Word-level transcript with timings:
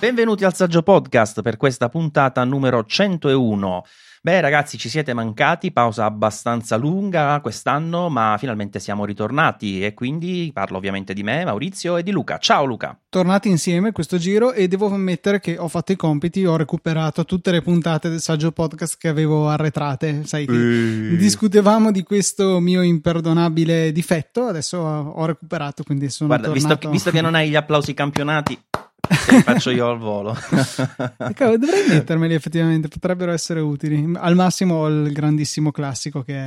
Benvenuti 0.00 0.44
al 0.44 0.54
Saggio 0.54 0.82
Podcast 0.82 1.42
per 1.42 1.56
questa 1.56 1.88
puntata 1.88 2.44
numero 2.44 2.84
101. 2.84 3.82
Beh 4.20 4.40
ragazzi 4.40 4.78
ci 4.78 4.88
siete 4.88 5.12
mancati, 5.12 5.72
pausa 5.72 6.04
abbastanza 6.04 6.76
lunga 6.76 7.38
quest'anno 7.40 8.08
ma 8.08 8.36
finalmente 8.38 8.78
siamo 8.78 9.04
ritornati 9.04 9.84
e 9.84 9.94
quindi 9.94 10.50
parlo 10.52 10.76
ovviamente 10.76 11.14
di 11.14 11.22
me, 11.24 11.44
Maurizio 11.44 11.96
e 11.96 12.02
di 12.04 12.10
Luca. 12.12 12.38
Ciao 12.38 12.64
Luca! 12.64 12.96
Tornati 13.08 13.48
insieme 13.48 13.90
questo 13.90 14.18
giro 14.18 14.52
e 14.52 14.68
devo 14.68 14.86
ammettere 14.92 15.40
che 15.40 15.56
ho 15.58 15.66
fatto 15.68 15.90
i 15.92 15.96
compiti, 15.96 16.44
ho 16.44 16.56
recuperato 16.56 17.24
tutte 17.24 17.50
le 17.50 17.62
puntate 17.62 18.08
del 18.08 18.20
Saggio 18.20 18.52
Podcast 18.52 18.98
che 18.98 19.08
avevo 19.08 19.48
arretrate, 19.48 20.24
sai 20.26 20.46
che 20.46 20.52
Eeeh. 20.52 21.16
discutevamo 21.16 21.90
di 21.90 22.02
questo 22.04 22.60
mio 22.60 22.82
imperdonabile 22.82 23.90
difetto, 23.92 24.44
adesso 24.44 24.78
ho 24.78 25.24
recuperato 25.26 25.82
quindi 25.82 26.08
sono 26.08 26.28
Guarda, 26.28 26.50
visto, 26.52 26.68
tornato... 26.68 26.86
che- 26.86 26.92
visto 26.92 27.10
che 27.10 27.20
non 27.20 27.34
hai 27.34 27.48
gli 27.50 27.56
applausi 27.56 27.94
campionati, 27.94 28.58
faccio 29.08 29.70
io 29.70 29.88
al 29.88 29.98
volo. 29.98 30.34
Cavolo, 31.34 31.58
dovrei 31.58 31.86
mettermeli 31.88 32.34
effettivamente, 32.34 32.88
potrebbero 32.88 33.32
essere 33.32 33.60
utili. 33.60 34.12
Al 34.16 34.34
massimo 34.34 34.76
ho 34.76 34.88
il 34.88 35.12
grandissimo 35.12 35.70
classico 35.70 36.22
che 36.22 36.44
è... 36.44 36.46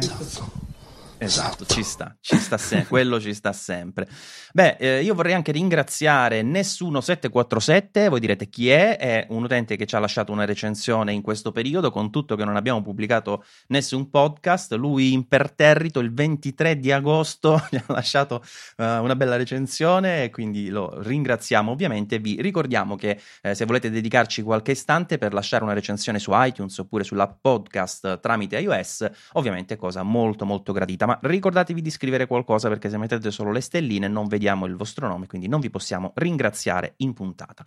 Esatto, 1.24 1.68
ci 1.68 1.84
sta, 1.84 2.18
ci 2.20 2.36
sta 2.36 2.58
sempre, 2.58 2.88
quello 2.88 3.20
ci 3.20 3.36
sta 3.36 3.54
sempre. 3.54 4.08
Beh, 4.54 4.78
eh, 4.80 5.04
io 5.04 5.14
vorrei 5.14 5.36
anche 5.36 5.52
ringraziare 5.52 6.42
Nessuno747, 6.42 8.10
voi 8.10 8.20
direte 8.20 8.50
chi 8.50 8.72
è? 8.72 8.98
È 8.98 9.28
un 9.30 9.44
utente 9.44 9.76
che 9.76 9.86
ci 9.86 9.96
ha 9.96 10.00
lasciato 10.00 10.32
una 10.32 10.46
recensione 10.46 11.14
in 11.14 11.22
questo 11.22 11.52
periodo, 11.52 11.92
con 11.92 12.10
tutto 12.10 12.36
che 12.36 12.44
non 12.44 12.56
abbiamo 12.56 12.82
pubblicato 12.82 13.44
nessun 13.68 14.10
podcast, 14.10 14.74
lui 14.74 15.14
imperterrito 15.14 16.00
il 16.00 16.12
23 16.12 16.80
di 16.80 16.92
agosto 16.92 17.62
gli 17.70 17.76
ha 17.76 17.84
lasciato 17.90 18.44
eh, 18.78 18.98
una 18.98 19.16
bella 19.16 19.36
recensione 19.36 20.24
e 20.24 20.30
quindi 20.32 20.70
lo 20.70 21.04
ringraziamo 21.04 21.70
ovviamente. 21.70 22.18
Vi 22.18 22.42
ricordiamo 22.42 22.96
che 22.96 23.22
eh, 23.44 23.54
se 23.54 23.66
volete 23.66 23.92
dedicarci 23.92 24.42
qualche 24.42 24.72
istante 24.72 25.20
per 25.20 25.34
lasciare 25.34 25.64
una 25.64 25.74
recensione 25.74 26.18
su 26.18 26.32
iTunes 26.34 26.76
oppure 26.80 27.04
sull'app 27.04 27.38
podcast 27.42 28.20
tramite 28.20 28.58
iOS, 28.58 29.08
ovviamente 29.34 29.76
cosa 29.76 30.02
molto 30.02 30.46
molto 30.46 30.74
gradita, 30.74 31.10
ma 31.12 31.20
ricordatevi 31.22 31.82
di 31.82 31.90
scrivere 31.90 32.26
qualcosa 32.26 32.70
perché 32.70 32.90
se 32.90 32.98
mettete 32.98 33.32
solo 33.32 33.52
le 33.52 33.60
stelline 33.60 34.08
non 34.08 34.28
vediamo 34.28 34.66
il 34.66 34.76
vostro 34.76 35.08
nome, 35.08 35.28
quindi 35.28 35.50
non 35.50 35.60
vi 35.60 35.70
possiamo 35.70 36.14
ringraziare 36.16 36.94
in 36.98 37.14
puntata. 37.14 37.66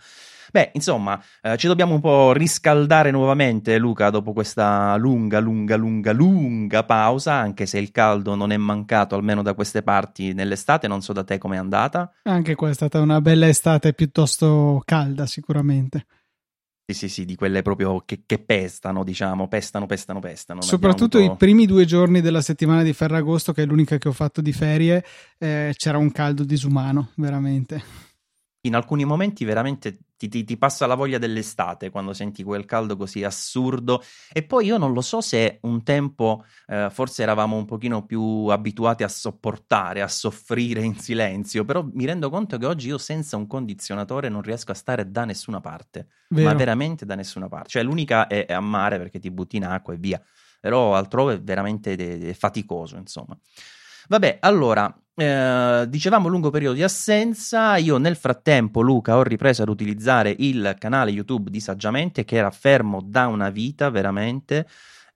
Beh, 0.51 0.71
insomma, 0.75 1.21
eh, 1.43 1.57
ci 1.57 1.67
dobbiamo 1.67 1.95
un 1.95 2.01
po' 2.01 2.33
riscaldare 2.33 3.11
nuovamente, 3.11 3.77
Luca, 3.77 4.09
dopo 4.09 4.33
questa 4.33 4.97
lunga, 4.97 5.41
lunga, 5.41 5.77
lunga, 5.77 6.13
lunga 6.13 6.85
pausa, 6.85 7.35
anche 7.35 7.67
se 7.67 7.79
il 7.79 7.91
caldo 7.91 8.35
non 8.35 8.51
è 8.51 8.57
mancato 8.57 9.15
almeno 9.15 9.43
da 9.43 9.53
queste 9.53 9.83
parti 9.83 10.33
nell'estate, 10.33 10.89
non 10.89 11.03
so 11.03 11.13
da 11.13 11.25
te 11.25 11.39
com'è 11.39 11.57
andata. 11.57 12.13
Anche 12.23 12.55
qua 12.55 12.71
è 12.71 12.75
stata 12.75 13.01
una 13.01 13.21
bella 13.21 13.49
estate 13.49 13.93
piuttosto 13.93 14.81
calda 14.85 15.27
sicuramente. 15.27 16.07
Sì, 16.87 16.93
sì, 16.93 17.09
sì, 17.09 17.25
di 17.25 17.35
quelle 17.35 17.63
proprio 17.63 18.03
che, 18.05 18.25
che 18.27 18.39
pestano, 18.39 19.05
diciamo, 19.05 19.49
pestano, 19.49 19.87
pestano, 19.87 20.21
pestano. 20.21 20.61
Soprattutto 20.61 21.19
i 21.19 21.35
primi 21.35 21.65
due 21.65 21.87
giorni 21.87 22.21
della 22.21 22.43
settimana 22.43 22.83
di 22.83 22.93
Ferragosto, 22.93 23.55
che 23.55 23.63
è 23.63 23.67
l'unica 23.67 23.97
che 23.97 24.09
ho 24.09 24.13
fatto 24.13 24.43
di 24.43 24.53
ferie, 24.53 25.03
eh, 25.39 25.73
c'era 25.79 25.97
un 25.97 26.13
caldo 26.13 26.45
disumano, 26.45 27.09
veramente. 27.17 28.13
In 28.67 28.75
alcuni 28.75 29.05
momenti 29.05 29.45
veramente 29.45 29.99
ti, 30.17 30.29
ti- 30.29 30.45
ti 30.45 30.57
passa 30.57 30.87
la 30.87 30.95
voglia 30.95 31.19
dell'estate 31.19 31.91
quando 31.91 32.13
senti 32.13 32.43
quel 32.43 32.65
caldo 32.65 32.97
così 32.97 33.25
assurdo. 33.25 34.03
E 34.33 34.43
poi 34.45 34.67
io 34.67 34.79
non 34.79 34.93
lo 34.93 35.01
so 35.01 35.21
se 35.21 35.59
un 35.63 35.83
tempo 35.83 36.45
eh, 36.67 36.89
forse 36.91 37.23
eravamo 37.23 37.57
un 37.57 37.65
pochino 37.65 38.05
più 38.07 38.47
abituati 38.47 39.03
a 39.03 39.09
sopportare, 39.09 40.01
a 40.03 40.09
soffrire 40.09 40.83
in 40.83 40.97
silenzio, 40.97 41.65
però 41.65 41.87
mi 41.93 42.05
rendo 42.07 42.31
conto 42.31 42.57
che 42.59 42.67
oggi 42.67 42.89
io 42.89 42.99
senza 42.99 43.37
un 43.37 43.47
condizionatore 43.47 44.29
non 44.29 44.43
riesco 44.43 44.73
a 44.73 44.75
stare 44.75 45.11
da 45.11 45.25
nessuna 45.25 45.61
parte, 45.61 46.09
Vero. 46.29 46.49
ma 46.49 46.55
veramente 46.55 47.05
da 47.05 47.15
nessuna 47.15 47.49
parte. 47.49 47.69
Cioè 47.71 47.83
l'unica 47.83 48.27
è, 48.27 48.47
è 48.47 48.53
a 48.53 48.61
mare 48.61 48.99
perché 48.99 49.19
ti 49.19 49.31
butti 49.31 49.57
in 49.57 49.65
acqua 49.65 49.93
e 49.93 49.99
via, 49.99 50.23
però 50.61 50.95
altrove 50.95 51.35
è 51.35 51.41
veramente 51.43 51.97
de- 51.97 52.19
de- 52.19 52.35
faticoso, 52.35 52.97
insomma. 52.97 53.37
Vabbè, 54.09 54.39
allora, 54.41 54.93
eh, 55.15 55.87
dicevamo 55.89 56.29
lungo 56.29 56.51
periodo 56.51 56.75
di 56.75 56.83
assenza, 56.83 57.77
io 57.77 57.97
nel 57.99 58.17
frattempo, 58.17 58.81
Luca, 58.83 59.17
ho 59.17 59.23
ripreso 59.23 59.63
ad 59.63 59.69
utilizzare 59.69 60.35
il 60.39 60.75
canale 60.79 61.11
YouTube 61.11 61.51
di 61.51 61.61
Saggiamente 61.61 62.25
che 62.25 62.37
era 62.37 62.51
fermo 62.51 63.01
da 63.03 63.27
una 63.29 63.51
vita 63.51 63.91
veramente. 63.91 64.67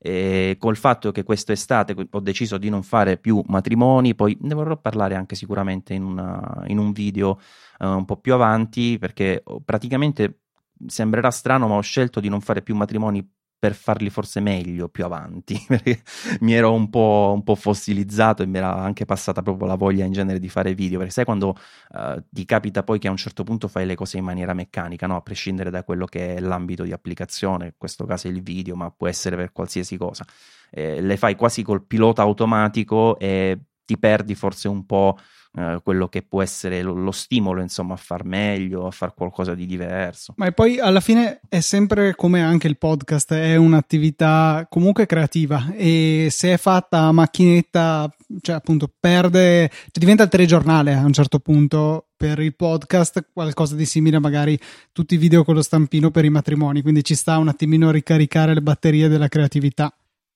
E 0.01 0.55
col 0.57 0.77
fatto 0.77 1.11
che 1.11 1.23
quest'estate 1.23 1.93
ho 2.09 2.19
deciso 2.21 2.57
di 2.57 2.69
non 2.69 2.83
fare 2.83 3.17
più 3.17 3.43
matrimoni, 3.47 4.15
poi 4.15 4.37
ne 4.41 4.53
vorrò 4.53 4.77
parlare 4.77 5.15
anche 5.15 5.35
sicuramente 5.35 5.93
in, 5.93 6.03
una- 6.03 6.63
in 6.67 6.77
un 6.77 6.93
video 6.93 7.37
eh, 7.79 7.85
un 7.85 8.05
po' 8.05 8.15
più 8.17 8.33
avanti, 8.33 8.97
perché 8.97 9.41
ho- 9.43 9.59
praticamente 9.59 10.39
sembrerà 10.87 11.29
strano, 11.31 11.67
ma 11.67 11.75
ho 11.75 11.81
scelto 11.81 12.21
di 12.21 12.29
non 12.29 12.39
fare 12.39 12.61
più 12.61 12.75
matrimoni 12.75 13.27
per 13.59 13.75
farli 13.75 14.09
forse 14.09 14.39
meglio 14.39 14.87
più 14.87 15.03
avanti, 15.03 15.61
perché 15.67 16.01
mi 16.39 16.53
ero 16.53 16.73
un 16.73 16.89
po', 16.89 17.33
un 17.35 17.43
po' 17.43 17.55
fossilizzato 17.55 18.41
e 18.41 18.45
mi 18.45 18.57
era 18.57 18.73
anche 18.75 19.05
passata 19.05 19.41
proprio 19.41 19.67
la 19.67 19.75
voglia 19.75 20.05
in 20.05 20.13
genere 20.13 20.39
di 20.39 20.49
fare 20.49 20.73
video, 20.73 20.97
perché 20.97 21.13
sai 21.13 21.25
quando 21.25 21.55
eh, 21.93 22.23
ti 22.29 22.45
capita 22.45 22.83
poi 22.83 22.99
che 22.99 23.07
a 23.07 23.11
un 23.11 23.17
certo 23.17 23.43
punto 23.43 23.67
fai 23.67 23.85
le 23.85 23.95
cose 23.95 24.17
in 24.17 24.23
maniera 24.23 24.53
meccanica, 24.53 25.05
no? 25.07 25.17
a 25.17 25.21
prescindere 25.21 25.69
da 25.69 25.83
quello 25.83 26.05
che 26.05 26.35
è 26.35 26.39
l'ambito 26.39 26.83
di 26.83 26.93
applicazione, 26.93 27.65
in 27.65 27.73
questo 27.77 28.05
caso 28.05 28.27
è 28.27 28.31
il 28.31 28.41
video, 28.41 28.75
ma 28.75 28.89
può 28.91 29.07
essere 29.07 29.35
per 29.35 29.51
qualsiasi 29.51 29.97
cosa, 29.97 30.25
Eh, 30.71 31.01
le 31.01 31.17
fai 31.17 31.35
quasi 31.35 31.63
col 31.63 31.83
pilota 31.85 32.21
automatico 32.21 33.17
e 33.17 33.57
ti 33.89 33.97
perdi 33.97 34.35
forse 34.35 34.67
un 34.67 34.85
po' 34.85 35.17
eh, 35.57 35.79
quello 35.83 36.07
che 36.09 36.21
può 36.21 36.43
essere 36.43 36.83
lo, 36.83 36.93
lo 36.93 37.09
stimolo, 37.09 37.59
insomma, 37.59 37.95
a 37.95 37.97
far 37.97 38.23
meglio, 38.23 38.85
a 38.85 38.91
far 38.91 39.15
qualcosa 39.15 39.55
di 39.55 39.65
diverso. 39.65 40.35
Ma 40.37 40.51
poi 40.51 40.79
alla 40.79 40.99
fine 40.99 41.41
è 41.49 41.59
sempre 41.59 42.13
come 42.13 42.43
anche 42.43 42.67
il 42.67 42.77
podcast, 42.77 43.33
è 43.33 43.55
un'attività 43.55 44.67
comunque 44.69 45.07
creativa 45.07 45.73
e 45.73 46.27
se 46.29 46.53
è 46.53 46.57
fatta 46.57 46.99
a 46.99 47.11
macchinetta, 47.11 48.15
cioè 48.41 48.57
appunto 48.57 48.93
perde, 48.99 49.69
cioè 49.69 49.89
diventa 49.93 50.21
il 50.21 50.29
telegiornale 50.29 50.93
a 50.93 51.03
un 51.03 51.13
certo 51.13 51.39
punto 51.39 52.09
per 52.15 52.37
il 52.41 52.55
podcast, 52.55 53.29
qualcosa 53.33 53.75
di 53.75 53.85
simile 53.85 54.19
magari 54.19 54.59
tutti 54.91 55.15
i 55.15 55.17
video 55.17 55.43
con 55.43 55.55
lo 55.55 55.63
stampino 55.63 56.11
per 56.11 56.25
i 56.25 56.29
matrimoni, 56.29 56.83
quindi 56.83 57.03
ci 57.03 57.15
sta 57.15 57.39
un 57.39 57.47
attimino 57.47 57.89
a 57.89 57.91
ricaricare 57.91 58.53
le 58.53 58.61
batterie 58.61 59.07
della 59.07 59.29
creatività. 59.29 59.91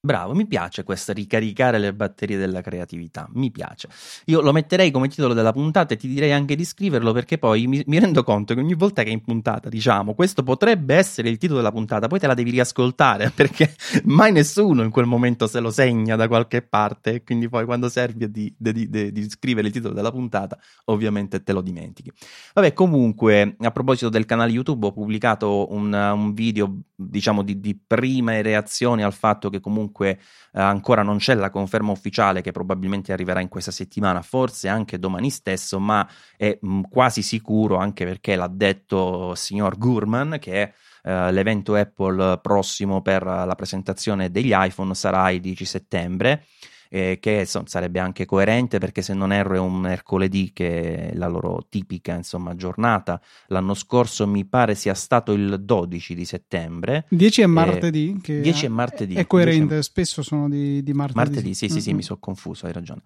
Bravo, 0.06 0.34
mi 0.34 0.46
piace 0.46 0.84
questa 0.84 1.14
ricaricare 1.14 1.80
le 1.80 1.94
batterie 1.94 2.36
della 2.38 2.60
creatività, 2.60 3.26
mi 3.36 3.52
piace. 3.52 3.88
Io 4.26 4.42
lo 4.42 4.52
metterei 4.52 4.92
come 4.92 5.08
titolo 5.08 5.34
della 5.34 5.54
puntata 5.54 5.94
e 5.94 5.98
ti 5.98 6.10
direi 6.10 6.34
anche 6.34 6.58
di 6.58 6.66
scriverlo 6.66 7.14
perché 7.14 7.38
poi 7.38 7.68
mi, 7.68 7.82
mi 7.88 8.00
rendo 8.00 8.22
conto 8.22 8.54
che 8.54 8.60
ogni 8.60 8.74
volta 8.74 9.04
che 9.04 9.12
in 9.12 9.22
puntata 9.22 9.70
diciamo 9.70 10.14
questo 10.14 10.44
potrebbe 10.44 10.96
essere 10.96 11.30
il 11.30 11.38
titolo 11.38 11.60
della 11.60 11.72
puntata, 11.72 12.08
poi 12.08 12.20
te 12.20 12.28
la 12.28 12.34
devi 12.34 12.50
riascoltare 12.50 13.32
perché 13.34 13.74
mai 14.04 14.34
nessuno 14.34 14.84
in 14.84 14.90
quel 14.90 15.06
momento 15.06 15.48
se 15.48 15.62
lo 15.62 15.72
segna 15.72 16.18
da 16.18 16.28
qualche 16.28 16.62
parte 16.62 17.14
e 17.14 17.24
quindi 17.24 17.48
poi 17.48 17.64
quando 17.64 17.88
serve 17.88 18.30
di, 18.30 18.54
di- 18.58 18.90
di- 18.90 19.12
di 19.14 19.30
scrivere 19.30 19.68
il 19.68 19.74
titolo 19.74 19.94
della 19.94 20.12
puntata 20.12 20.58
ovviamente 20.88 21.44
te 21.44 21.54
lo 21.54 21.62
dimentichi. 21.62 22.12
Vabbè, 22.54 22.74
comunque, 22.74 23.56
a 23.58 23.72
proposito 23.72 24.10
del 24.10 24.26
canale 24.26 24.52
YouTube, 24.52 24.88
ho 24.88 24.92
pubblicato 24.92 25.72
un, 25.72 25.94
un 25.94 26.34
video, 26.34 26.82
diciamo, 26.94 27.42
di, 27.42 27.60
di 27.62 27.74
prime 27.76 28.42
reazioni 28.42 29.02
al 29.02 29.14
fatto 29.14 29.50
che 29.50 29.60
comunque 29.62 29.92
eh, 30.02 30.18
ancora 30.52 31.04
non 31.04 31.18
c'è 31.18 31.36
la 31.36 31.50
conferma 31.50 31.92
ufficiale 31.92 32.42
che 32.42 32.52
probabilmente 32.52 33.14
arriverà 33.14 33.40
in 33.40 33.48
questa 33.48 33.72
settimana, 33.72 34.22
forse 34.22 34.68
anche 34.68 35.00
domani 35.00 35.30
stesso, 35.30 35.80
ma 35.80 36.08
è 36.36 36.58
mh, 36.60 36.82
quasi 36.90 37.22
sicuro 37.22 37.78
anche 37.78 38.06
perché 38.06 38.36
l'ha 38.36 38.48
detto 38.48 39.32
il 39.32 39.38
signor 39.38 39.78
Gurman 39.78 40.38
che 40.40 40.74
eh, 41.04 41.32
l'evento 41.32 41.76
Apple 41.76 42.40
prossimo 42.42 43.02
per 43.02 43.24
la 43.24 43.56
presentazione 43.56 44.32
degli 44.32 44.52
iPhone 44.54 44.96
sarà 44.96 45.30
il 45.30 45.42
10 45.42 45.66
settembre 45.66 46.46
eh, 46.94 47.18
che 47.20 47.32
insomma, 47.32 47.66
sarebbe 47.68 48.00
anche 48.00 48.26
coerente 48.26 48.78
perché 48.78 49.02
se 49.02 49.16
non 49.16 49.32
erro 49.34 49.56
è 49.56 49.60
un 49.60 49.80
mercoledì 49.80 50.52
che 50.54 51.10
è 51.10 51.16
la 51.16 51.26
loro 51.26 51.66
tipica 51.68 52.14
insomma, 52.14 52.56
giornata. 52.56 53.20
L'anno 53.48 53.74
scorso 53.74 54.28
mi 54.28 54.46
pare 54.46 54.76
sia 54.76 54.94
stato 54.94 55.32
il 55.32 55.64
12 55.64 56.14
di 56.14 56.24
settembre. 56.24 57.06
10 57.10 57.42
è 57.42 57.46
martedì, 57.48 58.20
che 58.22 58.40
10 58.40 58.68
è 58.68 58.70
martedì. 58.70 59.16
è 59.16 59.26
coerente, 59.26 59.66
10 59.66 59.80
è- 59.80 59.82
spesso 59.82 60.22
sono 60.22 60.48
di, 60.48 60.84
di 60.84 60.94
martedì. 60.94 61.18
Martedì, 61.18 61.54
sì, 61.56 61.68
sì, 61.68 61.82
sì, 61.82 61.88
Mm-mm. 61.88 61.96
mi 61.98 62.04
sono 62.04 62.20
confuso, 62.20 62.68
hai 62.68 62.74
ragione. 62.74 63.02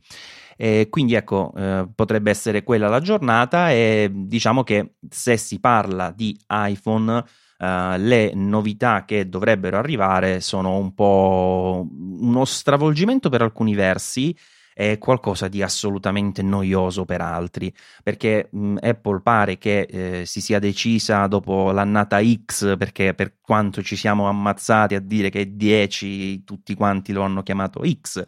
E 0.57 0.87
quindi 0.89 1.13
ecco, 1.13 1.53
eh, 1.55 1.87
potrebbe 1.95 2.29
essere 2.29 2.63
quella 2.63 2.89
la 2.89 2.99
giornata 2.99 3.71
e 3.71 4.11
diciamo 4.13 4.63
che 4.63 4.95
se 5.09 5.37
si 5.37 5.61
parla 5.61 6.11
di 6.11 6.37
iPhone, 6.49 7.23
eh, 7.57 7.97
le 7.97 8.31
novità 8.33 9.05
che 9.05 9.27
dovrebbero 9.29 9.77
arrivare 9.77 10.41
sono 10.41 10.77
un 10.77 10.93
po' 10.93 11.87
uno 11.89 12.45
stravolgimento 12.45 13.29
per 13.29 13.41
alcuni 13.41 13.73
versi 13.75 14.35
e 14.79 14.99
qualcosa 14.99 15.47
di 15.47 15.63
assolutamente 15.63 16.43
noioso 16.43 17.03
per 17.03 17.19
altri, 17.19 17.73
perché 18.03 18.47
mh, 18.51 18.75
Apple 18.79 19.21
pare 19.21 19.57
che 19.57 19.87
eh, 19.89 20.25
si 20.27 20.39
sia 20.39 20.59
decisa 20.59 21.25
dopo 21.25 21.71
l'annata 21.71 22.19
X, 22.23 22.77
perché 22.77 23.15
per 23.15 23.37
quanto 23.41 23.81
ci 23.81 23.95
siamo 23.95 24.27
ammazzati 24.27 24.93
a 24.93 24.99
dire 24.99 25.31
che 25.31 25.41
è 25.41 25.45
10, 25.47 26.43
tutti 26.43 26.75
quanti 26.75 27.11
lo 27.11 27.23
hanno 27.23 27.41
chiamato 27.41 27.81
X, 27.89 28.23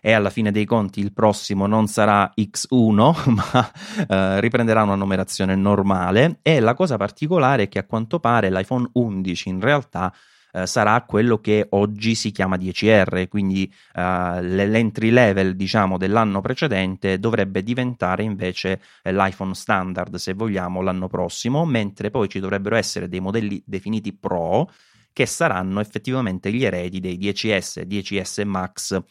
e 0.00 0.12
alla 0.12 0.30
fine 0.30 0.50
dei 0.50 0.64
conti 0.64 1.00
il 1.00 1.12
prossimo 1.12 1.66
non 1.66 1.86
sarà 1.86 2.32
X1 2.36 3.32
ma 3.34 3.72
eh, 4.08 4.40
riprenderà 4.40 4.82
una 4.82 4.94
numerazione 4.94 5.54
normale. 5.54 6.38
E 6.42 6.60
la 6.60 6.74
cosa 6.74 6.96
particolare 6.96 7.64
è 7.64 7.68
che 7.68 7.78
a 7.78 7.84
quanto 7.84 8.20
pare 8.20 8.50
l'iPhone 8.50 8.88
11 8.92 9.48
in 9.48 9.60
realtà 9.60 10.12
eh, 10.52 10.66
sarà 10.66 11.02
quello 11.02 11.40
che 11.40 11.66
oggi 11.70 12.14
si 12.14 12.30
chiama 12.30 12.56
10R, 12.56 13.28
quindi 13.28 13.70
eh, 13.94 14.42
l'entry 14.42 15.10
level 15.10 15.56
diciamo 15.56 15.98
dell'anno 15.98 16.40
precedente 16.40 17.18
dovrebbe 17.18 17.62
diventare 17.62 18.22
invece 18.22 18.80
eh, 19.02 19.12
l'iPhone 19.12 19.54
standard 19.54 20.16
se 20.16 20.32
vogliamo 20.32 20.80
l'anno 20.80 21.08
prossimo, 21.08 21.64
mentre 21.64 22.10
poi 22.10 22.28
ci 22.28 22.40
dovrebbero 22.40 22.76
essere 22.76 23.08
dei 23.08 23.20
modelli 23.20 23.62
definiti 23.64 24.14
Pro 24.14 24.70
che 25.12 25.26
saranno 25.26 25.80
effettivamente 25.80 26.52
gli 26.52 26.64
eredi 26.64 27.00
dei 27.00 27.18
10S, 27.18 27.86
10S 27.86 28.46
Max 28.46 29.02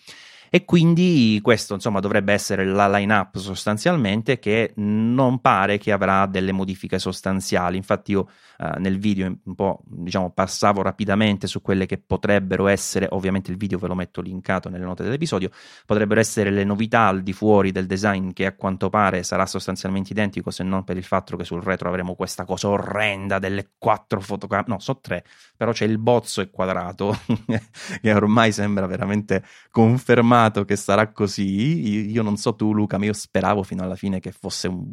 e 0.49 0.65
quindi 0.65 1.39
questo 1.41 1.73
insomma 1.73 1.99
dovrebbe 1.99 2.33
essere 2.33 2.65
la 2.65 2.87
line-up 2.87 3.37
sostanzialmente 3.37 4.39
che 4.39 4.71
non 4.75 5.39
pare 5.39 5.77
che 5.77 5.91
avrà 5.91 6.25
delle 6.25 6.51
modifiche 6.51 6.99
sostanziali. 6.99 7.77
Infatti 7.77 8.11
io 8.11 8.29
eh, 8.59 8.79
nel 8.79 8.97
video 8.97 9.35
un 9.43 9.55
po' 9.55 9.81
diciamo 9.85 10.31
passavo 10.31 10.81
rapidamente 10.81 11.47
su 11.47 11.61
quelle 11.61 11.85
che 11.85 11.97
potrebbero 11.97 12.67
essere, 12.67 13.07
ovviamente 13.11 13.51
il 13.51 13.57
video 13.57 13.77
ve 13.77 13.87
lo 13.87 13.95
metto 13.95 14.21
linkato 14.21 14.69
nelle 14.69 14.85
note 14.85 15.03
dell'episodio, 15.03 15.49
potrebbero 15.85 16.19
essere 16.19 16.49
le 16.49 16.63
novità 16.63 17.07
al 17.07 17.23
di 17.23 17.33
fuori 17.33 17.71
del 17.71 17.85
design 17.85 18.31
che 18.31 18.45
a 18.45 18.53
quanto 18.53 18.89
pare 18.89 19.23
sarà 19.23 19.45
sostanzialmente 19.45 20.13
identico 20.13 20.51
se 20.51 20.63
non 20.63 20.83
per 20.83 20.97
il 20.97 21.03
fatto 21.03 21.35
che 21.35 21.43
sul 21.43 21.61
retro 21.61 21.89
avremo 21.89 22.15
questa 22.15 22.45
cosa 22.45 22.69
orrenda 22.69 23.39
delle 23.39 23.71
quattro 23.77 24.21
fotocamere, 24.21 24.69
no, 24.69 24.79
so 24.79 24.99
tre, 24.99 25.23
però 25.55 25.71
c'è 25.71 25.85
il 25.85 25.97
bozzo 25.97 26.41
e 26.41 26.49
quadrato 26.49 27.17
che 28.01 28.13
ormai 28.13 28.51
sembra 28.51 28.85
veramente 28.85 29.43
confermato 29.71 30.36
confermato 30.37 30.65
che 30.65 30.75
sarà 30.75 31.11
così. 31.11 32.09
Io 32.09 32.21
non 32.21 32.37
so 32.37 32.55
tu, 32.55 32.73
Luca, 32.73 32.97
ma 32.97 33.05
io 33.05 33.13
speravo 33.13 33.63
fino 33.63 33.83
alla 33.83 33.95
fine 33.95 34.19
che 34.19 34.31
fosse 34.31 34.67
un, 34.67 34.89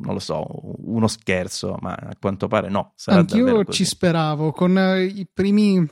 non 0.00 0.14
lo 0.14 0.20
so, 0.20 0.46
uno 0.84 1.08
scherzo, 1.08 1.76
ma 1.80 1.92
a 1.94 2.14
quanto 2.18 2.46
pare 2.48 2.68
no. 2.68 2.94
Anch'io 3.06 3.64
ci 3.64 3.84
speravo 3.84 4.52
con 4.52 4.76
eh, 4.78 5.04
i 5.04 5.26
primi 5.32 5.86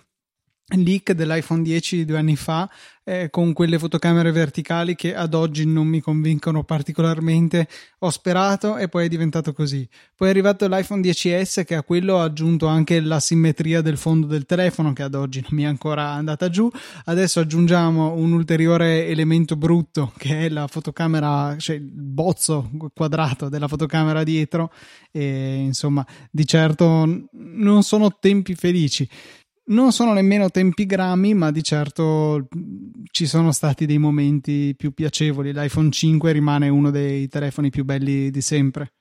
leak 0.77 1.13
dell'iPhone 1.13 1.63
10 1.63 1.97
di 1.97 2.05
due 2.05 2.19
anni 2.19 2.37
fa 2.37 2.69
eh, 3.11 3.29
con 3.29 3.53
quelle 3.53 3.79
fotocamere 3.79 4.31
verticali 4.31 4.95
che 4.95 5.17
ad 5.17 5.35
oggi 5.35 5.67
non 5.67 5.89
mi 5.89 6.01
convincono 6.01 6.63
particolarmente. 6.63 7.67
Ho 8.01 8.11
sperato 8.11 8.77
e 8.77 8.89
poi 8.89 9.07
è 9.07 9.09
diventato 9.09 9.53
così. 9.53 9.89
Poi 10.15 10.29
è 10.29 10.31
arrivato 10.31 10.69
l'iPhone 10.69 11.03
10s 11.03 11.65
che 11.65 11.75
a 11.75 11.83
quello 11.83 12.21
ha 12.21 12.25
aggiunto 12.25 12.67
anche 12.67 13.01
la 13.01 13.19
simmetria 13.19 13.81
del 13.81 13.97
fondo 13.97 14.27
del 14.27 14.47
telefono 14.47 14.93
che 14.93 15.03
ad 15.03 15.15
oggi 15.15 15.41
non 15.41 15.59
mi 15.59 15.65
è 15.65 15.67
ancora 15.67 16.11
andata 16.11 16.49
giù. 16.51 16.71
Adesso 17.07 17.41
aggiungiamo 17.41 18.13
un 18.13 18.33
ulteriore 18.33 19.07
elemento 19.09 19.57
brutto 19.57 20.13
che 20.17 20.47
è 20.47 20.49
la 20.49 20.69
fotocamera 20.69 21.57
cioè 21.59 21.77
il 21.77 21.91
bozzo 21.91 22.71
quadrato 22.95 23.49
della 23.49 23.67
fotocamera 23.67 24.23
dietro. 24.23 24.73
E 25.11 25.57
insomma 25.57 26.07
di 26.31 26.47
certo 26.47 27.27
non 27.33 27.83
sono 27.83 28.17
tempi 28.21 28.55
felici 28.55 29.09
non 29.71 29.93
sono 29.93 30.13
nemmeno 30.13 30.51
tempi 30.51 30.87
grammi, 30.87 31.35
ma 31.35 31.51
di 31.51 31.63
certo 31.63 32.49
ci 33.11 33.27
sono 33.27 33.53
stati 33.53 33.87
dei 33.87 33.99
momenti 33.99 34.75
più 34.77 34.93
piacevoli. 34.93 35.53
L'iPhone 35.53 35.91
5 35.91 36.33
rimane 36.33 36.69
uno 36.69 36.91
dei 36.91 37.29
telefoni 37.29 37.71
più 37.71 37.85
belli 37.85 38.31
di 38.31 38.41
sempre. 38.41 38.93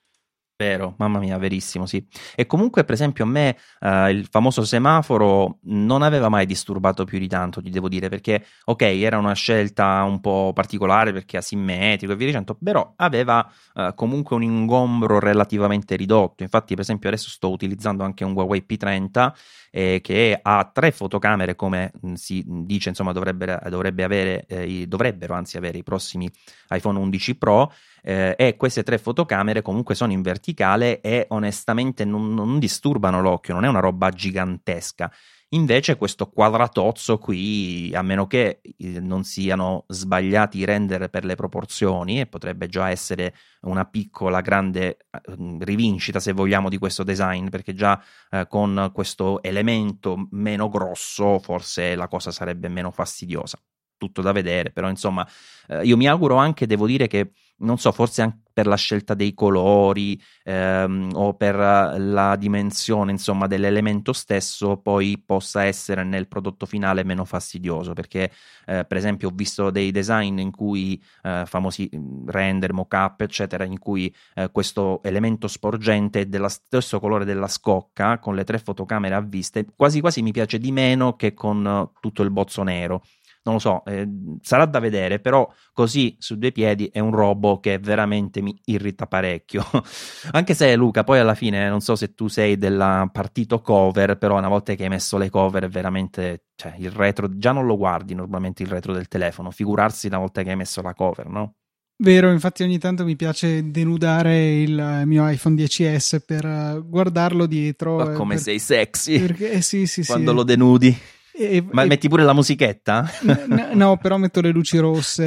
Vero, 0.60 0.94
mamma 0.98 1.18
mia, 1.20 1.38
verissimo, 1.38 1.86
sì. 1.86 2.06
E 2.34 2.44
comunque, 2.44 2.84
per 2.84 2.92
esempio, 2.92 3.24
a 3.24 3.26
me 3.26 3.56
eh, 3.80 4.10
il 4.10 4.26
famoso 4.30 4.62
semaforo 4.62 5.60
non 5.62 6.02
aveva 6.02 6.28
mai 6.28 6.44
disturbato 6.44 7.04
più 7.04 7.18
di 7.18 7.28
tanto, 7.28 7.62
ti 7.62 7.70
devo 7.70 7.88
dire, 7.88 8.10
perché, 8.10 8.44
ok, 8.66 8.82
era 8.82 9.16
una 9.16 9.32
scelta 9.32 10.02
un 10.02 10.20
po' 10.20 10.52
particolare 10.54 11.14
perché 11.14 11.38
asimmetrico 11.38 12.12
e 12.12 12.16
via 12.16 12.26
dicendo, 12.26 12.58
però 12.62 12.92
aveva 12.96 13.50
eh, 13.72 13.92
comunque 13.94 14.36
un 14.36 14.42
ingombro 14.42 15.18
relativamente 15.18 15.96
ridotto. 15.96 16.42
Infatti, 16.42 16.74
per 16.74 16.82
esempio, 16.82 17.08
adesso 17.08 17.30
sto 17.30 17.50
utilizzando 17.50 18.04
anche 18.04 18.24
un 18.24 18.32
Huawei 18.32 18.62
P30 18.68 19.32
eh, 19.70 20.00
che 20.02 20.38
ha 20.40 20.70
tre 20.72 20.90
fotocamere, 20.90 21.54
come 21.54 21.92
mh, 22.00 22.12
si 22.14 22.44
dice, 22.46 22.90
insomma, 22.90 23.12
dovrebbe, 23.12 23.58
dovrebbe 23.68 24.04
avere, 24.04 24.44
eh, 24.46 24.86
dovrebbero 24.86 25.34
anzi 25.34 25.56
avere 25.56 25.78
i 25.78 25.82
prossimi 25.82 26.30
iPhone 26.70 26.98
11 26.98 27.36
Pro 27.36 27.72
eh, 28.02 28.34
e 28.36 28.56
queste 28.56 28.82
tre 28.82 28.98
fotocamere 28.98 29.62
comunque 29.62 29.94
sono 29.94 30.12
in 30.12 30.22
verticale 30.22 31.00
e 31.00 31.26
onestamente 31.28 32.04
non, 32.04 32.34
non 32.34 32.58
disturbano 32.58 33.20
l'occhio, 33.20 33.54
non 33.54 33.64
è 33.64 33.68
una 33.68 33.80
roba 33.80 34.10
gigantesca. 34.10 35.10
Invece 35.52 35.96
questo 35.96 36.28
quadratozzo 36.30 37.18
qui, 37.18 37.92
a 37.92 38.02
meno 38.02 38.28
che 38.28 38.60
eh, 38.62 39.00
non 39.00 39.24
siano 39.24 39.84
sbagliati 39.88 40.58
i 40.58 40.64
render 40.64 41.08
per 41.10 41.24
le 41.24 41.34
proporzioni, 41.34 42.20
e 42.20 42.26
potrebbe 42.26 42.68
già 42.68 42.88
essere 42.90 43.34
una 43.62 43.84
piccola, 43.84 44.42
grande 44.42 44.96
eh, 45.10 45.56
rivincita, 45.58 46.20
se 46.20 46.32
vogliamo, 46.32 46.68
di 46.68 46.78
questo 46.78 47.02
design, 47.02 47.48
perché 47.48 47.74
già 47.74 48.00
eh, 48.30 48.46
con 48.48 48.90
questo 48.94 49.42
elemento 49.42 50.28
meno 50.30 50.68
grosso 50.68 51.40
forse 51.40 51.96
la 51.96 52.06
cosa 52.06 52.30
sarebbe 52.30 52.68
meno 52.68 52.92
fastidiosa. 52.92 53.60
Tutto 54.00 54.22
da 54.22 54.32
vedere, 54.32 54.70
però 54.70 54.88
insomma, 54.88 55.28
eh, 55.68 55.84
io 55.84 55.98
mi 55.98 56.08
auguro 56.08 56.36
anche, 56.36 56.66
devo 56.66 56.86
dire 56.86 57.06
che 57.06 57.32
non 57.58 57.76
so, 57.76 57.92
forse 57.92 58.22
anche 58.22 58.38
per 58.52 58.66
la 58.66 58.76
scelta 58.76 59.14
dei 59.14 59.32
colori 59.32 60.20
ehm, 60.44 61.10
o 61.14 61.34
per 61.34 61.54
la 61.56 62.36
dimensione, 62.36 63.10
insomma, 63.10 63.46
dell'elemento 63.46 64.12
stesso, 64.12 64.76
poi 64.78 65.22
possa 65.24 65.64
essere 65.64 66.04
nel 66.04 66.28
prodotto 66.28 66.66
finale 66.66 67.04
meno 67.04 67.24
fastidioso. 67.24 67.92
Perché, 67.92 68.30
eh, 68.66 68.84
per 68.84 68.96
esempio, 68.96 69.28
ho 69.28 69.32
visto 69.34 69.70
dei 69.70 69.90
design 69.92 70.38
in 70.38 70.50
cui 70.50 71.00
eh, 71.22 71.44
famosi 71.46 71.88
mm, 71.94 72.28
render, 72.28 72.72
mock-up, 72.72 73.20
eccetera, 73.20 73.64
in 73.64 73.78
cui 73.78 74.14
eh, 74.34 74.50
questo 74.50 75.02
elemento 75.02 75.46
sporgente 75.48 76.20
è 76.20 76.26
dello 76.26 76.48
stesso 76.48 76.98
colore 77.00 77.24
della 77.24 77.48
scocca, 77.48 78.18
con 78.18 78.34
le 78.34 78.44
tre 78.44 78.58
fotocamere 78.58 79.14
a 79.14 79.20
viste, 79.20 79.66
quasi 79.76 80.00
quasi 80.00 80.22
mi 80.22 80.32
piace 80.32 80.58
di 80.58 80.72
meno 80.72 81.14
che 81.16 81.34
con 81.34 81.90
tutto 82.00 82.22
il 82.22 82.30
bozzo 82.30 82.62
nero 82.62 83.02
non 83.42 83.54
lo 83.54 83.60
so, 83.60 83.84
eh, 83.86 84.06
sarà 84.42 84.66
da 84.66 84.78
vedere, 84.78 85.18
però 85.18 85.50
così 85.72 86.16
su 86.18 86.36
due 86.36 86.52
piedi 86.52 86.90
è 86.92 86.98
un 86.98 87.10
robo 87.10 87.58
che 87.58 87.78
veramente 87.78 88.42
mi 88.42 88.58
irrita 88.66 89.06
parecchio. 89.06 89.64
Anche 90.32 90.54
se 90.54 90.74
Luca, 90.76 91.04
poi 91.04 91.20
alla 91.20 91.34
fine 91.34 91.68
non 91.68 91.80
so 91.80 91.96
se 91.96 92.14
tu 92.14 92.28
sei 92.28 92.58
del 92.58 93.08
partito 93.12 93.60
cover, 93.60 94.18
però 94.18 94.36
una 94.36 94.48
volta 94.48 94.74
che 94.74 94.82
hai 94.82 94.88
messo 94.90 95.16
le 95.16 95.30
cover 95.30 95.68
veramente, 95.68 96.44
cioè 96.54 96.74
il 96.78 96.90
retro, 96.90 97.38
già 97.38 97.52
non 97.52 97.66
lo 97.66 97.76
guardi 97.76 98.14
normalmente 98.14 98.62
il 98.62 98.68
retro 98.68 98.92
del 98.92 99.08
telefono, 99.08 99.50
figurarsi 99.50 100.06
una 100.08 100.18
volta 100.18 100.42
che 100.42 100.50
hai 100.50 100.56
messo 100.56 100.82
la 100.82 100.94
cover, 100.94 101.28
no? 101.28 101.54
Vero, 102.02 102.30
infatti 102.30 102.62
ogni 102.62 102.78
tanto 102.78 103.04
mi 103.04 103.14
piace 103.14 103.70
denudare 103.70 104.62
il 104.62 105.02
mio 105.04 105.28
iPhone 105.28 105.54
10S 105.54 106.20
per 106.24 106.82
guardarlo 106.86 107.44
dietro. 107.44 107.96
Ma 107.96 108.12
come 108.12 108.36
per... 108.36 108.42
sei 108.42 108.58
sexy 108.58 109.20
perché, 109.20 109.50
eh, 109.50 109.60
sì, 109.60 109.86
sì, 109.86 110.02
quando 110.06 110.30
sì. 110.30 110.36
lo 110.36 110.42
denudi. 110.42 110.98
E, 111.32 111.64
Ma 111.70 111.84
e, 111.84 111.86
metti 111.86 112.08
pure 112.08 112.24
la 112.24 112.32
musichetta? 112.32 113.08
N- 113.22 113.70
no, 113.74 113.96
però 113.96 114.16
metto 114.16 114.40
le 114.40 114.50
luci 114.50 114.78
rosse 114.78 115.24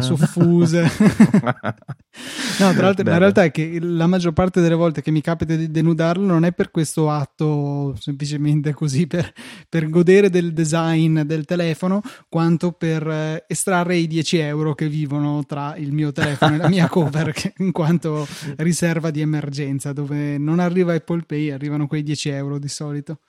suffuse. 0.00 0.82
no, 2.58 2.72
tra 2.72 2.82
l'altro, 2.82 3.04
la 3.04 3.18
realtà 3.18 3.44
è 3.44 3.50
che 3.50 3.78
la 3.80 4.06
maggior 4.06 4.32
parte 4.32 4.60
delle 4.60 4.74
volte 4.74 5.02
che 5.02 5.10
mi 5.10 5.20
capita 5.20 5.54
di 5.54 5.70
denudarlo 5.70 6.26
non 6.26 6.44
è 6.44 6.52
per 6.52 6.70
questo 6.70 7.10
atto 7.10 7.94
semplicemente 7.98 8.72
così 8.72 9.06
per, 9.06 9.32
per 9.68 9.88
godere 9.88 10.30
del 10.30 10.52
design 10.52 11.20
del 11.20 11.44
telefono, 11.44 12.02
quanto 12.28 12.72
per 12.72 13.06
eh, 13.06 13.44
estrarre 13.46 13.96
i 13.96 14.06
10 14.06 14.38
euro 14.38 14.74
che 14.74 14.88
vivono 14.88 15.44
tra 15.46 15.76
il 15.76 15.92
mio 15.92 16.12
telefono 16.12 16.54
e 16.54 16.58
la 16.58 16.68
mia 16.68 16.88
cover, 16.88 17.32
che, 17.32 17.52
in 17.58 17.72
quanto 17.72 18.26
riserva 18.56 19.10
di 19.10 19.20
emergenza, 19.20 19.92
dove 19.92 20.38
non 20.38 20.58
arriva 20.58 20.94
Apple 20.94 21.22
Pay, 21.26 21.50
arrivano 21.50 21.86
quei 21.86 22.02
10 22.02 22.28
euro 22.30 22.58
di 22.58 22.68
solito. 22.68 23.20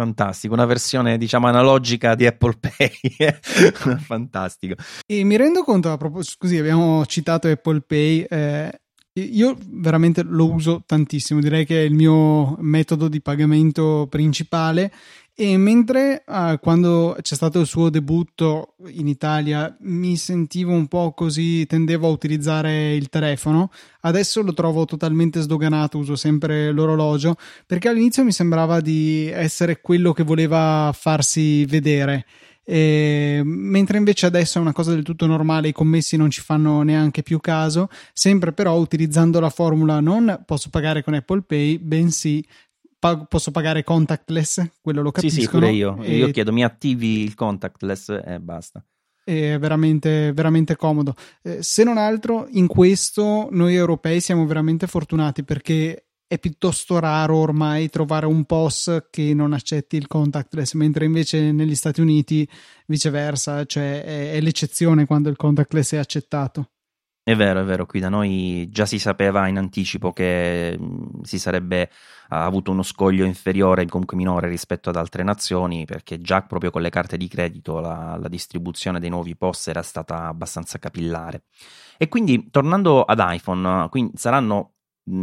Fantastico, 0.00 0.54
una 0.54 0.64
versione 0.64 1.18
diciamo 1.18 1.48
analogica 1.48 2.14
di 2.14 2.24
Apple 2.24 2.56
Pay. 2.60 3.34
Fantastico. 3.98 4.76
E 5.04 5.24
mi 5.24 5.36
rendo 5.36 5.64
conto, 5.64 5.90
a 5.90 5.96
proposito, 5.96 6.36
scusi, 6.36 6.56
abbiamo 6.56 7.04
citato 7.04 7.48
Apple 7.48 7.80
Pay. 7.80 8.20
Eh, 8.30 8.80
io 9.14 9.56
veramente 9.66 10.22
lo 10.22 10.52
uso 10.52 10.84
tantissimo, 10.86 11.40
direi 11.40 11.66
che 11.66 11.80
è 11.80 11.84
il 11.84 11.94
mio 11.94 12.54
metodo 12.60 13.08
di 13.08 13.20
pagamento 13.20 14.06
principale 14.08 14.92
e 15.40 15.56
mentre 15.56 16.24
uh, 16.26 16.58
quando 16.58 17.16
c'è 17.22 17.36
stato 17.36 17.60
il 17.60 17.66
suo 17.68 17.90
debutto 17.90 18.74
in 18.88 19.06
Italia 19.06 19.72
mi 19.82 20.16
sentivo 20.16 20.72
un 20.72 20.88
po' 20.88 21.12
così, 21.12 21.64
tendevo 21.64 22.08
a 22.08 22.10
utilizzare 22.10 22.96
il 22.96 23.08
telefono, 23.08 23.70
adesso 24.00 24.42
lo 24.42 24.52
trovo 24.52 24.84
totalmente 24.84 25.40
sdoganato, 25.40 25.96
uso 25.96 26.16
sempre 26.16 26.72
l'orologio 26.72 27.36
perché 27.66 27.86
all'inizio 27.86 28.24
mi 28.24 28.32
sembrava 28.32 28.80
di 28.80 29.30
essere 29.32 29.80
quello 29.80 30.12
che 30.12 30.24
voleva 30.24 30.90
farsi 30.92 31.64
vedere. 31.66 32.26
E, 32.64 33.40
mentre 33.44 33.96
invece 33.96 34.26
adesso 34.26 34.58
è 34.58 34.60
una 34.60 34.72
cosa 34.72 34.92
del 34.92 35.04
tutto 35.04 35.26
normale, 35.26 35.68
i 35.68 35.72
commessi 35.72 36.16
non 36.16 36.30
ci 36.30 36.40
fanno 36.40 36.82
neanche 36.82 37.22
più 37.22 37.38
caso, 37.38 37.88
sempre 38.12 38.52
però 38.52 38.76
utilizzando 38.76 39.38
la 39.38 39.50
formula 39.50 40.00
non 40.00 40.42
posso 40.44 40.68
pagare 40.68 41.04
con 41.04 41.14
Apple 41.14 41.42
Pay, 41.46 41.78
bensì 41.78 42.44
pag- 42.98 43.26
posso 43.28 43.50
pagare 43.50 43.84
contactless, 43.84 44.70
quello 44.80 45.02
lo 45.02 45.10
capisco. 45.10 45.34
Sì, 45.34 45.42
sì, 45.42 45.48
pure 45.48 45.70
io. 45.70 46.00
E... 46.02 46.16
Io 46.16 46.30
chiedo 46.30 46.52
mi 46.52 46.64
attivi 46.64 47.22
il 47.22 47.34
contactless 47.34 48.20
e 48.24 48.38
basta. 48.40 48.84
è 49.24 49.58
veramente, 49.58 50.32
veramente 50.32 50.76
comodo. 50.76 51.14
Eh, 51.42 51.62
se 51.62 51.84
non 51.84 51.98
altro, 51.98 52.46
in 52.50 52.66
questo 52.66 53.48
noi 53.50 53.74
europei 53.74 54.20
siamo 54.20 54.46
veramente 54.46 54.86
fortunati 54.86 55.44
perché 55.44 56.08
è 56.26 56.38
piuttosto 56.38 56.98
raro 56.98 57.36
ormai 57.36 57.88
trovare 57.88 58.26
un 58.26 58.44
POS 58.44 59.06
che 59.10 59.32
non 59.32 59.54
accetti 59.54 59.96
il 59.96 60.06
contactless, 60.06 60.74
mentre 60.74 61.06
invece 61.06 61.52
negli 61.52 61.74
Stati 61.74 62.02
Uniti 62.02 62.46
viceversa, 62.86 63.64
cioè 63.64 64.04
è, 64.04 64.32
è 64.32 64.40
l'eccezione 64.40 65.06
quando 65.06 65.30
il 65.30 65.36
contactless 65.36 65.94
è 65.94 65.96
accettato. 65.96 66.72
È 67.28 67.36
vero, 67.36 67.60
è 67.60 67.64
vero, 67.64 67.84
qui 67.84 68.00
da 68.00 68.08
noi 68.08 68.70
già 68.70 68.86
si 68.86 68.98
sapeva 68.98 69.48
in 69.48 69.58
anticipo 69.58 70.14
che 70.14 70.78
si 71.24 71.38
sarebbe 71.38 71.90
avuto 72.28 72.70
uno 72.70 72.82
scoglio 72.82 73.26
inferiore, 73.26 73.84
comunque 73.84 74.16
minore 74.16 74.48
rispetto 74.48 74.88
ad 74.88 74.96
altre 74.96 75.22
nazioni, 75.24 75.84
perché 75.84 76.22
già 76.22 76.40
proprio 76.40 76.70
con 76.70 76.80
le 76.80 76.88
carte 76.88 77.18
di 77.18 77.28
credito 77.28 77.80
la, 77.80 78.16
la 78.18 78.28
distribuzione 78.28 78.98
dei 78.98 79.10
nuovi 79.10 79.36
POS 79.36 79.66
era 79.66 79.82
stata 79.82 80.24
abbastanza 80.24 80.78
capillare. 80.78 81.42
E 81.98 82.08
quindi 82.08 82.48
tornando 82.50 83.02
ad 83.02 83.22
iPhone, 83.22 83.90
quindi 83.90 84.12
saranno 84.16 84.76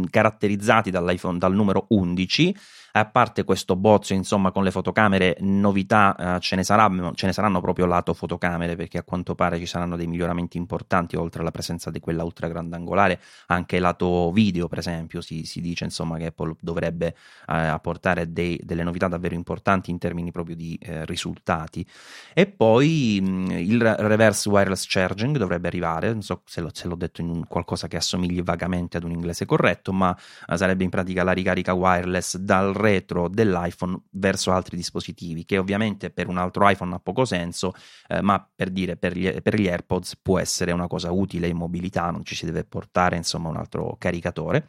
caratterizzati 0.08 0.90
dall'iPhone 0.90 1.38
dal 1.38 1.54
numero 1.54 1.86
11 1.88 2.54
a 2.98 3.04
parte 3.04 3.44
questo 3.44 3.76
bozzo, 3.76 4.14
insomma, 4.14 4.50
con 4.52 4.64
le 4.64 4.70
fotocamere, 4.70 5.36
novità 5.40 6.36
eh, 6.36 6.40
ce, 6.40 6.56
ne 6.56 6.64
sarà, 6.64 6.90
ce 7.14 7.26
ne 7.26 7.32
saranno 7.34 7.60
proprio 7.60 7.84
lato 7.84 8.14
fotocamere, 8.14 8.74
perché 8.74 8.96
a 8.96 9.02
quanto 9.02 9.34
pare 9.34 9.58
ci 9.58 9.66
saranno 9.66 9.96
dei 9.96 10.06
miglioramenti 10.06 10.56
importanti, 10.56 11.14
oltre 11.14 11.42
alla 11.42 11.50
presenza 11.50 11.90
di 11.90 12.00
quella 12.00 12.24
ultra 12.24 12.48
grandangolare, 12.48 13.20
anche 13.48 13.78
lato 13.80 14.32
video, 14.32 14.66
per 14.66 14.78
esempio, 14.78 15.20
si, 15.20 15.44
si 15.44 15.60
dice 15.60 15.84
insomma 15.84 16.16
che 16.16 16.26
Apple 16.26 16.56
dovrebbe 16.58 17.08
eh, 17.08 17.54
apportare 17.54 18.32
dei, 18.32 18.58
delle 18.64 18.82
novità 18.82 19.08
davvero 19.08 19.34
importanti 19.34 19.90
in 19.90 19.98
termini 19.98 20.30
proprio 20.30 20.56
di 20.56 20.78
eh, 20.80 21.04
risultati. 21.04 21.86
E 22.32 22.46
poi 22.46 23.20
mh, 23.20 23.50
il 23.50 23.94
reverse 23.94 24.48
wireless 24.48 24.86
charging 24.88 25.36
dovrebbe 25.36 25.68
arrivare, 25.68 26.12
non 26.12 26.22
so 26.22 26.40
se, 26.46 26.62
lo, 26.62 26.70
se 26.72 26.88
l'ho 26.88 26.96
detto 26.96 27.20
in 27.20 27.28
un, 27.28 27.46
qualcosa 27.46 27.88
che 27.88 27.98
assomigli 27.98 28.42
vagamente 28.42 28.96
ad 28.96 29.04
un 29.04 29.10
inglese 29.10 29.44
corretto, 29.44 29.92
ma 29.92 30.16
eh, 30.48 30.56
sarebbe 30.56 30.84
in 30.84 30.88
pratica 30.88 31.22
la 31.22 31.32
ricarica 31.32 31.74
wireless 31.74 32.38
dal 32.38 32.84
retro 32.86 33.28
dell'iPhone 33.28 34.00
verso 34.10 34.52
altri 34.52 34.76
dispositivi, 34.76 35.44
che 35.44 35.58
ovviamente 35.58 36.10
per 36.10 36.28
un 36.28 36.38
altro 36.38 36.68
iPhone 36.68 36.94
ha 36.94 37.00
poco 37.00 37.24
senso, 37.24 37.74
eh, 38.08 38.20
ma 38.22 38.46
per 38.54 38.70
dire 38.70 38.96
per 38.96 39.16
gli, 39.16 39.40
per 39.42 39.58
gli, 39.58 39.68
AirPods 39.68 40.16
può 40.22 40.38
essere 40.38 40.72
una 40.72 40.86
cosa 40.86 41.10
utile 41.10 41.48
in 41.48 41.56
mobilità, 41.56 42.10
non 42.10 42.24
ci 42.24 42.34
si 42.34 42.44
deve 42.44 42.64
portare 42.64 43.16
insomma 43.16 43.48
un 43.48 43.56
altro 43.56 43.96
caricatore. 43.98 44.66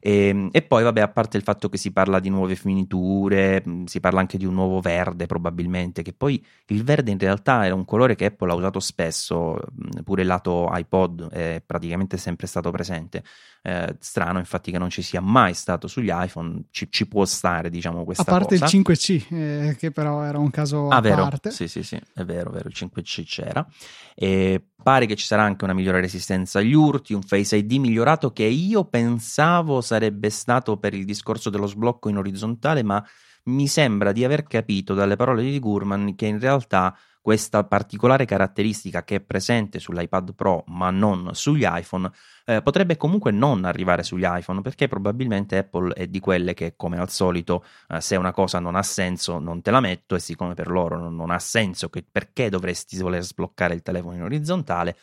E, 0.00 0.28
ehm, 0.28 0.48
e, 0.52 0.62
poi, 0.62 0.82
vabbè, 0.82 1.00
a 1.00 1.08
parte 1.08 1.36
il 1.36 1.42
fatto 1.42 1.68
che 1.68 1.78
si 1.78 1.92
parla 1.92 2.20
di 2.20 2.28
nuove 2.28 2.54
finiture, 2.56 3.62
si 3.84 4.00
parla 4.00 4.20
anche 4.20 4.38
di 4.38 4.44
un 4.44 4.54
nuovo 4.54 4.80
verde, 4.80 5.26
probabilmente. 5.26 6.02
Che 6.02 6.12
poi 6.12 6.44
il 6.66 6.82
verde 6.84 7.10
in 7.10 7.18
realtà 7.18 7.64
era 7.64 7.74
un 7.74 7.84
colore 7.84 8.14
che 8.14 8.26
Apple 8.26 8.50
ha 8.50 8.54
usato 8.54 8.80
spesso, 8.80 9.58
pure 10.04 10.22
il 10.22 10.28
lato 10.28 10.68
iPod 10.70 11.30
è 11.30 11.62
praticamente 11.64 12.16
sempre 12.16 12.46
stato 12.46 12.70
presente. 12.70 13.22
Eh, 13.62 13.96
strano, 13.98 14.38
infatti, 14.38 14.70
che 14.70 14.78
non 14.78 14.90
ci 14.90 15.02
sia 15.02 15.20
mai 15.20 15.54
stato 15.54 15.88
sugli 15.88 16.10
iPhone. 16.12 16.64
Ci, 16.70 16.88
ci 16.90 17.08
può 17.08 17.24
stare, 17.24 17.70
diciamo, 17.70 18.04
questa 18.04 18.24
cosa. 18.24 18.36
A 18.36 18.38
parte 18.38 18.58
cosa. 18.58 18.76
il 18.76 18.82
5C, 18.82 19.26
eh, 19.30 19.76
che 19.76 19.90
però 19.90 20.22
era 20.22 20.38
un 20.38 20.50
caso 20.50 20.88
ah, 20.88 20.96
a 20.96 21.00
vero. 21.00 21.22
parte. 21.22 21.50
Sì, 21.50 21.66
sì, 21.66 21.82
sì, 21.82 21.96
è 22.14 22.24
vero, 22.24 22.50
vero, 22.50 22.68
il 22.68 22.74
5C 22.76 23.24
c'era. 23.24 23.66
E 24.14 24.62
pare 24.82 25.06
che 25.06 25.16
ci 25.16 25.26
sarà 25.26 25.42
anche 25.42 25.64
una 25.64 25.74
migliore 25.74 26.00
resistenza 26.00 26.60
agli 26.60 26.72
urti, 26.72 27.12
un 27.12 27.22
Face 27.22 27.56
ID 27.56 27.72
migliorato 27.72 28.32
che 28.32 28.44
io 28.44 28.84
pensavo 28.84 29.80
sarebbe 29.80 29.95
stato 30.28 30.78
per 30.78 30.94
il 30.94 31.04
discorso 31.04 31.50
dello 31.50 31.66
sblocco 31.66 32.08
in 32.08 32.18
orizzontale, 32.18 32.82
ma 32.82 33.04
mi 33.44 33.68
sembra 33.68 34.12
di 34.12 34.24
aver 34.24 34.44
capito 34.44 34.94
dalle 34.94 35.16
parole 35.16 35.42
di 35.42 35.58
Gurman 35.58 36.14
che 36.14 36.26
in 36.26 36.40
realtà 36.40 36.96
questa 37.26 37.64
particolare 37.64 38.24
caratteristica 38.24 39.02
che 39.02 39.16
è 39.16 39.20
presente 39.20 39.80
sull'iPad 39.80 40.32
Pro 40.34 40.62
ma 40.68 40.90
non 40.90 41.30
sugli 41.32 41.66
iPhone 41.66 42.08
eh, 42.44 42.62
potrebbe 42.62 42.96
comunque 42.96 43.32
non 43.32 43.64
arrivare 43.64 44.04
sugli 44.04 44.24
iPhone 44.24 44.62
perché 44.62 44.86
probabilmente 44.86 45.58
Apple 45.58 45.92
è 45.92 46.06
di 46.06 46.20
quelle 46.20 46.54
che 46.54 46.74
come 46.76 46.98
al 46.98 47.10
solito 47.10 47.64
eh, 47.88 48.00
se 48.00 48.14
una 48.14 48.30
cosa 48.30 48.60
non 48.60 48.76
ha 48.76 48.82
senso 48.84 49.40
non 49.40 49.60
te 49.60 49.72
la 49.72 49.80
metto 49.80 50.14
e 50.14 50.20
siccome 50.20 50.54
per 50.54 50.68
loro 50.68 50.98
non, 50.98 51.16
non 51.16 51.30
ha 51.32 51.40
senso 51.40 51.88
che, 51.88 52.04
perché 52.08 52.48
dovresti 52.48 52.96
voler 52.98 53.24
sbloccare 53.24 53.74
il 53.74 53.82
telefono 53.82 54.14
in 54.14 54.22
orizzontale 54.22 54.96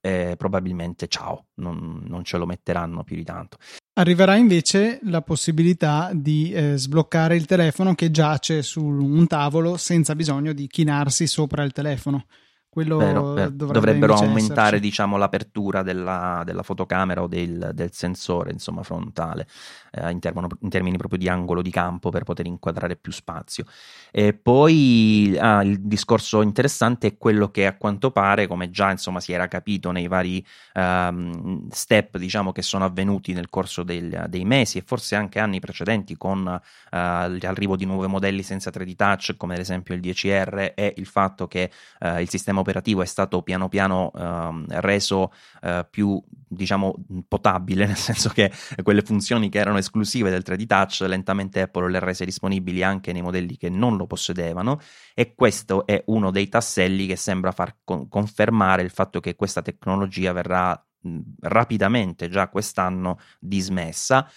eh, 0.00 0.34
probabilmente 0.36 1.08
ciao, 1.08 1.46
non, 1.54 2.02
non, 2.06 2.24
ce 2.24 2.38
lo 2.38 2.46
metteranno 2.46 3.04
più 3.04 3.16
di 3.16 3.24
tanto. 3.24 3.58
Arriverà 3.94 4.36
invece 4.36 5.00
la 5.04 5.22
possibilità 5.22 6.10
di 6.14 6.52
eh, 6.52 6.76
sbloccare 6.76 7.34
il 7.34 7.46
telefono 7.46 7.94
che 7.94 8.10
giace 8.10 8.62
su 8.62 8.84
un 8.84 9.26
tavolo 9.26 9.76
senza 9.76 10.14
bisogno 10.14 10.52
di 10.52 10.68
chinarsi 10.68 11.26
sopra 11.26 11.64
il 11.64 11.72
telefono. 11.72 12.26
Quello 12.70 12.98
vero, 12.98 13.32
vero. 13.32 13.50
dovrebbero 13.50 14.14
aumentare 14.14 14.76
esserci. 14.76 14.80
diciamo, 14.80 15.16
l'apertura 15.16 15.82
della, 15.82 16.42
della, 16.44 16.62
fotocamera 16.62 17.22
o 17.22 17.26
del, 17.26 17.70
del, 17.72 17.92
sensore 17.92 18.52
insomma, 18.52 18.82
frontale 18.82 19.48
eh, 19.92 20.10
in, 20.10 20.20
termino, 20.20 20.48
in, 20.60 20.68
termini 20.68 20.98
proprio 20.98 21.18
di 21.18 21.30
angolo 21.30 21.62
di 21.62 21.70
campo 21.70 22.10
per 22.10 22.24
poter 22.24 22.44
inquadrare 22.44 22.96
più 22.96 23.10
spazio. 23.10 23.64
E 24.12 24.34
poi 24.34 25.34
ah, 25.40 25.62
il 25.62 25.80
discorso 25.80 26.42
interessante 26.42 27.06
è 27.06 27.16
quello 27.16 27.50
che 27.50 27.66
a 27.66 27.74
quanto 27.74 28.10
pare, 28.10 28.46
come 28.46 28.70
già 28.70 28.90
insomma, 28.90 29.20
si 29.20 29.32
era 29.32 29.48
capito 29.48 29.90
nei 29.90 30.06
vari 30.06 30.44
um, 30.74 31.68
step 31.70 32.18
diciamo, 32.18 32.52
che 32.52 32.62
sono 32.62 32.84
avvenuti 32.84 33.32
nel 33.32 33.48
corso 33.48 33.82
del, 33.82 34.26
dei 34.28 34.44
mesi 34.44 34.76
e 34.76 34.82
forse 34.84 35.16
anche 35.16 35.38
anni 35.38 35.58
precedenti 35.58 36.18
con 36.18 36.40
uh, 36.46 36.88
l'arrivo 36.90 37.76
di 37.76 37.86
nuovi 37.86 38.08
modelli 38.08 38.42
senza 38.42 38.70
3D 38.70 38.94
touch 38.94 39.36
come 39.38 39.54
ad 39.54 39.60
esempio 39.60 39.94
il 39.94 40.00
10R 40.00 40.74
e 40.74 40.94
il 40.96 41.06
fatto 41.06 41.48
che 41.48 41.70
uh, 42.00 42.18
il 42.18 42.28
sistema 42.28 42.57
operativo 42.58 43.02
è 43.02 43.06
stato 43.06 43.42
piano 43.42 43.68
piano 43.68 44.10
uh, 44.14 44.64
reso 44.80 45.32
uh, 45.62 45.86
più 45.88 46.22
diciamo 46.48 46.94
potabile 47.26 47.84
nel 47.86 47.96
senso 47.96 48.30
che 48.30 48.50
quelle 48.82 49.02
funzioni 49.02 49.48
che 49.48 49.58
erano 49.58 49.78
esclusive 49.78 50.30
del 50.30 50.42
3D 50.44 50.66
Touch 50.66 51.00
lentamente 51.06 51.60
Apple 51.60 51.90
le 51.90 52.00
rese 52.00 52.24
disponibili 52.24 52.82
anche 52.82 53.12
nei 53.12 53.22
modelli 53.22 53.56
che 53.56 53.68
non 53.68 53.96
lo 53.96 54.06
possedevano 54.06 54.80
e 55.14 55.34
questo 55.34 55.86
è 55.86 56.02
uno 56.06 56.30
dei 56.30 56.48
tasselli 56.48 57.06
che 57.06 57.16
sembra 57.16 57.52
far 57.52 57.76
con- 57.84 58.08
confermare 58.08 58.82
il 58.82 58.90
fatto 58.90 59.20
che 59.20 59.36
questa 59.36 59.62
tecnologia 59.62 60.32
verrà 60.32 60.80
mh, 61.00 61.18
rapidamente 61.40 62.28
già 62.28 62.48
quest'anno 62.48 63.18
dismessa. 63.38 64.30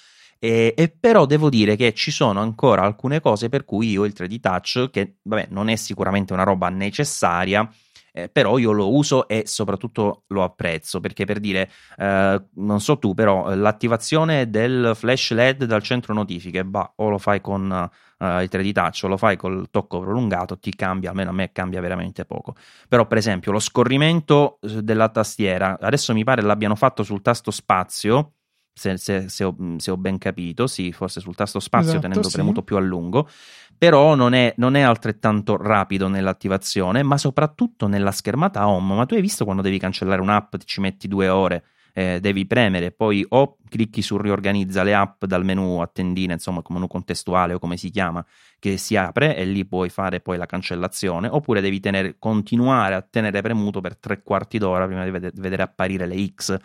E, 0.43 0.73
e, 0.75 0.89
però 0.89 1.27
devo 1.27 1.49
dire 1.49 1.75
che 1.75 1.93
ci 1.93 2.09
sono 2.09 2.39
ancora 2.39 2.81
alcune 2.81 3.19
cose 3.19 3.47
per 3.47 3.63
cui 3.63 3.91
io 3.91 4.05
il 4.05 4.13
3D 4.17 4.39
Touch, 4.39 4.89
che 4.89 5.17
vabbè 5.21 5.47
non 5.51 5.69
è 5.69 5.75
sicuramente 5.75 6.33
una 6.33 6.43
roba 6.43 6.69
necessaria, 6.69 7.69
eh, 8.11 8.29
però 8.29 8.57
io 8.57 8.71
lo 8.71 8.93
uso 8.93 9.27
e 9.27 9.43
soprattutto 9.45 10.23
lo 10.27 10.43
apprezzo 10.43 10.99
perché 10.99 11.25
per 11.25 11.39
dire, 11.39 11.69
eh, 11.97 12.43
non 12.55 12.81
so 12.81 12.97
tu, 12.97 13.13
però 13.13 13.53
l'attivazione 13.53 14.49
del 14.49 14.91
flash 14.95 15.31
LED 15.31 15.65
dal 15.65 15.81
centro 15.81 16.13
notifiche, 16.13 16.65
bah, 16.65 16.93
o 16.97 17.09
lo 17.09 17.17
fai 17.17 17.41
con 17.41 17.89
uh, 18.19 18.25
il 18.41 18.49
3D 18.51 18.71
touch 18.71 19.01
o 19.03 19.07
lo 19.07 19.17
fai 19.17 19.37
col 19.37 19.69
tocco 19.69 19.99
prolungato, 19.99 20.59
ti 20.59 20.73
cambia, 20.75 21.09
almeno 21.09 21.29
a 21.29 21.33
me 21.33 21.51
cambia 21.51 21.81
veramente 21.81 22.25
poco. 22.25 22.55
Però 22.87 23.05
per 23.07 23.17
esempio 23.17 23.51
lo 23.51 23.59
scorrimento 23.59 24.59
eh, 24.61 24.81
della 24.83 25.09
tastiera, 25.09 25.77
adesso 25.79 26.13
mi 26.13 26.23
pare 26.23 26.41
l'abbiano 26.41 26.75
fatto 26.75 27.03
sul 27.03 27.21
tasto 27.21 27.51
spazio, 27.51 28.33
se, 28.73 28.97
se, 28.97 29.29
se, 29.29 29.43
ho, 29.43 29.55
se, 29.77 29.91
ho, 29.91 29.97
ben 29.97 30.17
capito, 30.17 30.67
sì, 30.67 30.91
forse 30.91 31.19
sul 31.19 31.35
tasto 31.35 31.59
spazio 31.59 31.89
esatto, 31.89 32.01
tenendo 32.01 32.27
sì. 32.27 32.35
premuto 32.35 32.63
più 32.63 32.77
a 32.77 32.79
lungo, 32.79 33.29
però 33.77 34.15
non 34.15 34.33
è, 34.33 34.53
non 34.57 34.75
è, 34.75 34.81
altrettanto 34.81 35.57
rapido 35.57 36.07
nell'attivazione, 36.07 37.03
ma 37.03 37.17
soprattutto 37.17 37.87
nella 37.87 38.11
schermata 38.11 38.67
home. 38.67 38.95
Ma 38.95 39.05
tu 39.05 39.15
hai 39.15 39.21
visto 39.21 39.43
quando 39.43 39.61
devi 39.61 39.79
cancellare 39.79 40.21
un'app, 40.21 40.55
ci 40.65 40.81
metti 40.81 41.07
due 41.07 41.27
ore, 41.27 41.63
eh, 41.93 42.19
devi 42.21 42.45
premere, 42.45 42.91
poi 42.91 43.25
o 43.27 43.57
clicchi 43.67 44.01
su 44.01 44.17
riorganizza 44.17 44.83
le 44.83 44.93
app 44.93 45.25
dal 45.25 45.43
menu 45.43 45.79
a 45.79 45.87
tendina, 45.87 46.33
insomma, 46.33 46.61
come 46.61 46.79
menu 46.79 46.89
contestuale 46.89 47.53
o 47.53 47.59
come 47.59 47.77
si 47.77 47.89
chiama, 47.89 48.25
che 48.59 48.77
si 48.77 48.95
apre 48.95 49.35
e 49.35 49.45
lì 49.45 49.65
puoi 49.65 49.89
fare 49.89 50.21
poi 50.21 50.37
la 50.37 50.45
cancellazione, 50.45 51.27
oppure 51.27 51.61
devi 51.61 51.79
tenere, 51.79 52.15
continuare 52.17 52.95
a 52.95 53.01
tenere 53.01 53.41
premuto 53.41 53.81
per 53.81 53.97
tre 53.97 54.21
quarti 54.21 54.57
d'ora 54.57 54.85
prima 54.85 55.03
di 55.03 55.11
vedere, 55.11 55.33
vedere 55.35 55.63
apparire 55.63 56.05
le 56.05 56.25
X 56.33 56.57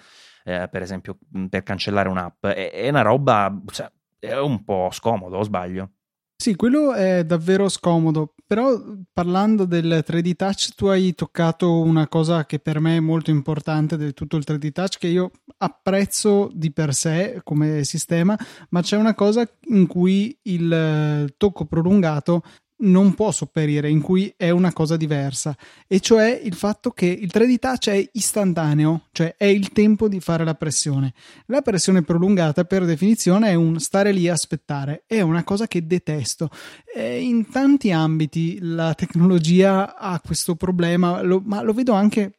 eh, 0.46 0.68
per 0.70 0.80
esempio 0.80 1.18
per 1.50 1.64
cancellare 1.64 2.08
un'app, 2.08 2.46
è, 2.46 2.70
è 2.70 2.88
una 2.88 3.02
roba, 3.02 3.52
cioè, 3.66 3.90
è 4.18 4.38
un 4.38 4.62
po' 4.62 4.90
scomodo, 4.92 5.38
o 5.38 5.42
sbaglio? 5.42 5.90
Sì, 6.36 6.54
quello 6.54 6.92
è 6.92 7.24
davvero 7.24 7.68
scomodo, 7.68 8.34
però 8.46 8.78
parlando 9.12 9.64
del 9.64 10.04
3D 10.06 10.36
Touch 10.36 10.74
tu 10.76 10.86
hai 10.86 11.14
toccato 11.14 11.80
una 11.80 12.06
cosa 12.06 12.44
che 12.46 12.60
per 12.60 12.78
me 12.78 12.98
è 12.98 13.00
molto 13.00 13.30
importante 13.30 13.96
del 13.96 14.12
tutto 14.12 14.36
il 14.36 14.44
3D 14.46 14.70
Touch 14.70 14.98
che 14.98 15.08
io 15.08 15.30
apprezzo 15.58 16.48
di 16.52 16.70
per 16.70 16.94
sé 16.94 17.40
come 17.42 17.82
sistema, 17.84 18.38
ma 18.68 18.82
c'è 18.82 18.96
una 18.96 19.14
cosa 19.14 19.48
in 19.68 19.86
cui 19.86 20.38
il 20.42 21.34
tocco 21.36 21.64
prolungato 21.64 22.42
non 22.78 23.14
può 23.14 23.30
sopperire, 23.30 23.88
in 23.88 24.00
cui 24.00 24.32
è 24.36 24.50
una 24.50 24.72
cosa 24.72 24.96
diversa, 24.96 25.56
e 25.86 26.00
cioè 26.00 26.40
il 26.42 26.54
fatto 26.54 26.90
che 26.90 27.06
il 27.06 27.30
3D 27.32 27.58
touch 27.58 27.88
è 27.88 28.08
istantaneo, 28.12 29.06
cioè 29.12 29.34
è 29.36 29.46
il 29.46 29.72
tempo 29.72 30.08
di 30.08 30.20
fare 30.20 30.44
la 30.44 30.54
pressione. 30.54 31.14
La 31.46 31.62
pressione 31.62 32.02
prolungata, 32.02 32.64
per 32.64 32.84
definizione, 32.84 33.48
è 33.48 33.54
un 33.54 33.80
stare 33.80 34.12
lì 34.12 34.28
a 34.28 34.32
aspettare, 34.32 35.04
è 35.06 35.20
una 35.20 35.44
cosa 35.44 35.66
che 35.66 35.86
detesto. 35.86 36.50
E 36.94 37.20
in 37.20 37.48
tanti 37.48 37.92
ambiti 37.92 38.58
la 38.60 38.94
tecnologia 38.94 39.96
ha 39.96 40.20
questo 40.20 40.54
problema, 40.54 41.22
lo, 41.22 41.42
ma 41.44 41.62
lo 41.62 41.72
vedo 41.72 41.92
anche 41.92 42.32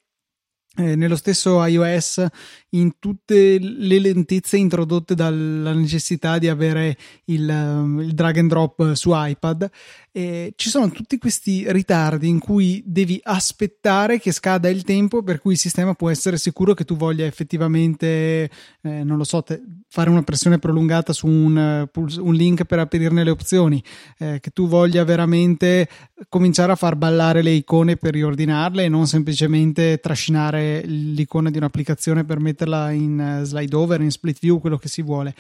eh, 0.79 0.96
nello 0.96 1.15
stesso 1.15 1.63
iOS 1.65 2.24
in 2.72 3.00
tutte 3.00 3.58
le 3.60 4.00
lentezze 4.00 4.58
introdotte 4.58 5.15
dalla 5.15 5.74
necessità 5.74 6.38
di 6.38 6.48
avere 6.48 6.96
il, 7.25 7.50
um, 7.50 8.00
il 8.00 8.13
drag 8.13 8.38
and 8.38 8.50
drop 8.50 8.94
su 8.94 9.10
iPad 9.12 9.70
eh, 10.18 10.54
ci 10.56 10.70
sono 10.70 10.90
tutti 10.90 11.18
questi 11.18 11.72
ritardi 11.72 12.28
in 12.28 12.40
cui 12.40 12.84
devi 12.86 13.20
aspettare 13.24 14.20
che 14.20 14.32
scada 14.32 14.70
il 14.70 14.84
tempo 14.84 15.24
per 15.24 15.40
cui 15.40 15.54
il 15.54 15.58
sistema 15.58 15.94
può 15.94 16.10
essere 16.10 16.38
sicuro 16.38 16.74
che 16.74 16.86
tu 16.86 16.96
voglia 16.96 17.26
effettivamente 17.26 18.50
eh, 18.82 19.04
non 19.04 19.18
lo 19.18 19.24
so 19.24 19.44
te, 19.44 19.62
fare 19.88 20.10
una 20.10 20.24
pressione 20.24 20.60
prolungata 20.60 21.14
su 21.14 21.28
un, 21.28 21.88
un, 21.94 22.34
link 22.34 22.66
per 22.66 22.80
aprirne 22.80 23.24
le 23.24 23.30
opzioni 23.30 23.84
eh, 24.20 24.40
che 24.40 24.52
tu 24.52 24.68
voglia 24.68 25.04
veramente 25.04 25.88
cominciare 26.30 26.72
a 26.72 26.76
far 26.76 26.96
ballare 26.96 27.42
le 27.42 27.52
icone 27.52 27.96
per 27.96 28.14
riordinarle 28.14 28.84
e 28.84 28.90
non 28.90 29.08
semplicemente 29.08 30.00
trascinare 30.00 30.82
l'icona 30.86 31.50
di 31.50 31.58
un'applicazione 31.58 32.26
per 32.26 32.40
metterla 32.40 32.56
metterla 32.58 32.92
in 32.92 33.20
eh, 33.20 33.46
slide 33.46 33.76
over, 33.76 34.02
in 34.02 34.12
split 34.12 34.40
view, 34.40 34.60
quello 34.60 34.78
che 34.78 34.90
si 34.90 35.02
vuole. 35.02 35.34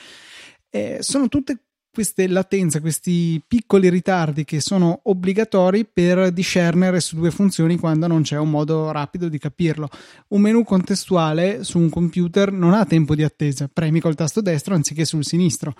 Eh, 0.69 0.97
sono 1.01 1.27
tutte 1.27 1.66
queste 1.97 2.27
latenze, 2.27 2.79
questi 2.79 3.41
piccoli 3.47 3.89
ritardi 3.89 4.45
che 4.45 4.61
sono 4.61 4.99
obbligatori 5.05 5.83
per 5.83 6.31
discernere 6.31 6.99
su 6.99 7.15
due 7.15 7.31
funzioni 7.31 7.75
quando 7.75 8.05
non 8.05 8.21
c'è 8.21 8.37
un 8.37 8.51
modo 8.51 8.91
rapido 8.91 9.27
di 9.27 9.39
capirlo. 9.39 9.89
Un 10.27 10.41
menu 10.41 10.63
contestuale 10.63 11.63
su 11.63 11.79
un 11.79 11.89
computer 11.89 12.51
non 12.51 12.75
ha 12.75 12.85
tempo 12.85 13.15
di 13.15 13.23
attesa, 13.23 13.67
premi 13.67 13.99
col 13.99 14.13
tasto 14.13 14.41
destro 14.41 14.75
anziché 14.75 15.05
sul 15.05 15.25
sinistro. 15.25 15.73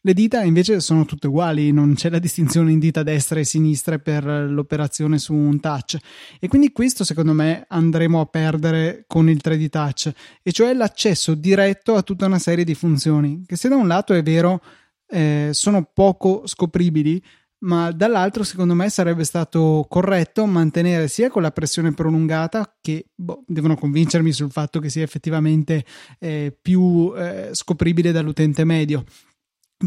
Le 0.00 0.14
dita 0.14 0.44
invece 0.44 0.78
sono 0.78 1.04
tutte 1.06 1.26
uguali, 1.26 1.72
non 1.72 1.94
c'è 1.94 2.08
la 2.08 2.20
distinzione 2.20 2.70
in 2.70 2.78
dita 2.78 3.02
destra 3.02 3.40
e 3.40 3.44
sinistra 3.44 3.98
per 3.98 4.24
l'operazione 4.24 5.18
su 5.18 5.34
un 5.34 5.58
touch. 5.58 5.98
E 6.38 6.46
quindi 6.46 6.70
questo 6.70 7.02
secondo 7.02 7.32
me 7.32 7.64
andremo 7.66 8.20
a 8.20 8.26
perdere 8.26 9.06
con 9.08 9.28
il 9.28 9.40
3D 9.42 9.68
touch, 9.70 10.12
e 10.40 10.52
cioè 10.52 10.72
l'accesso 10.72 11.34
diretto 11.34 11.96
a 11.96 12.02
tutta 12.02 12.26
una 12.26 12.38
serie 12.38 12.62
di 12.62 12.76
funzioni, 12.76 13.42
che 13.44 13.56
se 13.56 13.68
da 13.68 13.74
un 13.74 13.88
lato 13.88 14.14
è 14.14 14.22
vero 14.22 14.62
eh, 15.08 15.50
sono 15.52 15.90
poco 15.92 16.46
scopribili, 16.46 17.22
ma 17.64 17.90
dall'altro 17.92 18.42
secondo 18.44 18.74
me 18.74 18.88
sarebbe 18.90 19.24
stato 19.24 19.86
corretto 19.88 20.44
mantenere 20.46 21.08
sia 21.08 21.30
con 21.30 21.42
la 21.42 21.50
pressione 21.50 21.92
prolungata 21.92 22.76
che 22.80 23.06
boh, 23.14 23.42
devono 23.46 23.76
convincermi 23.76 24.32
sul 24.32 24.50
fatto 24.50 24.80
che 24.80 24.90
sia 24.90 25.02
effettivamente 25.02 25.84
eh, 26.18 26.56
più 26.60 27.12
eh, 27.16 27.50
scopribile 27.52 28.12
dall'utente 28.12 28.64
medio 28.64 29.04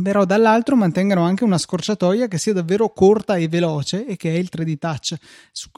però 0.02 0.26
dall'altro 0.26 0.76
mantengano 0.76 1.24
anche 1.24 1.44
una 1.44 1.58
scorciatoia 1.58 2.28
che 2.28 2.38
sia 2.38 2.54
davvero 2.54 2.90
corta 2.90 3.36
e 3.36 3.48
veloce 3.48 4.06
e 4.06 4.16
che 4.16 4.34
è 4.34 4.38
il 4.38 4.50
3D 4.54 4.78
touch. 4.78 5.16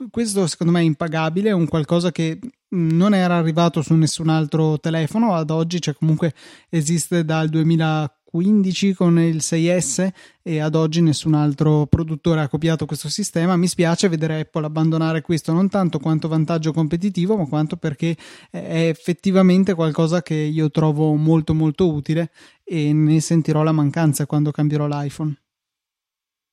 Questo 0.10 0.48
secondo 0.48 0.74
me 0.74 0.80
è 0.80 0.84
impagabile, 0.84 1.50
è 1.50 1.54
un 1.54 1.68
qualcosa 1.68 2.12
che 2.12 2.40
non 2.72 3.14
era 3.14 3.38
arrivato 3.38 3.82
su 3.82 3.94
nessun 3.96 4.30
altro 4.30 4.80
telefono 4.80 5.34
ad 5.36 5.50
oggi, 5.50 5.82
cioè 5.82 5.94
comunque 5.94 6.34
esiste 6.70 7.24
dal 7.24 7.50
2004 7.50 8.19
15 8.30 8.94
con 8.94 9.20
il 9.20 9.38
6S 9.38 10.10
e 10.44 10.60
ad 10.60 10.76
oggi 10.76 11.02
nessun 11.02 11.34
altro 11.34 11.88
produttore 11.88 12.42
ha 12.42 12.48
copiato 12.48 12.86
questo 12.86 13.10
sistema. 13.10 13.56
Mi 13.56 13.68
spiace 13.68 14.08
vedere 14.08 14.42
Apple 14.42 14.68
abbandonare 14.68 15.22
questo 15.22 15.52
non 15.52 15.68
tanto 15.68 15.98
quanto 15.98 16.28
vantaggio 16.28 16.72
competitivo, 16.72 17.36
ma 17.36 17.48
quanto 17.48 17.76
perché 17.76 18.16
è 18.52 18.88
effettivamente 18.88 19.74
qualcosa 19.74 20.22
che 20.22 20.36
io 20.36 20.70
trovo 20.70 21.16
molto 21.16 21.56
molto 21.56 21.92
utile 21.92 22.30
e 22.64 22.94
ne 22.94 23.20
sentirò 23.20 23.64
la 23.64 23.72
mancanza 23.72 24.28
quando 24.28 24.52
cambierò 24.52 24.86
l'iPhone. 24.86 25.36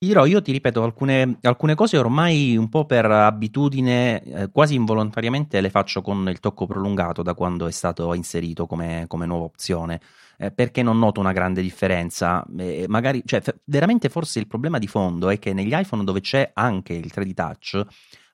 Ti 0.06 0.12
dirò, 0.12 0.25
io 0.25 0.40
ti 0.40 0.52
ripeto, 0.52 0.84
alcune, 0.84 1.38
alcune 1.42 1.75
cose 1.75 1.98
ormai 1.98 2.56
un 2.56 2.68
po' 2.68 2.84
per 2.84 3.06
abitudine, 3.06 4.22
eh, 4.22 4.50
quasi 4.52 4.76
involontariamente 4.76 5.60
le 5.60 5.68
faccio 5.68 6.00
con 6.00 6.28
il 6.28 6.38
tocco 6.38 6.64
prolungato 6.64 7.25
da 7.25 7.34
quando 7.34 7.66
è 7.66 7.72
stato 7.72 8.14
inserito 8.14 8.66
come, 8.66 9.06
come 9.08 9.26
nuova 9.26 9.46
opzione 9.46 10.00
eh, 10.38 10.52
perché 10.52 10.84
non 10.84 11.00
noto 11.00 11.18
una 11.18 11.32
grande 11.32 11.60
differenza. 11.60 12.46
Eh, 12.56 12.84
magari, 12.86 13.20
cioè, 13.25 13.40
f- 13.40 13.56
veramente 13.64 14.08
forse 14.08 14.38
il 14.38 14.47
problema 14.47 14.78
di 14.78 14.86
fondo 14.86 15.28
è 15.28 15.40
che 15.40 15.52
negli 15.52 15.75
iPhone 15.75 16.04
dove 16.04 16.21
c'è 16.21 16.52
anche 16.54 16.92
il 16.92 17.10
3D 17.12 17.34
Touch, 17.34 17.84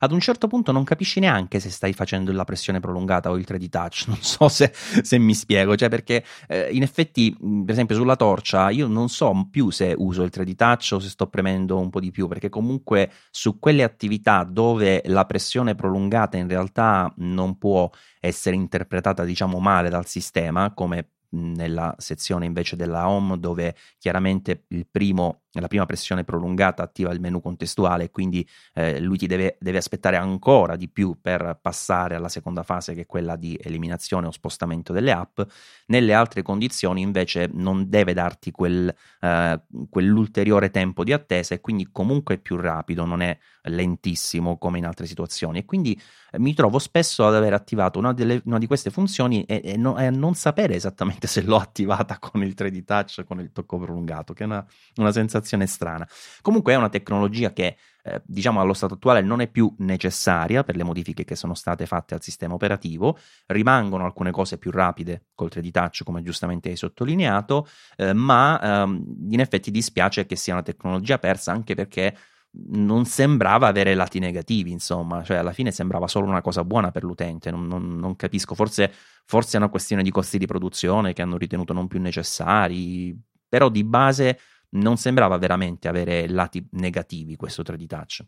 ad 0.02 0.10
un 0.10 0.18
certo 0.18 0.48
punto 0.48 0.72
non 0.72 0.82
capisci 0.82 1.20
neanche 1.20 1.60
se 1.60 1.70
stai 1.70 1.92
facendo 1.92 2.32
la 2.32 2.42
pressione 2.42 2.80
prolungata 2.80 3.30
o 3.30 3.36
il 3.36 3.46
3D 3.48 3.68
touch. 3.68 4.04
Non 4.12 4.20
so 4.20 4.48
se, 4.48 4.72
se 4.74 5.16
mi 5.18 5.32
spiego, 5.32 5.76
cioè 5.76 5.88
perché 5.88 6.24
eh, 6.48 6.68
in 6.72 6.82
effetti, 6.82 7.34
per 7.38 7.70
esempio, 7.70 7.94
sulla 7.96 8.16
torcia 8.16 8.70
io 8.70 8.88
non 8.88 9.08
so 9.08 9.48
più 9.50 9.70
se 9.70 9.94
uso 9.96 10.22
il 10.22 10.30
3D 10.34 10.54
touch 10.54 10.90
o 10.92 10.98
se 10.98 11.08
sto 11.08 11.28
premendo 11.28 11.78
un 11.78 11.88
po' 11.88 12.00
di 12.00 12.10
più, 12.10 12.26
perché 12.26 12.48
comunque 12.48 13.10
su 13.30 13.58
quelle 13.58 13.84
attività 13.84 14.44
dove 14.44 15.02
la 15.06 15.24
pressione 15.24 15.74
prolungata 15.74 16.36
in 16.36 16.48
realtà 16.48 17.12
non 17.18 17.56
può 17.56 17.88
essere 18.20 18.56
interpretata, 18.56 19.24
diciamo, 19.24 19.58
male 19.60 19.88
dal 19.88 20.06
sistema, 20.06 20.72
come 20.74 21.11
nella 21.32 21.94
sezione 21.98 22.46
invece 22.46 22.76
della 22.76 23.08
home 23.08 23.38
dove 23.38 23.74
chiaramente 23.98 24.64
primo, 24.90 25.42
la 25.52 25.68
prima 25.68 25.86
pressione 25.86 26.24
prolungata 26.24 26.82
attiva 26.82 27.12
il 27.12 27.20
menu 27.20 27.40
contestuale 27.40 28.10
quindi 28.10 28.46
eh, 28.74 29.00
lui 29.00 29.16
ti 29.16 29.26
deve, 29.26 29.56
deve, 29.58 29.78
aspettare 29.78 30.16
ancora 30.16 30.76
di 30.76 30.88
più 30.88 31.18
per 31.20 31.58
passare 31.60 32.14
alla 32.14 32.28
seconda 32.28 32.62
fase 32.62 32.94
che 32.94 33.02
è 33.02 33.06
quella 33.06 33.36
di 33.36 33.58
eliminazione 33.60 34.26
o 34.26 34.30
spostamento 34.30 34.92
delle 34.92 35.12
app. 35.12 35.40
Nelle 35.86 36.14
altre 36.14 36.42
condizioni 36.42 37.00
invece 37.00 37.50
non 37.52 37.88
deve 37.88 38.12
darti 38.12 38.50
quel, 38.50 38.94
eh, 39.20 39.60
quell'ulteriore 39.90 40.70
tempo 40.70 41.04
di 41.04 41.12
attesa 41.12 41.54
e 41.54 41.60
quindi 41.60 41.88
comunque 41.90 42.36
è 42.36 42.38
più 42.38 42.56
rapido 42.56 43.04
non 43.04 43.22
è 43.22 43.36
lentissimo 43.64 44.58
come 44.58 44.78
in 44.78 44.86
altre 44.86 45.06
situazioni. 45.06 45.58
E 45.58 45.64
quindi 45.64 46.00
eh, 46.30 46.38
mi 46.38 46.54
trovo 46.54 46.78
spesso 46.78 47.26
ad 47.26 47.34
aver 47.34 47.52
attivato 47.52 47.98
una, 47.98 48.12
delle, 48.12 48.40
una 48.44 48.58
di 48.58 48.66
queste 48.66 48.90
funzioni 48.90 49.44
e, 49.44 49.60
e, 49.64 49.76
no, 49.76 49.98
e, 49.98 50.10
non 50.10 50.34
sapere 50.34 50.74
esattamente 50.74 51.21
se 51.26 51.42
l'ho 51.42 51.56
attivata 51.56 52.18
con 52.18 52.42
il 52.42 52.54
3D 52.56 52.84
touch, 52.84 53.24
con 53.24 53.40
il 53.40 53.52
tocco 53.52 53.78
prolungato, 53.78 54.32
che 54.32 54.42
è 54.42 54.46
una, 54.46 54.64
una 54.96 55.12
sensazione 55.12 55.66
strana. 55.66 56.06
Comunque 56.40 56.72
è 56.72 56.76
una 56.76 56.88
tecnologia 56.88 57.52
che 57.52 57.76
eh, 58.04 58.20
diciamo 58.24 58.60
allo 58.60 58.72
stato 58.72 58.94
attuale 58.94 59.20
non 59.20 59.40
è 59.40 59.48
più 59.48 59.72
necessaria 59.78 60.64
per 60.64 60.76
le 60.76 60.82
modifiche 60.82 61.24
che 61.24 61.36
sono 61.36 61.54
state 61.54 61.86
fatte 61.86 62.14
al 62.14 62.22
sistema 62.22 62.54
operativo, 62.54 63.16
rimangono 63.46 64.04
alcune 64.04 64.30
cose 64.30 64.58
più 64.58 64.70
rapide 64.70 65.26
col 65.34 65.50
3D 65.52 65.70
touch 65.70 66.02
come 66.04 66.22
giustamente 66.22 66.70
hai 66.70 66.76
sottolineato, 66.76 67.68
eh, 67.96 68.12
ma 68.12 68.60
ehm, 68.60 69.28
in 69.30 69.40
effetti 69.40 69.70
dispiace 69.70 70.26
che 70.26 70.36
sia 70.36 70.54
una 70.54 70.62
tecnologia 70.62 71.18
persa 71.18 71.52
anche 71.52 71.74
perché 71.74 72.16
non 72.54 73.04
sembrava 73.06 73.66
avere 73.66 73.94
lati 73.94 74.18
negativi, 74.18 74.70
insomma, 74.70 75.22
cioè 75.22 75.38
alla 75.38 75.52
fine 75.52 75.70
sembrava 75.70 76.06
solo 76.06 76.26
una 76.26 76.42
cosa 76.42 76.64
buona 76.64 76.90
per 76.90 77.02
l'utente, 77.02 77.50
non, 77.50 77.66
non, 77.66 77.96
non 77.96 78.16
capisco, 78.16 78.54
forse, 78.54 78.92
forse, 79.24 79.56
è 79.56 79.60
una 79.60 79.70
questione 79.70 80.02
di 80.02 80.10
costi 80.10 80.38
di 80.38 80.46
produzione 80.46 81.12
che 81.12 81.22
hanno 81.22 81.38
ritenuto 81.38 81.72
non 81.72 81.86
più 81.86 82.00
necessari, 82.00 83.18
però 83.48 83.68
di 83.68 83.84
base 83.84 84.38
non 84.70 84.96
sembrava 84.96 85.36
veramente 85.38 85.88
avere 85.88 86.28
lati 86.28 86.66
negativi 86.72 87.36
questo 87.36 87.62
3D 87.62 87.86
Touch. 87.86 88.24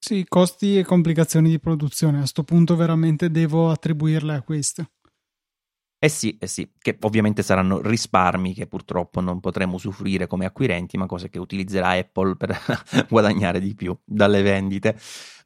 Sì, 0.00 0.24
costi 0.28 0.78
e 0.78 0.84
complicazioni 0.84 1.48
di 1.48 1.58
produzione, 1.58 2.16
a 2.16 2.20
questo 2.20 2.44
punto 2.44 2.76
veramente 2.76 3.30
devo 3.30 3.70
attribuirle 3.70 4.34
a 4.34 4.42
questo. 4.42 4.90
Eh 6.00 6.08
sì, 6.08 6.36
eh 6.38 6.46
sì, 6.46 6.70
che 6.78 6.96
ovviamente 7.00 7.42
saranno 7.42 7.80
risparmi 7.80 8.54
che 8.54 8.68
purtroppo 8.68 9.20
non 9.20 9.40
potremo 9.40 9.74
usufruire 9.74 10.28
come 10.28 10.44
acquirenti, 10.46 10.96
ma 10.96 11.06
cose 11.06 11.28
che 11.28 11.40
utilizzerà 11.40 11.90
Apple 11.90 12.36
per 12.36 12.56
guadagnare 13.10 13.58
di 13.58 13.74
più 13.74 13.98
dalle 14.04 14.42
vendite. 14.42 14.96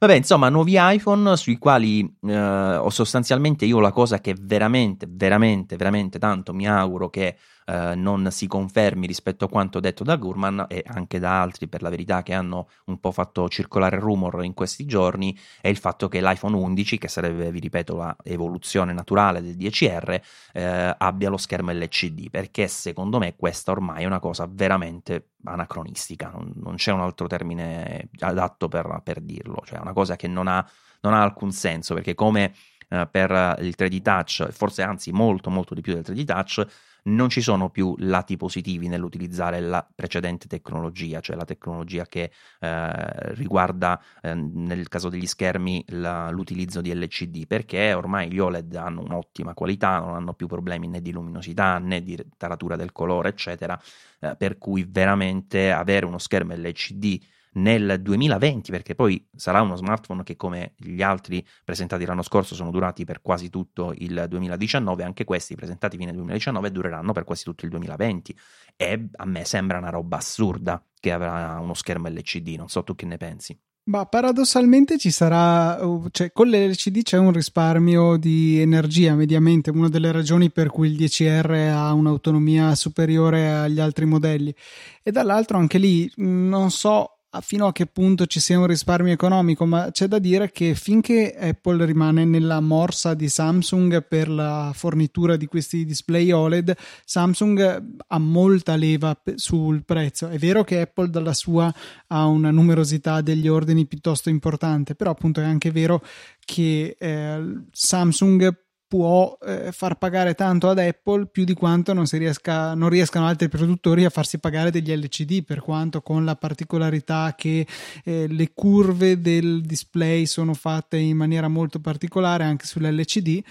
Vabbè, 0.03 0.15
insomma, 0.15 0.49
nuovi 0.49 0.73
iPhone 0.77 1.37
sui 1.37 1.57
quali 1.57 2.01
eh, 2.27 2.35
ho 2.75 2.89
sostanzialmente 2.89 3.63
io 3.63 3.79
la 3.79 3.93
cosa 3.93 4.19
che 4.19 4.35
veramente, 4.37 5.07
veramente, 5.09 5.77
veramente 5.77 6.19
tanto 6.19 6.53
mi 6.53 6.67
auguro 6.67 7.09
che 7.09 7.37
eh, 7.65 7.95
non 7.95 8.27
si 8.31 8.47
confermi 8.47 9.07
rispetto 9.07 9.45
a 9.45 9.49
quanto 9.49 9.79
detto 9.79 10.03
da 10.03 10.15
Gurman 10.17 10.65
e 10.67 10.83
anche 10.85 11.19
da 11.19 11.41
altri 11.41 11.67
per 11.67 11.81
la 11.81 11.89
verità 11.89 12.21
che 12.21 12.33
hanno 12.33 12.67
un 12.85 12.99
po' 12.99 13.11
fatto 13.11 13.47
circolare 13.47 13.99
rumor 13.99 14.43
in 14.43 14.53
questi 14.53 14.85
giorni 14.85 15.37
è 15.61 15.69
il 15.69 15.77
fatto 15.77 16.07
che 16.07 16.21
l'iPhone 16.21 16.55
11 16.55 16.97
che 16.97 17.07
sarebbe 17.07 17.51
vi 17.51 17.59
ripeto 17.59 17.95
la 17.95 18.15
evoluzione 18.23 18.91
naturale 18.93 19.41
del 19.41 19.55
10R 19.55 20.21
eh, 20.53 20.95
abbia 20.97 21.29
lo 21.29 21.37
schermo 21.37 21.71
LCD 21.71 22.29
perché 22.29 22.67
secondo 22.67 23.17
me 23.17 23.35
questa 23.35 23.71
ormai 23.71 24.03
è 24.03 24.05
una 24.05 24.19
cosa 24.19 24.47
veramente 24.49 25.29
anacronistica 25.45 26.31
non, 26.33 26.51
non 26.55 26.75
c'è 26.75 26.91
un 26.91 27.01
altro 27.01 27.27
termine 27.27 28.09
adatto 28.19 28.67
per, 28.67 29.01
per 29.03 29.21
dirlo 29.21 29.61
cioè 29.65 29.79
è 29.79 29.81
una 29.93 30.01
cosa 30.01 30.15
che 30.15 30.27
non 30.27 30.47
ha, 30.47 30.67
non 31.01 31.13
ha 31.13 31.21
alcun 31.21 31.51
senso 31.51 31.93
perché 31.93 32.15
come 32.15 32.53
eh, 32.89 33.07
per 33.09 33.57
il 33.61 33.75
3D 33.77 34.01
Touch, 34.01 34.49
forse 34.51 34.81
anzi 34.81 35.11
molto 35.11 35.49
molto 35.49 35.73
di 35.73 35.81
più 35.81 35.93
del 35.93 36.03
3D 36.05 36.25
Touch, 36.25 36.65
non 37.05 37.27
ci 37.29 37.41
sono 37.41 37.69
più 37.69 37.95
lati 37.97 38.37
positivi 38.37 38.87
nell'utilizzare 38.87 39.59
la 39.59 39.85
precedente 39.93 40.47
tecnologia, 40.47 41.19
cioè 41.19 41.35
la 41.35 41.43
tecnologia 41.43 42.05
che 42.05 42.31
eh, 42.59 43.33
riguarda 43.33 44.01
eh, 44.21 44.33
nel 44.33 44.87
caso 44.87 45.09
degli 45.09 45.25
schermi 45.25 45.83
la, 45.89 46.29
l'utilizzo 46.29 46.79
di 46.79 46.93
LCD, 46.93 47.45
perché 47.45 47.93
ormai 47.93 48.31
gli 48.31 48.39
OLED 48.39 48.75
hanno 48.75 49.01
un'ottima 49.01 49.53
qualità, 49.53 49.99
non 49.99 50.15
hanno 50.15 50.33
più 50.33 50.47
problemi 50.47 50.87
né 50.87 51.01
di 51.01 51.11
luminosità 51.11 51.77
né 51.77 52.01
di 52.01 52.17
taratura 52.37 52.77
del 52.77 52.93
colore, 52.93 53.29
eccetera, 53.29 53.77
eh, 54.19 54.35
per 54.37 54.57
cui 54.57 54.85
veramente 54.87 55.71
avere 55.71 56.05
uno 56.05 56.19
schermo 56.19 56.53
LCD 56.53 57.19
nel 57.53 58.01
2020, 58.01 58.71
perché 58.71 58.95
poi 58.95 59.25
sarà 59.35 59.61
uno 59.61 59.75
smartphone 59.75 60.23
che 60.23 60.35
come 60.35 60.73
gli 60.77 61.01
altri 61.01 61.45
presentati 61.63 62.05
l'anno 62.05 62.21
scorso 62.21 62.55
sono 62.55 62.71
durati 62.71 63.05
per 63.05 63.21
quasi 63.21 63.49
tutto 63.49 63.93
il 63.97 64.25
2019, 64.27 65.03
anche 65.03 65.23
questi 65.23 65.55
presentati 65.55 65.97
fine 65.97 66.13
2019 66.13 66.71
dureranno 66.71 67.11
per 67.11 67.23
quasi 67.23 67.43
tutto 67.43 67.65
il 67.65 67.71
2020 67.71 68.37
e 68.75 69.09
a 69.15 69.25
me 69.25 69.45
sembra 69.45 69.77
una 69.77 69.89
roba 69.89 70.17
assurda 70.17 70.83
che 70.99 71.11
avrà 71.11 71.59
uno 71.59 71.73
schermo 71.73 72.07
LCD, 72.07 72.55
non 72.57 72.69
so 72.69 72.83
tu 72.83 72.95
che 72.95 73.05
ne 73.05 73.17
pensi. 73.17 73.57
Ma 73.85 74.05
paradossalmente 74.05 74.97
ci 74.97 75.11
sarà, 75.11 75.77
cioè 76.11 76.31
con 76.31 76.47
l'LCD 76.47 77.03
c'è 77.03 77.17
un 77.17 77.33
risparmio 77.33 78.15
di 78.15 78.61
energia 78.61 79.13
mediamente, 79.13 79.71
una 79.71 79.89
delle 79.89 80.13
ragioni 80.13 80.51
per 80.51 80.69
cui 80.69 80.87
il 80.87 80.95
10R 80.95 81.69
ha 81.69 81.91
un'autonomia 81.91 82.75
superiore 82.75 83.51
agli 83.51 83.81
altri 83.81 84.05
modelli. 84.05 84.55
E 85.03 85.11
dall'altro 85.11 85.57
anche 85.57 85.79
lì 85.79 86.09
non 86.15 86.71
so 86.71 87.12
fino 87.41 87.67
a 87.67 87.71
che 87.71 87.85
punto 87.85 88.25
ci 88.25 88.39
sia 88.39 88.59
un 88.59 88.67
risparmio 88.67 89.13
economico, 89.13 89.65
ma 89.65 89.89
c'è 89.91 90.07
da 90.07 90.19
dire 90.19 90.51
che 90.51 90.75
finché 90.75 91.35
Apple 91.35 91.85
rimane 91.85 92.25
nella 92.25 92.59
morsa 92.59 93.13
di 93.13 93.27
Samsung 93.29 94.05
per 94.05 94.29
la 94.29 94.71
fornitura 94.73 95.35
di 95.35 95.45
questi 95.45 95.85
display 95.85 96.31
OLED, 96.31 96.75
Samsung 97.05 97.83
ha 98.07 98.17
molta 98.19 98.75
leva 98.75 99.19
sul 99.35 99.83
prezzo. 99.83 100.27
È 100.27 100.37
vero 100.37 100.63
che 100.63 100.81
Apple 100.81 101.09
dalla 101.09 101.33
sua 101.33 101.73
ha 102.07 102.25
una 102.25 102.51
numerosità 102.51 103.21
degli 103.21 103.47
ordini 103.47 103.85
piuttosto 103.85 104.29
importante, 104.29 104.95
però 104.95 105.11
appunto 105.11 105.41
è 105.41 105.45
anche 105.45 105.71
vero 105.71 106.03
che 106.45 106.95
eh, 106.99 107.61
Samsung 107.71 108.62
può 108.93 109.35
eh, 109.41 109.71
far 109.71 109.97
pagare 109.97 110.35
tanto 110.35 110.69
ad 110.69 110.77
Apple 110.77 111.25
più 111.25 111.45
di 111.45 111.55
quanto 111.55 111.93
non, 111.93 112.05
riesca, 112.11 112.75
non, 112.75 112.89
riescano 112.89 113.25
altri 113.25 113.49
produttori 113.49 114.05
a 114.05 114.11
farsi 114.11 114.37
pagare 114.37 114.69
degli 114.69 114.95
LCD, 114.95 115.43
per 115.43 115.61
quanto 115.61 116.03
con 116.03 116.23
la 116.23 116.35
particolarità 116.35 117.33
che 117.35 117.65
eh, 118.03 118.27
le 118.27 118.51
curve 118.53 119.19
del 119.19 119.63
display 119.63 120.27
sono 120.27 120.53
fatte 120.53 120.97
in 120.97 121.17
maniera 121.17 121.47
molto 121.47 121.79
particolare 121.79 122.43
anche 122.43 122.67
sull'LCD 122.67 123.41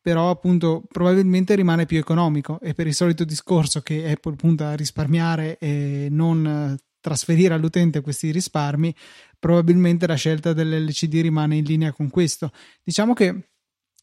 però 0.00 0.30
appunto 0.30 0.84
probabilmente 0.86 1.56
rimane 1.56 1.84
più 1.84 1.98
economico 1.98 2.60
e 2.60 2.72
per 2.72 2.86
il 2.86 2.94
solito 2.94 3.24
discorso 3.24 3.80
che 3.80 4.08
Apple 4.08 4.36
punta 4.36 4.68
a 4.68 4.76
risparmiare 4.76 5.58
e 5.58 6.06
non 6.12 6.46
eh, 6.46 6.76
trasferire 7.00 7.54
all'utente 7.54 8.02
questi 8.02 8.30
risparmi, 8.30 8.94
probabilmente 9.36 10.06
la 10.06 10.14
scelta 10.14 10.52
dell'LCD 10.52 11.22
rimane 11.22 11.56
in 11.56 11.64
linea 11.64 11.92
con 11.92 12.08
questo. 12.08 12.52
Diciamo 12.84 13.14
che 13.14 13.48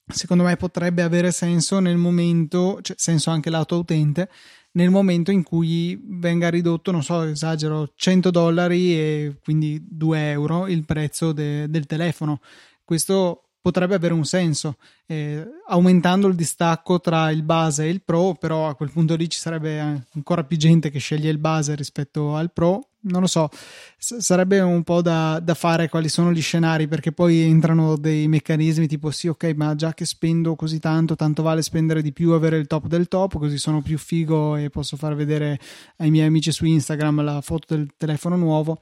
secondo 0.05 0.43
me 0.43 0.55
potrebbe 0.57 1.01
avere 1.01 1.31
senso 1.31 1.79
nel 1.79 1.97
momento, 1.97 2.79
cioè 2.81 2.95
senso 2.99 3.29
anche 3.29 3.49
lato 3.49 3.77
utente, 3.77 4.29
nel 4.73 4.89
momento 4.89 5.31
in 5.31 5.43
cui 5.43 5.99
venga 6.03 6.49
ridotto, 6.49 6.91
non 6.91 7.03
so, 7.03 7.21
esagero, 7.23 7.91
100 7.95 8.31
dollari 8.31 8.95
e 8.95 9.37
quindi 9.43 9.83
2 9.87 10.31
euro 10.31 10.67
il 10.67 10.83
prezzo 10.85 11.31
de- 11.31 11.69
del 11.69 11.85
telefono. 11.85 12.41
Questo 12.83 13.49
potrebbe 13.61 13.95
avere 13.95 14.13
un 14.13 14.25
senso, 14.25 14.77
eh, 15.05 15.45
aumentando 15.67 16.27
il 16.27 16.35
distacco 16.35 16.99
tra 16.99 17.29
il 17.31 17.43
base 17.43 17.85
e 17.85 17.89
il 17.89 18.01
pro, 18.03 18.35
però 18.39 18.67
a 18.67 18.75
quel 18.75 18.91
punto 18.91 19.15
lì 19.15 19.29
ci 19.29 19.39
sarebbe 19.39 20.05
ancora 20.13 20.43
più 20.43 20.57
gente 20.57 20.89
che 20.89 20.99
sceglie 20.99 21.29
il 21.29 21.37
base 21.37 21.75
rispetto 21.75 22.35
al 22.35 22.51
pro 22.51 22.87
non 23.05 23.21
lo 23.21 23.27
so, 23.27 23.49
S- 23.97 24.17
sarebbe 24.17 24.59
un 24.59 24.83
po' 24.83 25.01
da, 25.01 25.39
da, 25.41 25.53
fare 25.53 25.89
quali 25.89 26.07
sono 26.07 26.31
gli 26.31 26.41
scenari 26.41 26.87
perché 26.87 27.11
poi 27.11 27.41
entrano 27.41 27.97
dei 27.97 28.27
meccanismi 28.27 28.87
tipo 28.87 29.11
sì 29.11 29.27
ok 29.27 29.53
ma 29.55 29.75
già 29.75 29.93
che 29.93 30.05
spendo 30.05 30.55
così 30.55 30.79
tanto 30.79 31.15
tanto 31.15 31.41
vale 31.41 31.61
spendere 31.61 32.01
di 32.01 32.13
più 32.13 32.31
avere 32.31 32.57
il 32.57 32.67
top 32.67 32.87
del 32.87 33.07
top 33.07 33.37
così 33.37 33.57
sono 33.57 33.81
più 33.81 33.97
figo 33.97 34.55
e 34.55 34.69
posso 34.69 34.95
far 34.95 35.15
vedere 35.15 35.59
ai 35.97 36.11
miei 36.11 36.27
amici 36.27 36.51
su 36.51 36.65
Instagram 36.65 37.23
la 37.23 37.41
foto 37.41 37.75
del 37.75 37.93
telefono 37.97 38.35
nuovo 38.35 38.79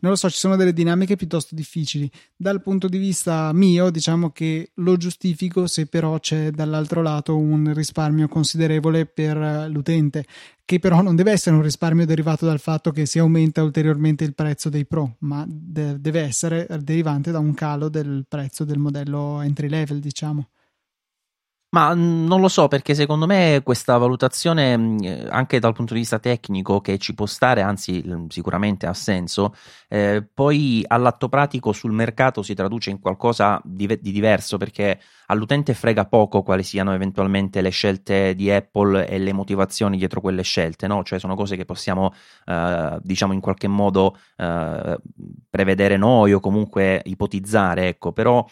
non 0.00 0.12
lo 0.12 0.16
so, 0.16 0.30
ci 0.30 0.38
sono 0.38 0.54
delle 0.54 0.72
dinamiche 0.72 1.16
piuttosto 1.16 1.56
difficili. 1.56 2.08
Dal 2.36 2.62
punto 2.62 2.86
di 2.88 2.98
vista 2.98 3.52
mio, 3.52 3.90
diciamo 3.90 4.30
che 4.30 4.70
lo 4.74 4.96
giustifico 4.96 5.66
se 5.68 5.86
però 5.86 6.18
c'è 6.18 6.50
dall'altro 6.50 7.00
lato 7.02 7.36
un 7.36 7.72
risparmio 7.72 8.26
considerevole 8.26 9.06
per 9.06 9.68
l'utente 9.70 10.24
che 10.64 10.80
però 10.80 11.00
non 11.00 11.16
deve 11.16 11.32
essere 11.32 11.56
un 11.56 11.62
risparmio 11.62 12.04
derivato 12.04 12.44
dal 12.44 12.60
fatto 12.60 12.90
che 12.90 13.06
si 13.06 13.18
aumenta 13.18 13.62
ulteriormente 13.62 14.24
il 14.24 14.34
prezzo 14.34 14.68
dei 14.68 14.84
Pro, 14.84 15.14
ma 15.20 15.42
de- 15.48 15.98
deve 15.98 16.20
essere 16.20 16.66
derivante 16.82 17.30
da 17.30 17.38
un 17.38 17.54
calo 17.54 17.88
del 17.88 18.26
prezzo 18.28 18.64
del 18.64 18.76
modello 18.76 19.40
entry 19.40 19.68
level, 19.68 19.98
diciamo. 19.98 20.48
Ma 21.70 21.94
mm, 21.94 22.26
non 22.26 22.40
lo 22.40 22.48
so 22.48 22.66
perché 22.66 22.94
secondo 22.94 23.26
me 23.26 23.60
questa 23.62 23.98
valutazione 23.98 24.74
mm, 24.76 24.98
anche 25.28 25.58
dal 25.58 25.74
punto 25.74 25.92
di 25.92 26.00
vista 26.00 26.18
tecnico 26.18 26.80
che 26.80 26.96
ci 26.96 27.14
può 27.14 27.26
stare, 27.26 27.60
anzi 27.60 28.02
sicuramente 28.28 28.86
ha 28.86 28.94
senso, 28.94 29.54
eh, 29.88 30.26
poi 30.32 30.82
all'atto 30.86 31.28
pratico 31.28 31.72
sul 31.72 31.92
mercato 31.92 32.42
si 32.42 32.54
traduce 32.54 32.88
in 32.88 33.00
qualcosa 33.00 33.60
di, 33.64 33.86
di, 33.86 34.12
diverso 34.12 34.56
perché 34.56 34.98
all'utente 35.26 35.74
frega 35.74 36.06
poco 36.06 36.42
quali 36.42 36.62
siano 36.62 36.94
eventualmente 36.94 37.60
le 37.60 37.70
scelte 37.70 38.34
di 38.34 38.50
Apple 38.50 39.06
e 39.06 39.18
le 39.18 39.34
motivazioni 39.34 39.98
dietro 39.98 40.22
quelle 40.22 40.42
scelte, 40.42 40.86
no? 40.86 41.02
Cioè 41.04 41.18
sono 41.18 41.34
cose 41.34 41.56
che 41.56 41.66
possiamo 41.66 42.14
eh, 42.46 42.98
diciamo 43.02 43.34
in 43.34 43.40
qualche 43.40 43.68
modo 43.68 44.16
eh, 44.36 44.98
prevedere 45.50 45.98
noi 45.98 46.32
o 46.32 46.40
comunque 46.40 47.02
ipotizzare, 47.04 47.88
ecco, 47.88 48.12
però 48.12 48.42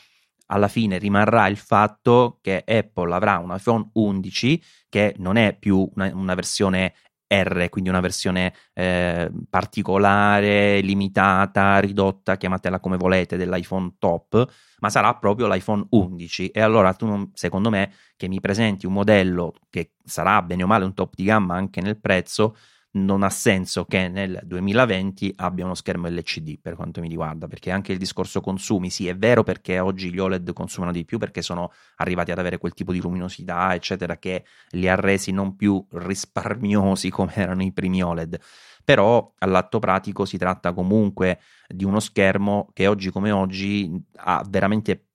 alla 0.47 0.69
fine 0.69 0.99
rimarrà 0.99 1.47
il 1.49 1.57
fatto 1.57 2.39
che 2.41 2.63
Apple 2.67 3.15
avrà 3.15 3.39
un 3.39 3.55
iPhone 3.55 3.91
11 3.93 4.63
che 4.89 5.15
non 5.19 5.37
è 5.37 5.57
più 5.59 5.89
una, 5.95 6.11
una 6.15 6.35
versione 6.35 6.95
R, 7.29 7.69
quindi 7.69 7.91
una 7.91 8.01
versione 8.01 8.55
eh, 8.73 9.31
particolare, 9.51 10.81
limitata, 10.81 11.79
ridotta, 11.81 12.37
chiamatela 12.37 12.79
come 12.79 12.97
volete, 12.97 13.37
dell'iPhone 13.37 13.95
top, 13.99 14.49
ma 14.79 14.91
sarà 14.91 15.15
proprio 15.17 15.49
l'iPhone 15.49 15.87
11. 15.91 16.49
E 16.49 16.61
allora 16.61 16.95
tu, 16.95 17.31
secondo 17.35 17.71
me, 17.71 17.93
che 18.17 18.29
mi 18.29 18.41
presenti 18.41 18.87
un 18.87 18.93
modello 18.93 19.55
che 19.71 19.95
sarà 20.05 20.41
bene 20.43 20.63
o 20.63 20.67
male 20.67 20.85
un 20.85 20.95
top 20.95 21.15
di 21.15 21.25
gamma 21.25 21.57
anche 21.57 21.81
nel 21.81 21.99
prezzo, 21.99 22.57
non 22.97 23.23
ha 23.23 23.31
senso 23.31 23.85
che 23.85 24.09
nel 24.09 24.41
2020 24.45 25.35
abbia 25.37 25.65
uno 25.65 25.75
schermo 25.75 26.09
LCD 26.09 26.59
per 26.61 26.77
quanto 26.77 27.01
mi 27.01 27.09
riguarda, 27.09 27.47
perché 27.47 27.71
anche 27.71 27.93
il 27.93 27.99
discorso 27.99 28.41
consumi, 28.41 28.91
sì, 28.91 29.07
è 29.07 29.17
vero 29.17 29.43
perché 29.43 29.79
oggi 29.79 30.11
gli 30.11 30.19
OLED 30.19 30.53
consumano 30.53 30.93
di 30.93 31.05
più 31.05 31.19
perché 31.19 31.43
sono 31.43 31.73
arrivati 31.97 32.31
ad 32.31 32.39
avere 32.39 32.59
quel 32.59 32.73
tipo 32.73 32.93
di 32.93 33.01
luminosità, 33.01 33.75
eccetera, 33.75 34.17
che 34.17 34.45
li 34.71 34.89
ha 34.89 34.95
resi 34.95 35.31
non 35.31 35.57
più 35.57 35.85
risparmiosi 35.91 37.11
come 37.11 37.35
erano 37.35 37.63
i 37.63 37.73
primi 37.73 38.03
OLED. 38.03 38.41
Però 38.85 39.33
all'atto 39.39 39.79
pratico 39.79 40.25
si 40.25 40.39
tratta 40.39 40.73
comunque 40.73 41.41
di 41.69 41.85
uno 41.85 42.01
schermo 42.01 42.71
che 42.73 42.87
oggi 42.87 43.11
come 43.11 43.31
oggi 43.31 43.91
ha 44.19 44.45
veramente 44.49 45.09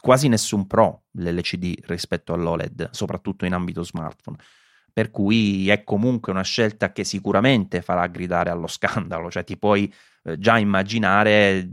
quasi 0.00 0.28
nessun 0.28 0.66
pro 0.66 1.04
l'LCD 1.12 1.84
rispetto 1.86 2.32
all'OLED, 2.32 2.90
soprattutto 2.90 3.46
in 3.46 3.54
ambito 3.54 3.82
smartphone 3.82 4.36
per 4.94 5.10
cui 5.10 5.68
è 5.68 5.82
comunque 5.82 6.30
una 6.30 6.42
scelta 6.42 6.92
che 6.92 7.02
sicuramente 7.02 7.82
farà 7.82 8.06
gridare 8.06 8.50
allo 8.50 8.68
scandalo, 8.68 9.28
cioè 9.28 9.42
ti 9.42 9.58
puoi 9.58 9.92
eh, 10.22 10.38
già 10.38 10.56
immaginare 10.56 11.68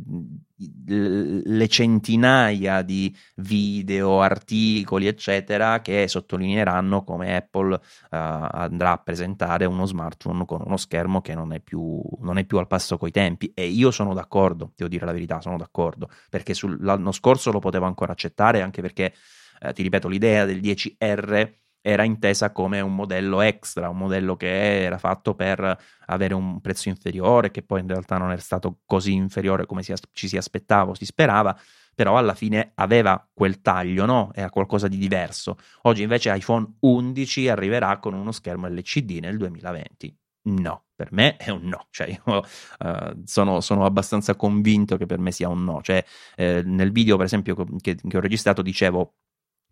le 0.85 1.67
centinaia 1.67 2.81
di 2.81 3.15
video, 3.35 4.21
articoli, 4.21 5.07
eccetera, 5.07 5.81
che 5.81 6.07
sottolineeranno 6.07 7.03
come 7.03 7.35
Apple 7.35 7.73
uh, 7.73 7.79
andrà 8.09 8.91
a 8.91 8.97
presentare 8.97 9.65
uno 9.65 9.85
smartphone 9.85 10.45
con 10.45 10.61
uno 10.63 10.77
schermo 10.77 11.21
che 11.21 11.33
non 11.33 11.53
è, 11.53 11.59
più, 11.59 11.99
non 12.19 12.37
è 12.37 12.45
più 12.45 12.57
al 12.57 12.67
passo 12.67 12.97
coi 12.97 13.11
tempi. 13.11 13.51
E 13.55 13.65
io 13.65 13.89
sono 13.89 14.13
d'accordo, 14.13 14.73
devo 14.75 14.89
dire 14.89 15.05
la 15.05 15.13
verità, 15.13 15.41
sono 15.41 15.57
d'accordo, 15.57 16.09
perché 16.29 16.53
l'anno 16.79 17.11
scorso 17.11 17.51
lo 17.51 17.59
potevo 17.59 17.85
ancora 17.85 18.11
accettare, 18.11 18.61
anche 18.61 18.81
perché, 18.81 19.13
eh, 19.61 19.73
ti 19.73 19.81
ripeto, 19.81 20.07
l'idea 20.07 20.45
del 20.45 20.59
10R 20.59 21.53
era 21.81 22.03
intesa 22.03 22.51
come 22.51 22.79
un 22.79 22.93
modello 22.95 23.41
extra, 23.41 23.89
un 23.89 23.97
modello 23.97 24.35
che 24.35 24.83
era 24.83 24.97
fatto 24.97 25.33
per 25.35 25.77
avere 26.05 26.33
un 26.33 26.61
prezzo 26.61 26.89
inferiore, 26.89 27.51
che 27.51 27.63
poi 27.63 27.81
in 27.81 27.87
realtà 27.87 28.17
non 28.17 28.31
era 28.31 28.41
stato 28.41 28.79
così 28.85 29.13
inferiore 29.13 29.65
come 29.65 29.83
si, 29.83 29.93
ci 30.11 30.27
si 30.27 30.37
aspettava 30.37 30.91
o 30.91 30.93
si 30.93 31.05
sperava, 31.05 31.57
però 31.93 32.17
alla 32.17 32.35
fine 32.35 32.71
aveva 32.75 33.27
quel 33.33 33.61
taglio, 33.61 34.05
no? 34.05 34.31
Era 34.33 34.49
qualcosa 34.49 34.87
di 34.87 34.97
diverso. 34.97 35.57
Oggi 35.83 36.03
invece 36.03 36.35
iPhone 36.35 36.77
11 36.79 37.49
arriverà 37.49 37.97
con 37.99 38.13
uno 38.13 38.31
schermo 38.31 38.67
LCD 38.67 39.19
nel 39.21 39.37
2020. 39.37 40.15
No, 40.43 40.85
per 40.95 41.09
me 41.11 41.37
è 41.37 41.51
un 41.51 41.63
no, 41.65 41.85
cioè 41.91 42.07
io 42.07 42.37
uh, 42.79 43.21
sono, 43.25 43.61
sono, 43.61 43.85
abbastanza 43.85 44.35
convinto 44.35 44.97
che 44.97 45.05
per 45.05 45.19
me 45.19 45.31
sia 45.31 45.47
un 45.49 45.63
no, 45.63 45.81
cioè 45.83 46.03
eh, 46.35 46.63
nel 46.65 46.91
video 46.91 47.15
per 47.15 47.25
esempio 47.27 47.53
che, 47.79 47.95
che 47.95 48.17
ho 48.17 48.19
registrato 48.19 48.63
dicevo 48.63 49.13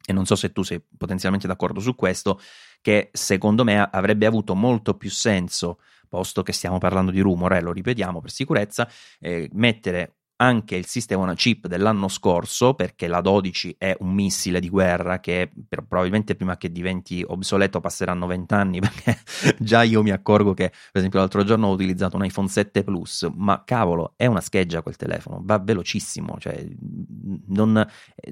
e 0.05 0.13
non 0.13 0.25
so 0.25 0.35
se 0.35 0.51
tu 0.51 0.63
sei 0.63 0.81
potenzialmente 0.97 1.47
d'accordo 1.47 1.79
su 1.79 1.95
questo, 1.95 2.39
che 2.81 3.09
secondo 3.11 3.63
me 3.63 3.79
avrebbe 3.79 4.25
avuto 4.25 4.55
molto 4.55 4.95
più 4.95 5.09
senso, 5.09 5.79
posto 6.07 6.43
che 6.43 6.53
stiamo 6.53 6.77
parlando 6.77 7.11
di 7.11 7.19
rumore, 7.19 7.61
lo 7.61 7.71
ripetiamo 7.71 8.19
per 8.19 8.31
sicurezza, 8.31 8.89
eh, 9.19 9.49
mettere 9.53 10.18
anche 10.41 10.75
il 10.75 10.85
sistema 10.85 11.23
on 11.23 11.33
chip 11.35 11.67
dell'anno 11.67 12.07
scorso, 12.07 12.73
perché 12.73 13.07
la 13.07 13.19
12 13.19 13.75
è 13.77 13.95
un 13.99 14.13
missile 14.13 14.59
di 14.59 14.69
guerra 14.69 15.19
che 15.19 15.51
per, 15.67 15.83
probabilmente 15.85 16.35
prima 16.35 16.55
che 16.55 16.71
diventi 16.71 17.23
obsoleto 17.27 17.81
passeranno 17.81 18.25
20 18.25 18.53
anni, 18.53 18.79
perché 18.81 19.17
già 19.57 19.83
io 19.83 20.01
mi 20.01 20.11
accorgo 20.11 20.53
che, 20.53 20.69
per 20.69 20.91
esempio, 20.93 21.19
l'altro 21.19 21.43
giorno 21.43 21.67
ho 21.67 21.71
utilizzato 21.71 22.15
un 22.15 22.23
iPhone 22.23 22.47
7 22.47 22.83
Plus, 22.83 23.29
ma 23.35 23.63
cavolo, 23.65 24.13
è 24.15 24.27
una 24.27 24.39
scheggia 24.39 24.81
quel 24.81 24.95
telefono, 24.95 25.41
va 25.43 25.59
velocissimo, 25.59 26.37
cioè, 26.39 26.65
non, 27.47 27.85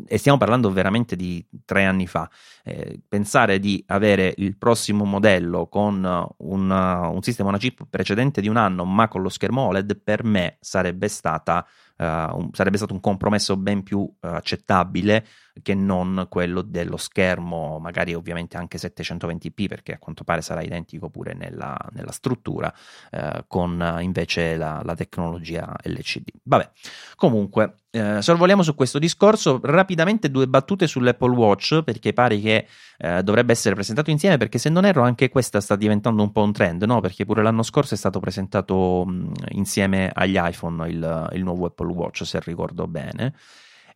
e 0.06 0.18
stiamo 0.18 0.38
parlando 0.38 0.72
veramente 0.72 1.18
di 1.18 1.46
tre 1.66 1.84
anni 1.84 2.08
fa. 2.08 2.30
Eh, 2.64 3.02
pensare 3.08 3.60
di 3.60 3.84
avere 3.88 4.34
il 4.38 4.58
prossimo 4.58 5.04
modello 5.04 5.68
con 5.68 5.96
un, 6.38 6.72
un 6.72 7.22
sistema 7.22 7.50
on 7.50 7.58
chip 7.58 7.86
precedente 7.90 8.40
di 8.40 8.48
un 8.48 8.56
anno, 8.56 8.86
ma 8.86 9.10
con 9.10 9.22
lo 9.22 9.30
schermo 9.30 9.64
OLED, 9.64 10.00
per 10.02 10.24
me 10.24 10.58
sarebbe 10.62 11.10
stata 11.10 11.66
un, 12.04 12.50
sarebbe 12.52 12.78
stato 12.78 12.94
un 12.94 13.00
compromesso 13.00 13.58
ben 13.58 13.84
più 13.84 14.00
uh, 14.00 14.16
accettabile 14.20 15.26
che 15.62 15.74
non 15.74 16.28
quello 16.30 16.62
dello 16.62 16.98
schermo, 16.98 17.80
magari 17.80 18.14
ovviamente 18.14 18.58
anche 18.58 18.78
720p, 18.78 19.68
perché 19.68 19.94
a 19.94 19.98
quanto 20.00 20.24
pare 20.24 20.42
sarà 20.42 20.62
identico 20.62 21.10
pure 21.10 21.34
nella, 21.34 21.78
nella 21.92 22.12
struttura, 22.12 22.74
uh, 23.12 23.44
con 23.48 23.98
invece 24.02 24.56
la, 24.58 24.82
la, 24.84 24.96
tecnologia 24.96 25.74
LCD. 25.84 26.30
Vabbè, 26.44 26.70
comunque, 27.16 27.76
eh, 27.92 28.22
sorvoliamo 28.22 28.62
su 28.64 28.76
questo 28.76 29.00
discorso. 29.00 29.60
Rapidamente 29.64 30.30
due 30.30 30.48
battute 30.48 30.88
sull'Apple 30.88 31.36
Watch, 31.36 31.84
perché 31.84 32.14
pare 32.14 32.40
che 32.40 32.68
eh, 32.98 33.24
dovrebbe 33.24 33.54
essere 33.54 33.76
presentato 33.76 34.12
insieme, 34.12 34.38
perché 34.38 34.58
se 34.58 34.70
non 34.70 34.86
erro 34.86 35.04
anche 35.04 35.30
questa 35.30 35.62
sta 35.62 35.76
diventando 35.76 36.22
un 36.22 36.32
po' 36.32 36.44
un 36.44 36.52
trend, 36.52 36.84
no? 36.84 37.00
Perché 37.02 37.26
pure 37.26 37.42
l'anno 37.42 37.64
scorso 37.64 37.94
è 37.94 37.98
stato 37.98 38.20
presentato 38.20 39.06
mh, 39.06 39.32
insieme 39.50 40.12
agli 40.14 40.38
iPhone 40.40 40.88
il, 40.90 41.30
il 41.34 41.44
nuovo 41.44 41.66
Apple 41.66 41.92
Watch, 41.92 42.26
se 42.26 42.40
ricordo 42.42 42.88
bene. 42.88 43.34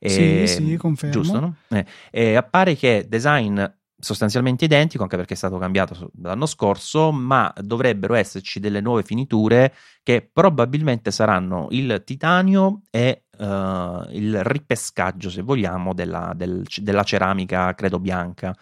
E, 0.04 0.48
sì, 0.48 0.48
sì, 0.48 0.78
confermo. 0.78 1.14
Giusto, 1.14 1.40
no? 1.40 1.56
Eh, 1.70 1.86
e 2.10 2.36
appare 2.36 2.76
che 2.76 3.06
design 3.08 3.64
sostanzialmente 4.00 4.66
identico, 4.66 5.04
anche 5.04 5.16
perché 5.16 5.36
è 5.36 5.38
stato 5.38 5.60
cambiato 5.60 6.10
l'anno 6.24 6.48
scorso, 6.48 7.12
ma 7.12 7.54
dovrebbero 7.62 8.16
esserci 8.16 8.60
delle 8.60 8.82
nuove 8.82 9.04
finiture 9.04 9.76
che 10.02 10.28
probabilmente 10.34 11.12
saranno 11.12 11.68
il 11.70 12.02
titanio 12.04 12.82
e 12.90 13.26
uh, 13.38 14.08
il 14.10 14.44
ripescaggio, 14.44 15.30
se 15.30 15.44
vogliamo, 15.44 15.94
della, 15.94 16.34
del, 16.36 16.66
della 16.78 17.04
ceramica, 17.04 17.76
credo 17.76 18.00
bianca. 18.00 18.58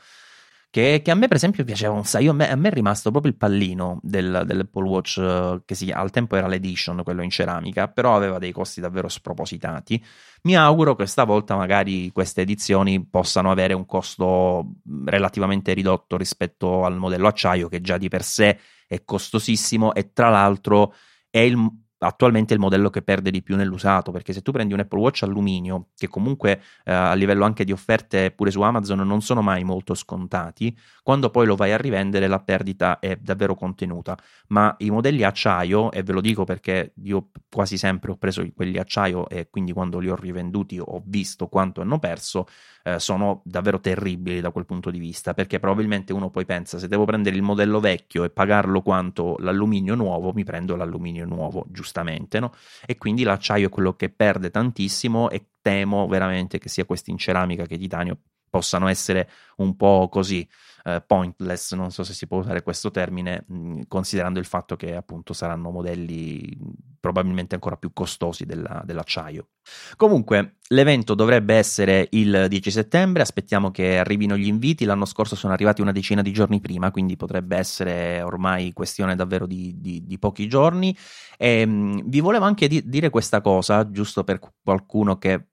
Che, 0.71 1.01
che, 1.03 1.09
a 1.09 1.15
me, 1.15 1.27
per 1.27 1.37
esempio, 1.37 1.63
piaceva 1.63 1.93
un 1.93 2.05
sacco. 2.05 2.29
A 2.29 2.33
me, 2.33 2.51
a 2.51 2.55
me 2.55 2.69
è 2.69 2.71
rimasto 2.71 3.09
proprio 3.09 3.31
il 3.31 3.37
pallino 3.37 3.99
del, 4.03 4.43
dell'Apple 4.45 4.87
Watch, 4.87 5.17
uh, 5.17 5.63
che 5.65 5.73
si, 5.73 5.89
al 5.89 6.11
tempo 6.11 6.35
era 6.35 6.47
l'Edition, 6.47 7.01
quello 7.03 7.23
in 7.23 7.31
ceramica, 7.31 7.87
però 7.87 8.15
aveva 8.15 8.37
dei 8.37 8.51
costi 8.51 8.79
davvero 8.79 9.07
spropositati. 9.07 10.03
Mi 10.43 10.55
auguro 10.55 10.95
che 10.95 11.07
stavolta 11.07 11.55
magari 11.55 12.11
queste 12.11 12.41
edizioni 12.41 13.03
possano 13.03 13.49
avere 13.49 13.73
un 13.73 13.87
costo 13.87 14.75
relativamente 15.05 15.73
ridotto 15.73 16.17
rispetto 16.17 16.85
al 16.85 16.97
modello 16.97 17.27
acciaio, 17.27 17.67
che 17.67 17.81
già 17.81 17.97
di 17.97 18.07
per 18.07 18.23
sé 18.23 18.59
è 18.87 19.03
costosissimo 19.03 19.93
e 19.95 20.13
tra 20.13 20.29
l'altro 20.29 20.93
è 21.31 21.39
il 21.39 21.57
attualmente 21.99 22.53
il 22.53 22.59
modello 22.59 22.89
che 22.89 23.01
perde 23.01 23.31
di 23.31 23.41
più 23.41 23.55
nell'usato, 23.55 24.11
perché 24.11 24.33
se 24.33 24.41
tu 24.41 24.51
prendi 24.51 24.73
un 24.73 24.79
Apple 24.79 24.99
Watch 24.99 25.23
alluminio, 25.23 25.87
che 25.95 26.07
comunque 26.07 26.61
eh, 26.83 26.93
a 26.93 27.13
livello 27.13 27.45
anche 27.45 27.63
di 27.63 27.71
offerte 27.71 28.31
pure 28.31 28.51
su 28.51 28.61
Amazon 28.61 28.99
non 28.99 29.21
sono 29.21 29.41
mai 29.41 29.63
molto 29.63 29.93
scontati, 29.93 30.75
quando 31.03 31.29
poi 31.29 31.45
lo 31.45 31.55
vai 31.55 31.71
a 31.73 31.77
rivendere 31.77 32.27
la 32.27 32.39
perdita 32.39 32.99
è 32.99 33.15
davvero 33.17 33.55
contenuta, 33.55 34.17
ma 34.47 34.73
i 34.79 34.89
modelli 34.89 35.23
acciaio, 35.23 35.91
e 35.91 36.03
ve 36.03 36.13
lo 36.13 36.21
dico 36.21 36.43
perché 36.43 36.93
io 37.03 37.29
quasi 37.49 37.77
sempre 37.77 38.11
ho 38.11 38.15
preso 38.17 38.47
quelli 38.53 38.77
acciaio 38.77 39.27
e 39.27 39.49
quindi 39.49 39.73
quando 39.73 39.99
li 39.99 40.09
ho 40.09 40.15
rivenduti 40.15 40.79
ho 40.79 41.01
visto 41.05 41.47
quanto 41.47 41.81
hanno 41.81 41.99
perso, 41.99 42.47
eh, 42.83 42.99
sono 42.99 43.41
davvero 43.45 43.79
terribili 43.79 44.41
da 44.41 44.51
quel 44.51 44.65
punto 44.65 44.89
di 44.89 44.99
vista, 44.99 45.33
perché 45.33 45.59
probabilmente 45.59 46.13
uno 46.13 46.29
poi 46.29 46.45
pensa 46.45 46.77
se 46.77 46.87
devo 46.87 47.05
prendere 47.05 47.35
il 47.35 47.41
modello 47.41 47.79
vecchio 47.79 48.23
e 48.23 48.29
pagarlo 48.29 48.81
quanto 48.81 49.35
l'alluminio 49.39 49.95
nuovo, 49.95 50.31
mi 50.33 50.43
prendo 50.43 50.75
l'alluminio 50.75 51.25
nuovo, 51.25 51.65
giustamente, 51.69 52.39
no? 52.39 52.53
E 52.85 52.97
quindi 52.97 53.23
l'acciaio 53.23 53.67
è 53.67 53.69
quello 53.69 53.93
che 53.93 54.09
perde 54.09 54.49
tantissimo 54.49 55.29
e 55.29 55.49
temo 55.61 56.07
veramente 56.07 56.57
che 56.57 56.69
sia 56.69 56.85
questi 56.85 57.11
in 57.11 57.17
ceramica 57.17 57.65
che 57.65 57.77
titanio 57.77 58.17
possano 58.49 58.87
essere 58.87 59.29
un 59.57 59.75
po' 59.75 60.07
così 60.09 60.47
eh, 60.83 61.01
pointless, 61.05 61.73
non 61.73 61.91
so 61.91 62.03
se 62.03 62.13
si 62.13 62.27
può 62.27 62.39
usare 62.39 62.63
questo 62.63 62.91
termine, 62.91 63.45
mh, 63.47 63.81
considerando 63.87 64.39
il 64.39 64.45
fatto 64.45 64.75
che 64.75 64.95
appunto 64.95 65.33
saranno 65.33 65.71
modelli 65.71 66.57
probabilmente 66.99 67.55
ancora 67.55 67.77
più 67.77 67.91
costosi 67.93 68.45
della, 68.45 68.81
dell'acciaio. 68.85 69.49
Comunque, 69.95 70.57
l'evento 70.69 71.15
dovrebbe 71.15 71.55
essere 71.55 72.07
il 72.11 72.47
10 72.49 72.71
settembre, 72.71 73.21
aspettiamo 73.21 73.71
che 73.71 73.97
arrivino 73.97 74.35
gli 74.35 74.47
inviti, 74.47 74.85
l'anno 74.85 75.05
scorso 75.05 75.35
sono 75.35 75.53
arrivati 75.53 75.81
una 75.81 75.91
decina 75.91 76.21
di 76.21 76.31
giorni 76.31 76.59
prima, 76.59 76.91
quindi 76.91 77.15
potrebbe 77.15 77.57
essere 77.57 78.21
ormai 78.21 78.73
questione 78.73 79.15
davvero 79.15 79.45
di, 79.45 79.75
di, 79.79 80.05
di 80.05 80.19
pochi 80.19 80.47
giorni. 80.47 80.95
E, 81.37 81.65
mh, 81.65 82.09
vi 82.09 82.19
volevo 82.19 82.45
anche 82.45 82.67
di- 82.67 82.83
dire 82.87 83.09
questa 83.09 83.41
cosa, 83.41 83.89
giusto 83.89 84.23
per 84.23 84.39
qualcuno 84.63 85.17
che 85.17 85.45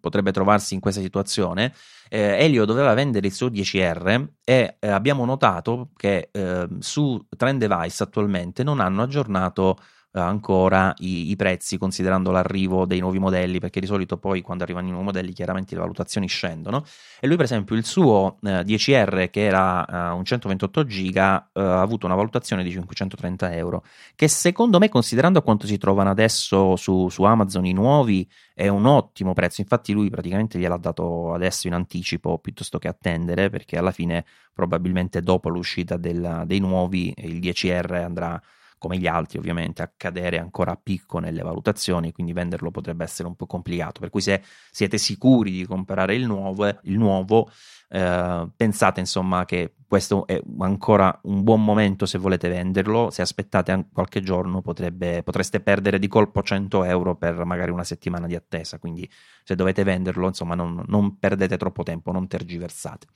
potrebbe 0.00 0.32
trovarsi 0.32 0.74
in 0.74 0.80
questa 0.80 1.00
situazione 1.00 1.72
eh, 2.08 2.44
Elio 2.44 2.64
doveva 2.64 2.94
vendere 2.94 3.26
il 3.26 3.32
suo 3.32 3.48
10R 3.48 4.26
e 4.44 4.76
eh, 4.78 4.88
abbiamo 4.88 5.24
notato 5.24 5.90
che 5.96 6.30
eh, 6.32 6.68
su 6.78 7.26
Trend 7.36 7.64
Device 7.64 8.02
attualmente 8.02 8.62
non 8.62 8.80
hanno 8.80 9.02
aggiornato 9.02 9.76
ancora 10.24 10.94
i, 10.98 11.30
i, 11.30 11.36
prezzi 11.36 11.78
considerando 11.78 12.30
l'arrivo 12.30 12.86
dei 12.86 13.00
nuovi 13.00 13.18
modelli 13.18 13.58
perché 13.58 13.80
di 13.80 13.86
solito 13.86 14.16
poi 14.16 14.42
quando 14.42 14.64
arrivano 14.64 14.86
i 14.86 14.90
nuovi 14.90 15.06
modelli 15.06 15.32
chiaramente 15.32 15.74
le 15.74 15.80
valutazioni 15.80 16.26
scendono. 16.26 16.84
E 17.20 17.26
lui 17.26 17.36
per 17.36 17.44
esempio 17.44 17.74
il 17.74 17.84
suo 17.84 18.38
eh, 18.42 18.62
10R 18.62 19.30
che 19.30 19.44
era 19.44 20.12
uh, 20.12 20.16
un 20.16 20.24
128 20.24 20.84
giga 20.84 21.48
uh, 21.52 21.60
ha 21.60 21.80
avuto 21.80 22.06
una 22.06 22.14
valutazione 22.14 22.62
di 22.62 22.70
530 22.70 23.54
euro 23.54 23.84
che 24.14 24.28
secondo 24.28 24.78
me 24.78 24.88
considerando 24.88 25.42
quanto 25.42 25.66
si 25.66 25.78
trovano 25.78 26.10
adesso 26.10 26.76
su, 26.76 27.08
su 27.08 27.22
Amazon 27.22 27.66
i 27.66 27.72
nuovi 27.72 28.28
è 28.54 28.66
un 28.68 28.86
ottimo 28.86 29.34
prezzo. 29.34 29.60
Infatti 29.60 29.92
lui 29.92 30.10
praticamente 30.10 30.58
gliel'ha 30.58 30.78
dato 30.78 31.32
adesso 31.32 31.68
in 31.68 31.74
anticipo 31.74 32.38
piuttosto 32.38 32.78
che 32.78 32.88
attendere 32.88 33.50
perché 33.50 33.78
alla 33.78 33.92
fine 33.92 34.24
probabilmente 34.52 35.22
dopo 35.22 35.48
l'uscita 35.48 35.96
del, 35.96 36.42
dei 36.44 36.58
nuovi 36.58 37.14
il 37.18 37.38
10R 37.38 38.02
andrà 38.02 38.42
come 38.78 38.96
gli 38.96 39.06
altri 39.06 39.38
ovviamente, 39.38 39.82
a 39.82 39.92
cadere 39.94 40.38
ancora 40.38 40.72
a 40.72 40.80
picco 40.82 41.18
nelle 41.18 41.42
valutazioni, 41.42 42.12
quindi 42.12 42.32
venderlo 42.32 42.70
potrebbe 42.70 43.04
essere 43.04 43.28
un 43.28 43.34
po' 43.34 43.46
complicato. 43.46 44.00
Per 44.00 44.10
cui 44.10 44.20
se 44.20 44.42
siete 44.70 44.98
sicuri 44.98 45.50
di 45.50 45.66
comprare 45.66 46.14
il 46.14 46.26
nuovo, 46.26 46.66
il 46.66 46.96
nuovo 46.96 47.50
eh, 47.90 48.48
pensate 48.54 49.00
insomma 49.00 49.44
che 49.44 49.74
questo 49.86 50.26
è 50.26 50.40
ancora 50.58 51.18
un 51.24 51.42
buon 51.42 51.64
momento 51.64 52.04
se 52.04 52.18
volete 52.18 52.48
venderlo, 52.48 53.10
se 53.10 53.22
aspettate 53.22 53.86
qualche 53.92 54.22
giorno 54.22 54.60
potrebbe, 54.60 55.22
potreste 55.22 55.60
perdere 55.60 55.98
di 55.98 56.08
colpo 56.08 56.42
100 56.42 56.84
euro 56.84 57.16
per 57.16 57.44
magari 57.44 57.70
una 57.70 57.84
settimana 57.84 58.26
di 58.26 58.34
attesa, 58.34 58.78
quindi 58.78 59.10
se 59.42 59.54
dovete 59.54 59.84
venderlo 59.84 60.26
insomma 60.26 60.54
non, 60.54 60.84
non 60.86 61.18
perdete 61.18 61.56
troppo 61.56 61.82
tempo, 61.82 62.12
non 62.12 62.26
tergiversate. 62.26 63.06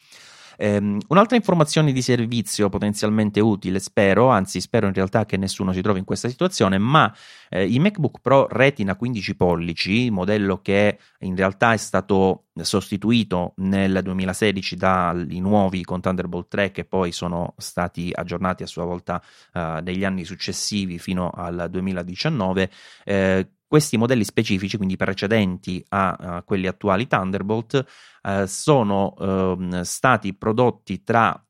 Um, 0.63 1.01
un'altra 1.09 1.35
informazione 1.35 1.91
di 1.91 2.01
servizio 2.03 2.69
potenzialmente 2.69 3.41
utile, 3.41 3.81
spero, 3.81 4.29
anzi 4.29 4.61
spero 4.61 4.87
in 4.87 4.93
realtà 4.93 5.27
che 5.27 5.37
nessuno 5.37 5.73
si 5.73 5.83
trovi 5.83 5.99
in 5.99 6.05
questa 6.05 6.29
situazione, 6.29 6.79
ma 6.79 7.13
eh, 7.49 7.67
i 7.67 7.81
MacBook 7.81 8.21
Pro 8.21 8.47
Retina 8.49 8.95
15 8.95 9.35
pollici, 9.35 10.09
modello 10.11 10.61
che 10.63 10.99
in 11.19 11.35
realtà 11.35 11.73
è 11.73 11.77
stato 11.77 12.45
sostituito 12.61 13.55
nel 13.57 14.03
2016 14.05 14.77
dai 14.77 15.41
nuovi 15.41 15.83
con 15.83 16.01
Thunderbolt 16.01 16.47
3 16.47 16.71
che 16.71 16.85
poi 16.85 17.11
sono 17.11 17.55
stati 17.57 18.13
aggiornati 18.15 18.63
a 18.63 18.67
sua 18.67 18.85
volta 18.85 19.21
uh, 19.55 19.83
negli 19.83 20.05
anni 20.05 20.25
successivi 20.25 21.01
fino 21.01 21.31
al 21.31 21.67
2019. 21.71 22.71
Eh, 23.05 23.49
questi 23.73 23.97
modelli 23.97 24.23
specifici, 24.23 24.77
quindi 24.77 24.99
precedenti 24.99 25.83
a, 25.89 26.11
a 26.11 26.43
quelli 26.43 26.67
attuali 26.67 27.07
Thunderbolt, 27.07 27.83
eh, 28.21 28.47
sono 28.47 29.15
eh, 29.19 29.83
stati 29.83 30.35
prodotti 30.35 31.03
tra 31.03 31.43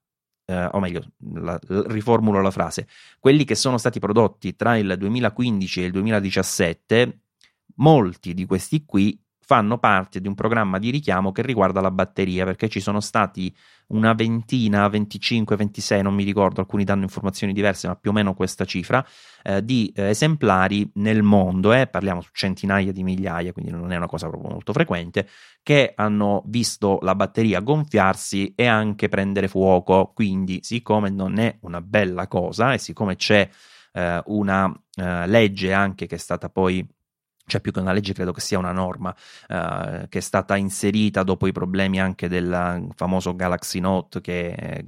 eh, 0.44 0.68
o 0.70 0.78
meglio, 0.78 1.02
la, 1.34 1.58
riformulo 1.68 2.40
la 2.40 2.52
frase, 2.52 2.86
quelli 3.18 3.42
che 3.42 3.56
sono 3.56 3.76
stati 3.76 3.98
prodotti 3.98 4.54
tra 4.54 4.76
il 4.76 4.94
2015 4.96 5.82
e 5.82 5.84
il 5.86 5.90
2017, 5.90 7.20
molti 7.78 8.34
di 8.34 8.46
questi 8.46 8.84
qui 8.84 9.20
fanno 9.44 9.78
parte 9.78 10.20
di 10.20 10.28
un 10.28 10.34
programma 10.34 10.78
di 10.78 10.90
richiamo 10.90 11.32
che 11.32 11.42
riguarda 11.42 11.80
la 11.80 11.90
batteria, 11.90 12.44
perché 12.44 12.68
ci 12.68 12.80
sono 12.80 13.00
stati 13.00 13.54
una 13.88 14.14
ventina, 14.14 14.88
25, 14.88 15.56
26, 15.56 16.02
non 16.02 16.14
mi 16.14 16.24
ricordo, 16.24 16.60
alcuni 16.60 16.84
danno 16.84 17.02
informazioni 17.02 17.52
diverse, 17.52 17.88
ma 17.88 17.96
più 17.96 18.10
o 18.10 18.12
meno 18.14 18.34
questa 18.34 18.64
cifra, 18.64 19.04
eh, 19.42 19.62
di 19.64 19.92
eh, 19.94 20.10
esemplari 20.10 20.90
nel 20.94 21.22
mondo, 21.22 21.72
eh, 21.72 21.88
parliamo 21.88 22.20
su 22.20 22.30
centinaia 22.32 22.92
di 22.92 23.02
migliaia, 23.02 23.52
quindi 23.52 23.72
non 23.72 23.92
è 23.92 23.96
una 23.96 24.06
cosa 24.06 24.28
proprio 24.28 24.50
molto 24.50 24.72
frequente, 24.72 25.28
che 25.62 25.92
hanno 25.94 26.42
visto 26.46 26.98
la 27.02 27.14
batteria 27.14 27.60
gonfiarsi 27.60 28.54
e 28.54 28.66
anche 28.66 29.08
prendere 29.08 29.48
fuoco, 29.48 30.12
quindi 30.14 30.60
siccome 30.62 31.10
non 31.10 31.38
è 31.38 31.58
una 31.62 31.80
bella 31.80 32.28
cosa 32.28 32.72
e 32.72 32.78
siccome 32.78 33.16
c'è 33.16 33.48
eh, 33.92 34.22
una 34.26 34.72
eh, 34.94 35.26
legge 35.26 35.72
anche 35.72 36.06
che 36.06 36.14
è 36.14 36.18
stata 36.18 36.48
poi 36.48 36.86
cioè 37.44 37.60
più 37.60 37.72
che 37.72 37.80
una 37.80 37.92
legge 37.92 38.12
credo 38.12 38.32
che 38.32 38.40
sia 38.40 38.58
una 38.58 38.72
norma 38.72 39.10
uh, 39.10 40.08
che 40.08 40.18
è 40.18 40.20
stata 40.20 40.56
inserita 40.56 41.22
dopo 41.22 41.46
i 41.46 41.52
problemi 41.52 42.00
anche 42.00 42.28
del 42.28 42.88
famoso 42.94 43.34
Galaxy 43.34 43.80
Note 43.80 44.20
che 44.20 44.84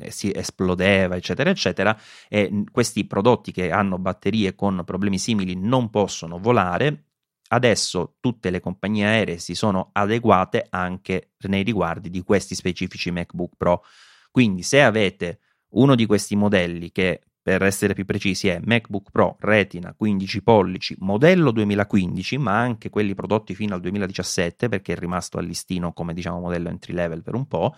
eh, 0.00 0.10
si 0.10 0.32
esplodeva 0.34 1.16
eccetera 1.16 1.50
eccetera. 1.50 1.98
E 2.28 2.64
questi 2.70 3.06
prodotti 3.06 3.52
che 3.52 3.70
hanno 3.70 3.98
batterie 3.98 4.54
con 4.54 4.82
problemi 4.84 5.18
simili 5.18 5.56
non 5.56 5.90
possono 5.90 6.38
volare. 6.38 7.02
Adesso 7.48 8.16
tutte 8.20 8.50
le 8.50 8.60
compagnie 8.60 9.06
aeree 9.06 9.38
si 9.38 9.54
sono 9.54 9.90
adeguate 9.92 10.66
anche 10.70 11.32
nei 11.46 11.62
riguardi 11.62 12.10
di 12.10 12.22
questi 12.22 12.54
specifici 12.54 13.10
MacBook 13.10 13.52
Pro. 13.56 13.84
Quindi 14.30 14.62
se 14.62 14.82
avete 14.82 15.40
uno 15.70 15.94
di 15.94 16.06
questi 16.06 16.34
modelli 16.34 16.90
che 16.90 17.20
per 17.46 17.62
essere 17.62 17.94
più 17.94 18.04
precisi 18.04 18.48
è 18.48 18.60
MacBook 18.60 19.12
Pro 19.12 19.36
Retina 19.38 19.94
15 19.96 20.42
pollici 20.42 20.96
modello 20.98 21.52
2015 21.52 22.38
ma 22.38 22.58
anche 22.58 22.90
quelli 22.90 23.14
prodotti 23.14 23.54
fino 23.54 23.76
al 23.76 23.80
2017 23.82 24.68
perché 24.68 24.94
è 24.94 24.96
rimasto 24.96 25.38
al 25.38 25.44
listino 25.44 25.92
come 25.92 26.12
diciamo 26.12 26.40
modello 26.40 26.70
entry 26.70 26.92
level 26.92 27.22
per 27.22 27.36
un 27.36 27.46
po' 27.46 27.76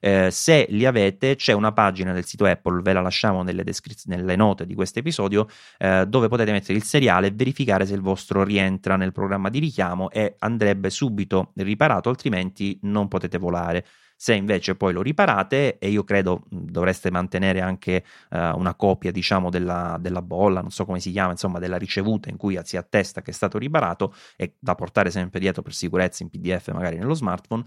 eh, 0.00 0.30
se 0.30 0.66
li 0.68 0.84
avete 0.84 1.34
c'è 1.34 1.54
una 1.54 1.72
pagina 1.72 2.12
del 2.12 2.26
sito 2.26 2.44
Apple 2.44 2.82
ve 2.82 2.92
la 2.92 3.00
lasciamo 3.00 3.42
nelle, 3.42 3.64
descriz- 3.64 4.04
nelle 4.04 4.36
note 4.36 4.66
di 4.66 4.74
questo 4.74 4.98
episodio 4.98 5.48
eh, 5.78 6.04
dove 6.06 6.28
potete 6.28 6.52
mettere 6.52 6.76
il 6.76 6.84
seriale 6.84 7.28
e 7.28 7.32
verificare 7.34 7.86
se 7.86 7.94
il 7.94 8.02
vostro 8.02 8.44
rientra 8.44 8.96
nel 8.96 9.12
programma 9.12 9.48
di 9.48 9.60
richiamo 9.60 10.10
e 10.10 10.34
andrebbe 10.40 10.90
subito 10.90 11.52
riparato 11.54 12.10
altrimenti 12.10 12.78
non 12.82 13.08
potete 13.08 13.38
volare 13.38 13.82
se 14.16 14.34
invece 14.34 14.74
poi 14.74 14.92
lo 14.92 15.02
riparate, 15.02 15.78
e 15.78 15.90
io 15.90 16.02
credo 16.02 16.42
dovreste 16.48 17.10
mantenere 17.10 17.60
anche 17.60 18.04
uh, 18.30 18.38
una 18.56 18.74
copia, 18.74 19.12
diciamo, 19.12 19.50
della, 19.50 19.98
della, 20.00 20.22
bolla, 20.22 20.60
non 20.62 20.70
so 20.70 20.84
come 20.86 21.00
si 21.00 21.10
chiama, 21.10 21.32
insomma, 21.32 21.58
della 21.58 21.76
ricevuta 21.76 22.30
in 22.30 22.36
cui 22.36 22.58
si 22.64 22.76
attesta 22.76 23.20
che 23.20 23.30
è 23.30 23.34
stato 23.34 23.58
riparato 23.58 24.14
e 24.36 24.54
da 24.58 24.74
portare 24.74 25.10
sempre 25.10 25.38
dietro 25.38 25.62
per 25.62 25.74
sicurezza 25.74 26.22
in 26.22 26.30
PDF, 26.30 26.70
magari 26.72 26.96
nello 26.96 27.14
smartphone 27.14 27.64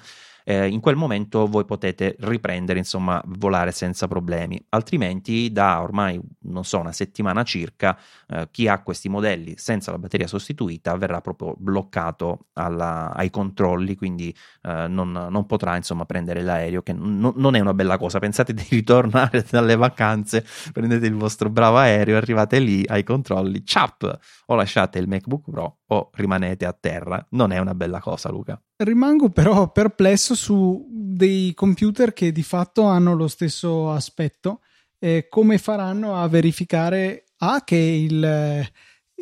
eh, 0.49 0.67
in 0.67 0.79
quel 0.79 0.95
momento 0.95 1.45
voi 1.45 1.63
potete 1.63 2.15
riprendere, 2.21 2.79
insomma, 2.79 3.21
volare 3.27 3.71
senza 3.71 4.07
problemi. 4.07 4.59
Altrimenti, 4.69 5.51
da 5.51 5.79
ormai, 5.79 6.19
non 6.45 6.65
so, 6.65 6.79
una 6.79 6.91
settimana 6.91 7.43
circa, 7.43 7.95
eh, 8.27 8.47
chi 8.49 8.67
ha 8.67 8.81
questi 8.81 9.09
modelli 9.09 9.53
senza 9.57 9.91
la 9.91 9.99
batteria 9.99 10.25
sostituita 10.25 10.95
verrà 10.97 11.21
proprio 11.21 11.53
bloccato 11.55 12.47
alla, 12.53 13.13
ai 13.13 13.29
controlli, 13.29 13.95
quindi 13.95 14.35
eh, 14.63 14.87
non, 14.87 15.11
non, 15.11 15.45
potrà, 15.45 15.75
insomma, 15.75 16.05
prendere 16.05 16.41
l'aereo, 16.41 16.81
che 16.81 16.93
n- 16.93 17.31
non 17.35 17.55
è 17.55 17.59
una 17.59 17.75
bella 17.75 17.99
cosa. 17.99 18.17
Pensate 18.17 18.51
di 18.55 18.65
ritornare 18.71 19.45
dalle 19.47 19.75
vacanze, 19.75 20.43
prendete 20.73 21.05
il 21.05 21.13
vostro 21.13 21.51
bravo 21.51 21.77
aereo, 21.77 22.17
arrivate 22.17 22.57
lì 22.57 22.83
ai 22.87 23.03
controlli, 23.03 23.63
ciap, 23.63 24.19
o 24.47 24.55
lasciate 24.55 24.97
il 24.97 25.07
MacBook 25.07 25.47
Pro 25.51 25.78
o 25.91 26.09
rimanete 26.13 26.65
a 26.65 26.73
terra. 26.73 27.25
Non 27.31 27.51
è 27.51 27.57
una 27.59 27.75
bella 27.75 27.99
cosa, 27.99 28.29
Luca. 28.29 28.61
Rimango 28.77 29.29
però 29.29 29.71
perplesso 29.71 30.35
su 30.35 30.87
dei 30.89 31.53
computer 31.53 32.13
che 32.13 32.31
di 32.31 32.43
fatto 32.43 32.83
hanno 32.83 33.15
lo 33.15 33.27
stesso 33.27 33.91
aspetto. 33.91 34.61
Eh, 34.99 35.27
come 35.29 35.57
faranno 35.57 36.15
a 36.15 36.27
verificare 36.27 37.23
A 37.37 37.63
che 37.63 37.77
il, 37.77 38.69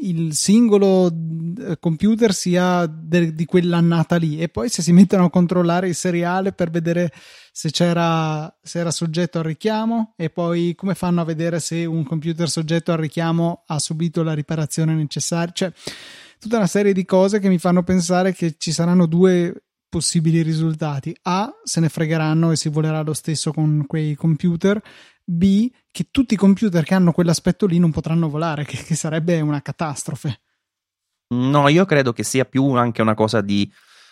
il 0.01 0.34
singolo 0.34 1.08
eh, 1.08 1.77
computer 1.80 2.34
sia 2.34 2.86
de, 2.88 3.34
di 3.34 3.45
quell'annata 3.45 4.15
lì 4.15 4.39
e 4.39 4.49
poi 4.49 4.69
se 4.69 4.82
si 4.82 4.91
mettono 4.91 5.25
a 5.25 5.30
controllare 5.30 5.88
il 5.88 5.95
seriale 5.95 6.51
per 6.51 6.71
vedere 6.71 7.12
se, 7.51 7.69
c'era, 7.69 8.51
se 8.62 8.80
era 8.80 8.91
soggetto 8.91 9.39
al 9.39 9.45
richiamo 9.45 10.13
e 10.15 10.30
poi 10.30 10.75
come 10.75 10.95
fanno 10.95 11.21
a 11.21 11.25
vedere 11.25 11.60
se 11.60 11.86
un 11.86 12.03
computer 12.03 12.49
soggetto 12.49 12.91
al 12.91 12.97
richiamo 12.97 13.63
ha 13.67 13.80
subito 13.80 14.23
la 14.23 14.34
riparazione 14.34 14.93
necessaria. 14.93 15.53
Cioè, 15.53 15.71
tutta 16.39 16.58
una 16.58 16.67
serie 16.67 16.93
di 16.93 17.06
cose 17.06 17.39
che 17.39 17.50
mi 17.50 17.58
fanno 17.58 17.84
pensare 17.84 18.34
che 18.34 18.56
ci 18.58 18.71
saranno 18.71 19.06
due 19.06 19.63
possibili 19.89 20.41
risultati. 20.41 21.15
A, 21.23 21.52
se 21.63 21.80
ne 21.80 21.89
fregheranno 21.89 22.52
e 22.52 22.56
si 22.56 22.69
volerà 22.69 23.02
lo 23.02 23.13
stesso 23.13 23.52
con 23.52 23.86
quei 23.88 24.15
computer. 24.15 24.82
B, 25.23 25.69
che 25.91 26.08
tutti 26.12 26.36
i 26.36 26.38
computer 26.38 26.84
che 26.84 26.93
hanno 26.93 27.12
quell'aspetto 27.12 27.65
lì 27.65 27.80
non 27.80 27.91
potranno 27.91 28.30
volare, 28.30 28.63
che, 28.65 28.78
che 28.78 28.95
sarebbe 28.95 29.41
una 29.41 29.62
catastrofe. 29.62 30.41
No, 31.30 31.67
io 31.67 31.86
credo 31.86 32.13
che 32.13 32.23
sia 32.23 32.45
più 32.45 32.71
anche 32.73 33.02
una 33.02 33.15
cosa 33.15 33.41
di... 33.41 33.69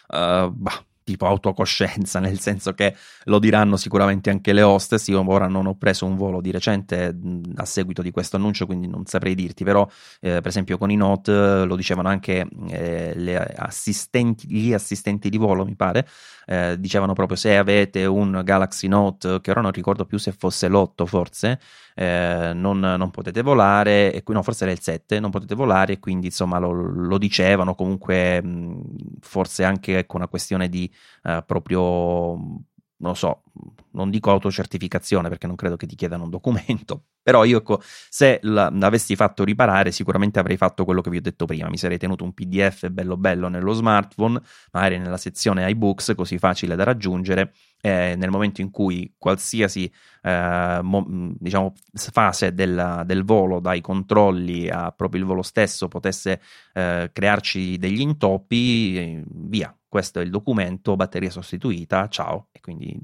Uh, 0.08 0.52
bah 0.52 0.86
tipo 1.06 1.26
autocoscienza, 1.28 2.20
nel 2.20 2.40
senso 2.40 2.74
che 2.74 2.94
lo 3.26 3.40
diranno 3.40 3.78
sicuramente 3.78 4.30
anche 4.30 4.52
le 4.52 4.62
hostess. 4.62 5.08
Io 5.08 5.24
ora 5.26 5.48
non 5.48 5.68
ho 5.68 5.76
preso 5.76 6.06
un 6.06 6.18
volo 6.18 6.42
di 6.42 6.52
recente 6.52 7.16
a 7.56 7.66
seguito 7.66 8.02
di 8.02 8.12
questo 8.12 8.36
annuncio, 8.36 8.66
quindi 8.66 8.88
non 8.88 9.06
saprei 9.06 9.36
dirti, 9.36 9.64
però 9.64 9.88
eh, 10.20 10.42
per 10.42 10.48
esempio 10.48 10.78
con 10.78 10.92
i 10.92 10.98
Note 10.98 11.32
eh, 11.32 11.64
lo 11.64 11.78
dicevano 11.78 12.10
anche 12.10 12.46
eh, 12.70 13.54
assistenti, 13.56 14.48
gli 14.52 14.74
assistenti 14.74 15.30
di 15.30 15.38
volo, 15.38 15.64
mi 15.64 15.76
pare, 15.76 16.06
eh, 16.48 16.76
dicevano 16.80 17.14
proprio 17.14 17.38
se 17.38 17.56
avete 17.56 18.06
un 18.06 18.42
Galaxy 18.44 18.88
Note, 18.88 19.40
che 19.40 19.52
ora 19.52 19.62
non 19.62 19.72
ricordo 19.72 20.06
più 20.06 20.18
se 20.18 20.32
fosse 20.32 20.68
l'8 20.68 21.06
forse, 21.06 21.60
eh, 21.96 22.52
non, 22.54 22.80
non, 22.80 23.10
potete 23.10 23.42
volare, 23.42 24.14
e, 24.14 24.24
no, 24.28 24.44
forse 24.44 24.66
era 24.66 24.74
il 24.74 24.82
7, 24.82 25.20
non 25.20 25.32
potete 25.32 25.56
volare, 25.56 25.94
e 25.94 26.00
quindi 26.00 26.28
insomma 26.28 26.60
lo, 26.60 26.72
lo 26.72 27.18
dicevano 27.18 27.74
comunque, 27.74 28.42
mh, 28.44 28.82
forse 29.22 29.64
anche 29.64 29.98
ecco, 29.98 30.18
una 30.18 30.28
questione 30.28 30.70
di 30.70 30.92
eh, 31.24 31.44
proprio 31.46 32.38
non 32.98 33.12
lo 33.12 33.14
so, 33.14 33.44
non 33.96 34.10
dico 34.10 34.30
autocertificazione 34.30 35.30
perché 35.30 35.48
non 35.48 35.56
credo 35.56 35.76
che 35.76 35.88
ti 35.88 35.96
chiedano 35.96 36.24
un 36.24 36.30
documento, 36.30 37.06
però 37.24 37.44
io 37.44 37.58
ecco, 37.58 37.82
se 37.82 38.40
l'avessi 38.44 39.16
fatto 39.16 39.44
riparare 39.44 39.92
sicuramente 39.92 40.40
avrei 40.40 40.58
fatto 40.58 40.86
quello 40.86 41.02
che 41.02 41.10
vi 41.10 41.18
ho 41.18 41.22
detto 41.22 41.46
prima, 41.46 41.70
mi 41.70 41.78
sarei 41.78 41.98
tenuto 41.98 42.24
un 42.24 42.34
PDF 42.34 42.90
bello 42.90 43.18
bello 43.18 43.48
nello 43.48 43.74
smartphone, 43.74 44.40
magari 44.72 45.00
nella 45.00 45.18
sezione 45.18 45.68
iBooks, 45.72 46.14
così 46.16 46.38
facile 46.38 46.76
da 46.76 46.84
raggiungere, 46.84 47.54
eh, 47.82 48.16
nel 48.18 48.30
momento 48.30 48.62
in 48.62 48.70
cui 48.70 49.14
qualsiasi 49.18 49.92
eh, 50.22 50.80
mo, 50.82 51.06
diciamo, 51.08 51.74
fase 51.94 52.54
del, 52.54 53.04
del, 53.06 53.24
volo, 53.24 53.60
dai 53.60 53.82
controlli 53.82 54.70
a 54.70 54.92
proprio 54.92 55.22
il 55.22 55.28
volo 55.28 55.42
stesso, 55.42 55.88
potesse 55.88 56.42
eh, 56.74 57.10
crearci 57.14 57.78
degli 57.78 58.02
intoppi, 58.02 59.24
via, 59.28 59.76
questo 59.88 60.20
è 60.20 60.24
il 60.24 60.30
documento, 60.30 60.96
batteria 60.96 61.30
sostituita, 61.30 62.08
ciao, 62.10 62.48
e 62.52 62.60
quindi 62.60 63.00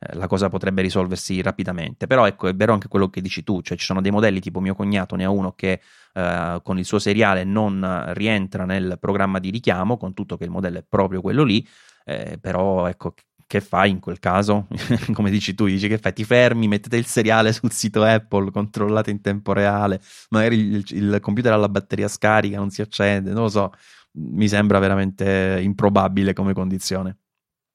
eh, 0.00 0.16
la 0.16 0.26
cosa 0.26 0.48
potrebbe 0.48 0.82
risolversi 0.82 1.42
rapidamente. 1.42 2.06
Però 2.06 2.26
ecco, 2.26 2.48
è 2.48 2.54
vero 2.54 2.72
anche 2.72 2.88
quello 2.88 3.10
che 3.10 3.20
dici 3.20 3.44
tu, 3.44 3.60
cioè 3.60 3.76
ci 3.76 3.84
sono 3.84 4.00
dei 4.00 4.10
modelli 4.10 4.40
tipo 4.40 4.60
mio 4.60 4.74
cognato 4.74 5.14
ne 5.14 5.24
ha 5.24 5.30
uno 5.30 5.52
che 5.52 5.80
eh, 6.14 6.60
con 6.62 6.78
il 6.78 6.84
suo 6.84 6.98
seriale 6.98 7.44
non 7.44 8.04
rientra 8.14 8.64
nel 8.64 8.96
programma 8.98 9.38
di 9.38 9.50
richiamo, 9.50 9.96
con 9.96 10.14
tutto 10.14 10.36
che 10.36 10.44
il 10.44 10.50
modello 10.50 10.78
è 10.78 10.84
proprio 10.88 11.20
quello 11.20 11.44
lì, 11.44 11.66
eh, 12.04 12.38
però 12.40 12.86
ecco 12.86 13.14
che 13.46 13.60
fai 13.60 13.90
in 13.90 13.98
quel 13.98 14.20
caso? 14.20 14.68
Come 15.12 15.28
dici 15.28 15.54
tu, 15.54 15.66
dici 15.66 15.88
che 15.88 15.98
fai? 15.98 16.12
Ti 16.12 16.24
fermi, 16.24 16.68
mettete 16.68 16.96
il 16.96 17.06
seriale 17.06 17.52
sul 17.52 17.72
sito 17.72 18.04
Apple, 18.04 18.50
controllate 18.52 19.10
in 19.10 19.20
tempo 19.20 19.52
reale, 19.52 20.00
magari 20.30 20.56
il, 20.56 20.84
il 20.90 21.18
computer 21.20 21.52
ha 21.52 21.56
la 21.56 21.68
batteria 21.68 22.08
scarica, 22.08 22.58
non 22.58 22.70
si 22.70 22.80
accende, 22.80 23.32
non 23.32 23.42
lo 23.42 23.48
so 23.48 23.72
mi 24.12 24.48
sembra 24.48 24.78
veramente 24.78 25.60
improbabile 25.62 26.32
come 26.32 26.52
condizione. 26.52 27.18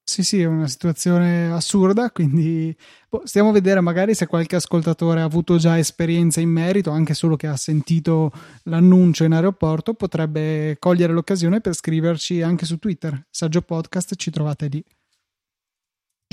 Sì, 0.08 0.24
sì, 0.24 0.40
è 0.42 0.46
una 0.46 0.68
situazione 0.68 1.52
assurda, 1.52 2.12
quindi 2.12 2.76
boh, 3.10 3.24
stiamo 3.26 3.50
a 3.50 3.52
vedere 3.52 3.82
magari 3.82 4.14
se 4.14 4.28
qualche 4.28 4.56
ascoltatore 4.56 5.22
ha 5.22 5.24
avuto 5.24 5.58
già 5.58 5.80
esperienza 5.80 6.40
in 6.40 6.50
merito, 6.50 6.92
anche 6.92 7.16
solo 7.16 7.36
che 7.36 7.48
ha 7.48 7.58
sentito 7.58 8.32
l'annuncio 8.64 9.24
in 9.24 9.34
aeroporto, 9.34 9.96
potrebbe 9.96 10.78
cogliere 10.80 11.12
l'occasione 11.12 11.60
per 11.60 11.74
scriverci 11.74 12.44
anche 12.44 12.66
su 12.66 12.78
Twitter. 12.78 13.26
Saggio 13.32 13.62
Podcast, 13.64 14.16
ci 14.16 14.30
trovate 14.30 14.68
lì. 14.68 14.84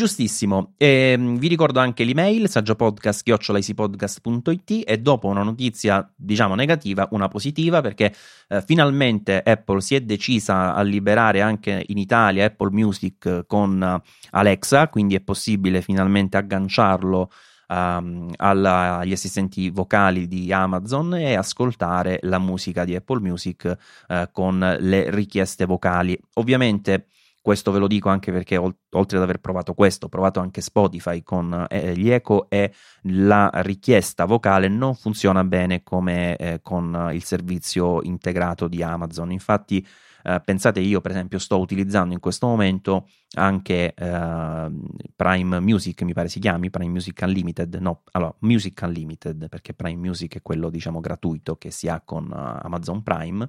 Giustissimo, 0.03 0.75
e, 0.79 1.12
ehm, 1.12 1.38
vi 1.38 1.47
ricordo 1.47 1.79
anche 1.79 2.03
l'email 2.03 2.49
saggiopodcast.it 2.49 4.83
e 4.85 4.99
dopo 4.99 5.29
una 5.29 5.45
notizia 5.45 6.12
diciamo 6.17 6.57
negativa, 6.57 7.07
una 7.12 7.29
positiva 7.29 7.81
perché 7.81 8.12
eh, 8.49 8.62
finalmente 8.62 9.41
Apple 9.41 9.81
si 9.81 9.95
è 9.95 10.01
decisa 10.01 10.75
a 10.75 10.83
liberare 10.83 11.41
anche 11.41 11.85
in 11.87 11.99
Italia 11.99 12.47
Apple 12.47 12.73
Music 12.73 13.45
con 13.47 14.03
Alexa, 14.31 14.88
quindi 14.88 15.15
è 15.15 15.21
possibile 15.21 15.83
finalmente 15.83 16.37
agganciarlo 16.37 17.31
um, 17.69 18.29
alla, 18.38 18.99
agli 18.99 19.12
assistenti 19.12 19.71
vocali 19.71 20.27
di 20.27 20.53
Amazon 20.53 21.15
e 21.15 21.35
ascoltare 21.35 22.19
la 22.23 22.41
musica 22.41 22.85
di 22.85 22.97
Apple 22.97 23.21
Music 23.21 23.77
uh, 24.09 24.25
con 24.33 24.59
le 24.81 25.11
richieste 25.11 25.65
vocali. 25.65 26.19
Ovviamente 26.35 27.07
questo 27.43 27.73
ve 27.73 27.81
lo 27.81 27.88
dico 27.88 28.09
anche 28.09 28.31
perché 28.31 28.57
oltre 28.57 29.17
ad 29.17 29.23
aver 29.23 29.40
provato 29.40 29.75
questo, 29.75 30.07
ho 30.07 30.09
provato 30.09 30.38
anche 30.38 30.61
Spotify 30.61 31.23
con 31.25 31.67
eh, 31.69 31.93
gli 31.97 32.09
eco 32.09 32.47
e 32.49 32.73
la 33.03 33.51
richiesta 33.55 34.25
vocale 34.25 34.69
non 34.69 34.95
funziona 34.95 35.43
bene 35.43 35.83
come 35.83 36.37
eh, 36.37 36.61
con 36.63 37.11
il 37.13 37.25
servizio 37.25 38.01
integrato 38.03 38.69
di 38.69 38.81
Amazon. 38.83 39.33
Infatti, 39.33 39.85
eh, 40.23 40.40
pensate, 40.45 40.79
io 40.79 41.01
per 41.01 41.11
esempio 41.11 41.40
sto 41.40 41.59
utilizzando 41.59 42.15
in 42.15 42.21
questo 42.21 42.47
momento 42.47 43.09
anche 43.35 43.93
eh, 43.93 44.71
Prime 45.17 45.61
Music, 45.61 46.01
mi 46.03 46.13
pare 46.13 46.29
si 46.29 46.38
chiami 46.38 46.71
Prime 46.71 46.93
Music 46.93 47.21
Unlimited, 47.25 47.75
no, 47.75 48.03
allora 48.13 48.33
Music 48.40 48.81
Unlimited 48.85 49.49
perché 49.49 49.75
Prime 49.75 50.01
Music 50.01 50.37
è 50.37 50.43
quello 50.43 50.71
diciamo 50.71 51.01
gratuito 51.01 51.57
che 51.57 51.73
si 51.73 51.88
ha 51.88 52.01
con 52.05 52.27
uh, 52.31 52.65
Amazon 52.65 53.03
Prime 53.03 53.49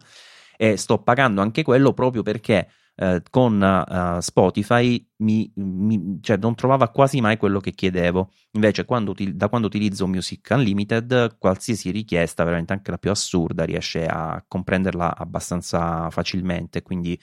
e 0.58 0.78
sto 0.78 0.98
pagando 1.00 1.42
anche 1.42 1.62
quello 1.62 1.94
proprio 1.94 2.24
perché 2.24 2.68
eh, 2.96 3.24
con 3.30 3.60
uh, 3.60 4.20
Spotify 4.20 5.04
mi, 5.18 5.52
mi, 5.56 6.20
cioè 6.22 6.38
non 6.38 6.54
trovava 6.54 6.90
quasi 6.90 7.22
mai 7.22 7.38
quello 7.38 7.60
che 7.60 7.72
chiedevo. 7.72 8.32
Invece, 8.52 8.86
quando, 8.86 9.16
da 9.18 9.50
quando 9.50 9.68
utilizzo 9.68 10.08
Music 10.08 10.48
Unlimited, 10.52 11.38
qualsiasi 11.40 11.90
richiesta, 11.92 12.44
veramente 12.44 12.74
anche 12.74 12.92
la 12.92 12.98
più 12.98 13.10
assurda, 13.10 13.64
riesce 13.64 14.06
a 14.06 14.44
comprenderla 14.48 15.18
abbastanza 15.18 16.10
facilmente. 16.12 16.84
Quindi 16.84 17.20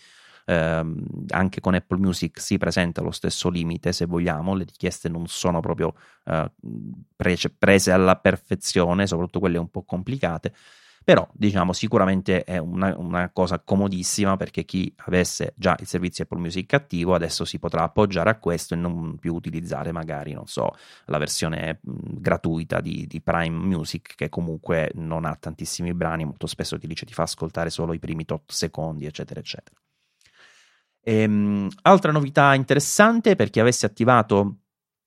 ehm, 0.47 1.05
anche 1.29 1.61
con 1.61 1.75
Apple 1.75 1.99
Music 1.99 2.41
si 2.41 2.59
presenta 2.59 3.01
lo 3.03 3.13
stesso 3.13 3.49
limite, 3.49 3.93
se 3.93 4.07
vogliamo. 4.07 4.55
Le 4.55 4.65
richieste 4.65 5.09
non 5.09 5.27
sono 5.29 5.61
proprio 5.61 5.95
eh, 6.25 6.51
prese 7.59 7.93
alla 7.93 8.17
perfezione, 8.17 9.07
soprattutto 9.07 9.39
quelle 9.39 9.59
un 9.59 9.71
po' 9.71 9.85
complicate 9.85 10.53
però 11.11 11.29
diciamo 11.33 11.73
sicuramente 11.73 12.45
è 12.45 12.59
una, 12.59 12.97
una, 12.97 13.31
cosa 13.33 13.59
comodissima 13.59 14.37
perché 14.37 14.65
chi 14.65 14.95
avesse 15.07 15.55
già 15.57 15.77
il 15.81 15.89
servizio 15.89 16.23
Apple 16.23 16.39
Music 16.39 16.73
attivo 16.73 17.15
adesso 17.15 17.45
si 17.45 17.59
potrà 17.59 17.83
appoggiare 17.83 18.31
a 18.31 18.39
questo 18.39 18.75
e 18.75 18.77
non 18.77 19.17
più 19.19 19.35
utilizzare 19.35 19.91
magari 19.91 20.35
non 20.35 20.47
so 20.47 20.71
la 21.07 21.19
versione 21.19 21.81
gratuita 21.83 22.81
di, 22.81 23.09
di, 23.09 23.21
Prime 23.21 23.57
Music 23.57 24.15
che 24.15 24.29
comunque 24.29 24.93
non 24.95 25.25
ha 25.25 25.35
tantissimi 25.35 25.93
brani 25.95 26.25
molto 26.25 26.47
spesso 26.47 26.79
ti 26.79 26.87
dice 26.87 27.05
ti 27.05 27.13
fa 27.13 27.23
ascoltare 27.23 27.71
solo 27.71 27.93
i 27.93 27.99
primi 27.99 28.25
tot 28.25 28.53
secondi 28.53 29.05
eccetera 29.05 29.41
eccetera. 29.41 29.77
Ehm, 31.03 31.69
altra 31.83 32.13
novità 32.13 32.55
interessante 32.55 33.35
per 33.35 33.51
chi 33.51 33.59
avesse 33.59 33.85
attivato 33.85 34.59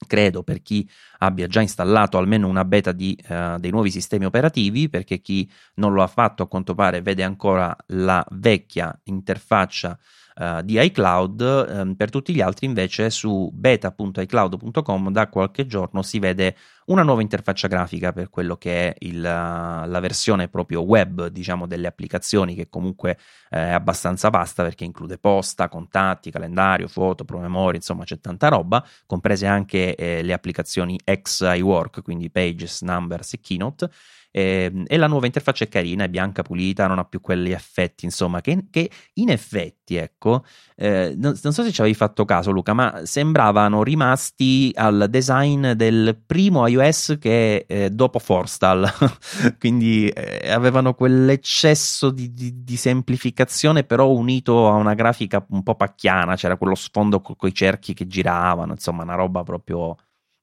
credo 0.05 0.43
per 0.43 0.61
chi 0.61 0.89
abbia 1.19 1.47
già 1.47 1.61
installato 1.61 2.17
almeno 2.17 2.47
una 2.47 2.65
beta 2.65 2.91
di, 2.91 3.17
uh, 3.29 3.57
dei 3.57 3.71
nuovi 3.71 3.91
sistemi 3.91 4.25
operativi, 4.25 4.89
perché 4.89 5.19
chi 5.21 5.49
non 5.75 5.93
lo 5.93 6.03
ha 6.03 6.07
fatto 6.07 6.43
a 6.43 6.47
quanto 6.47 6.75
pare 6.75 7.01
vede 7.01 7.23
ancora 7.23 7.75
la 7.87 8.25
vecchia 8.31 8.97
interfaccia 9.05 9.97
uh, 10.35 10.61
di 10.61 10.79
iCloud, 10.79 11.65
um, 11.69 11.95
per 11.95 12.09
tutti 12.09 12.33
gli 12.33 12.41
altri 12.41 12.65
invece 12.65 13.09
su 13.09 13.49
beta.icloud.com 13.53 15.11
da 15.11 15.27
qualche 15.27 15.65
giorno 15.65 16.01
si 16.01 16.19
vede 16.19 16.55
una 16.85 17.03
nuova 17.03 17.21
interfaccia 17.21 17.67
grafica 17.67 18.11
per 18.11 18.29
quello 18.29 18.57
che 18.57 18.89
è 18.89 18.95
il, 18.99 19.21
la 19.21 19.99
versione 20.01 20.49
proprio 20.49 20.81
web 20.81 21.27
diciamo 21.27 21.65
delle 21.65 21.87
applicazioni 21.87 22.55
che 22.55 22.67
comunque 22.69 23.17
è 23.49 23.69
abbastanza 23.71 24.29
vasta 24.29 24.63
perché 24.63 24.83
include 24.83 25.17
posta, 25.17 25.69
contatti, 25.69 26.31
calendario, 26.31 26.87
foto, 26.87 27.23
promemoria, 27.23 27.77
insomma 27.77 28.03
c'è 28.03 28.19
tanta 28.19 28.49
roba, 28.49 28.85
comprese 29.05 29.47
anche 29.47 29.95
eh, 29.95 30.23
le 30.23 30.33
applicazioni 30.33 30.99
ex 31.03 31.41
iWork, 31.41 32.01
quindi 32.01 32.29
Pages, 32.29 32.81
Numbers 32.81 33.33
e 33.33 33.39
Keynote 33.39 33.89
e, 34.35 34.71
ehm, 34.73 34.83
e, 34.87 34.97
la 34.97 35.05
nuova 35.05 35.27
interfaccia 35.27 35.65
è 35.65 35.69
carina, 35.69 36.05
è 36.05 36.09
bianca 36.09 36.41
pulita, 36.41 36.87
non 36.87 36.97
ha 36.97 37.05
più 37.05 37.21
quegli 37.21 37.51
effetti, 37.51 38.05
insomma, 38.05 38.41
che, 38.41 38.65
che 38.71 38.89
in 39.15 39.29
effetti, 39.29 39.95
ecco, 39.95 40.43
eh, 40.75 41.13
non, 41.15 41.37
non, 41.41 41.53
so 41.53 41.63
se 41.63 41.71
ci 41.71 41.81
avevi 41.81 41.95
fatto 41.95 42.25
caso 42.25 42.49
Luca, 42.49 42.73
ma 42.73 43.05
sembravano 43.05 43.83
rimasti 43.83 44.71
al 44.73 45.05
design 45.09 45.73
del 45.73 46.19
primo 46.25 46.65
iOS 46.65 47.17
che 47.19 47.65
è 47.67 47.83
eh, 47.83 47.89
dopo 47.91 48.17
Forstall, 48.17 48.91
quindi 49.59 50.09
eh, 50.09 50.51
avevano 50.51 50.95
quell'eccesso 50.95 52.09
di, 52.09 52.33
di, 52.33 52.63
di, 52.63 52.75
semplificazione 52.75 53.83
però 53.83 54.09
unito 54.09 54.67
a 54.67 54.73
una 54.73 54.95
grafica 54.95 55.45
un 55.49 55.61
po' 55.61 55.75
pacchiana, 55.75 56.35
c'era 56.35 56.57
quello 56.57 56.75
sfondo 56.75 57.21
con 57.21 57.35
i 57.47 57.53
cerchi 57.53 57.93
che 57.93 58.07
giravano, 58.07 58.71
insomma, 58.71 59.03
una 59.03 59.15
roba 59.15 59.43
proprio 59.43 59.95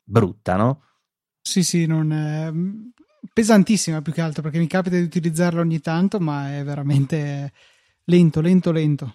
brutta, 0.05 0.55
no? 0.55 0.83
Sì, 1.43 1.65
sì, 1.65 1.87
non 1.87 2.13
è 2.13 2.53
pesantissima 3.33 4.03
più 4.03 4.13
che 4.13 4.21
altro 4.21 4.43
perché 4.43 4.59
mi 4.59 4.67
capita 4.67 4.97
di 4.97 5.03
utilizzarla 5.03 5.61
ogni 5.61 5.81
tanto, 5.81 6.19
ma 6.21 6.57
è 6.57 6.65
veramente 6.65 7.53
lento, 8.05 8.41
lento, 8.41 8.73
lento. 8.73 9.15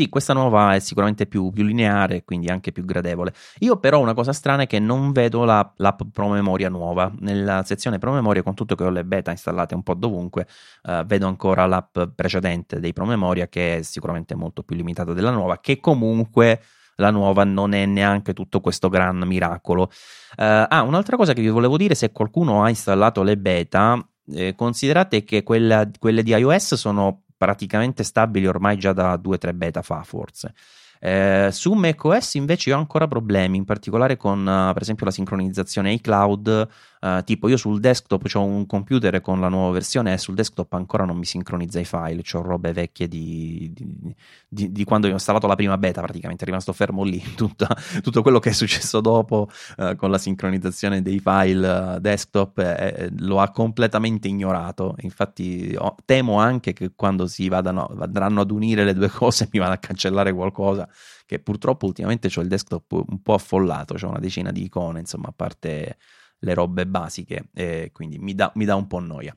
Sì, 0.00 0.08
questa 0.08 0.32
nuova 0.32 0.74
è 0.74 0.78
sicuramente 0.78 1.26
più, 1.26 1.50
più, 1.50 1.62
lineare, 1.62 2.24
quindi 2.24 2.48
anche 2.48 2.72
più 2.72 2.86
gradevole. 2.86 3.34
Io 3.58 3.78
però 3.78 4.00
una 4.00 4.14
cosa 4.14 4.32
strana 4.32 4.62
è 4.62 4.66
che 4.66 4.78
non 4.78 5.12
vedo 5.12 5.44
la, 5.44 5.70
l'app 5.76 6.00
promemoria 6.10 6.70
nuova. 6.70 7.12
Nella 7.18 7.62
sezione 7.64 7.98
promemoria, 7.98 8.42
con 8.42 8.54
tutto 8.54 8.74
che 8.74 8.84
ho 8.84 8.88
le 8.88 9.04
beta 9.04 9.30
installate 9.30 9.74
un 9.74 9.82
po' 9.82 9.92
dovunque, 9.92 10.46
uh, 10.84 11.04
vedo 11.04 11.26
ancora 11.26 11.66
l'app 11.66 11.98
precedente 12.14 12.80
dei 12.80 12.94
promemoria 12.94 13.46
che 13.48 13.76
è 13.76 13.82
sicuramente 13.82 14.34
molto 14.34 14.62
più 14.62 14.74
limitata 14.74 15.12
della 15.12 15.32
nuova, 15.32 15.60
che 15.60 15.80
comunque 15.80 16.62
la 16.96 17.10
nuova 17.10 17.44
non 17.44 17.72
è 17.72 17.86
neanche 17.86 18.32
tutto 18.32 18.60
questo 18.60 18.88
gran 18.88 19.18
miracolo. 19.18 19.90
Uh, 20.36 20.66
ah, 20.68 20.82
un'altra 20.82 21.16
cosa 21.16 21.32
che 21.32 21.40
vi 21.40 21.48
volevo 21.48 21.76
dire, 21.76 21.94
se 21.94 22.12
qualcuno 22.12 22.62
ha 22.62 22.68
installato 22.68 23.22
le 23.22 23.36
beta, 23.36 24.02
eh, 24.32 24.54
considerate 24.54 25.24
che 25.24 25.42
quella, 25.42 25.88
quelle 25.98 26.22
di 26.22 26.30
iOS 26.30 26.74
sono 26.74 27.22
praticamente 27.36 28.02
stabili 28.02 28.46
ormai 28.46 28.76
già 28.76 28.92
da 28.92 29.14
2-3 29.14 29.54
beta 29.54 29.82
fa 29.82 30.02
forse. 30.02 30.54
Eh, 31.02 31.48
su 31.50 31.72
macOS 31.72 32.34
invece 32.34 32.74
ho 32.74 32.76
ancora 32.76 33.06
problemi, 33.06 33.56
in 33.56 33.64
particolare 33.64 34.18
con 34.18 34.40
uh, 34.40 34.72
per 34.74 34.82
esempio 34.82 35.06
la 35.06 35.10
sincronizzazione 35.10 35.92
iCloud 35.94 36.68
Uh, 37.00 37.24
tipo 37.24 37.48
io 37.48 37.56
sul 37.56 37.80
desktop 37.80 38.30
ho 38.34 38.42
un 38.42 38.66
computer 38.66 39.22
con 39.22 39.40
la 39.40 39.48
nuova 39.48 39.72
versione 39.72 40.12
e 40.12 40.18
sul 40.18 40.34
desktop 40.34 40.70
ancora 40.74 41.06
non 41.06 41.16
mi 41.16 41.24
sincronizza 41.24 41.80
i 41.80 41.86
file, 41.86 42.22
ho 42.32 42.42
robe 42.42 42.74
vecchie 42.74 43.08
di, 43.08 43.72
di, 43.74 44.14
di, 44.46 44.70
di, 44.70 44.84
quando 44.84 45.06
ho 45.06 45.10
installato 45.10 45.46
la 45.46 45.54
prima 45.54 45.78
beta 45.78 46.02
praticamente, 46.02 46.42
è 46.42 46.46
rimasto 46.46 46.74
fermo 46.74 47.02
lì, 47.02 47.18
Tutta, 47.34 47.74
tutto 48.02 48.20
quello 48.20 48.38
che 48.38 48.50
è 48.50 48.52
successo 48.52 49.00
dopo 49.00 49.48
uh, 49.78 49.96
con 49.96 50.10
la 50.10 50.18
sincronizzazione 50.18 51.00
dei 51.00 51.20
file 51.20 51.68
uh, 51.68 51.98
desktop 52.00 52.58
eh, 52.58 53.08
lo 53.20 53.40
ha 53.40 53.50
completamente 53.50 54.28
ignorato, 54.28 54.94
infatti 55.00 55.74
oh, 55.78 55.96
temo 56.04 56.38
anche 56.38 56.74
che 56.74 56.92
quando 56.94 57.26
si 57.26 57.48
vadano, 57.48 57.90
andranno 57.98 58.42
ad 58.42 58.50
unire 58.50 58.84
le 58.84 58.92
due 58.92 59.08
cose 59.08 59.48
mi 59.52 59.58
vada 59.58 59.72
a 59.72 59.78
cancellare 59.78 60.34
qualcosa 60.34 60.86
che 61.24 61.38
purtroppo 61.38 61.86
ultimamente 61.86 62.28
ho 62.34 62.40
il 62.42 62.48
desktop 62.48 62.92
un 62.92 63.22
po' 63.22 63.34
affollato, 63.34 63.94
ho 63.98 64.08
una 64.08 64.18
decina 64.18 64.50
di 64.50 64.64
icone, 64.64 64.98
insomma, 64.98 65.28
a 65.28 65.32
parte 65.34 65.96
le 66.40 66.54
robe 66.54 66.86
basiche, 66.86 67.48
e 67.54 67.90
quindi 67.92 68.18
mi 68.18 68.34
dà, 68.34 68.50
mi 68.56 68.64
dà 68.64 68.74
un 68.74 68.86
po' 68.86 68.98
noia. 68.98 69.34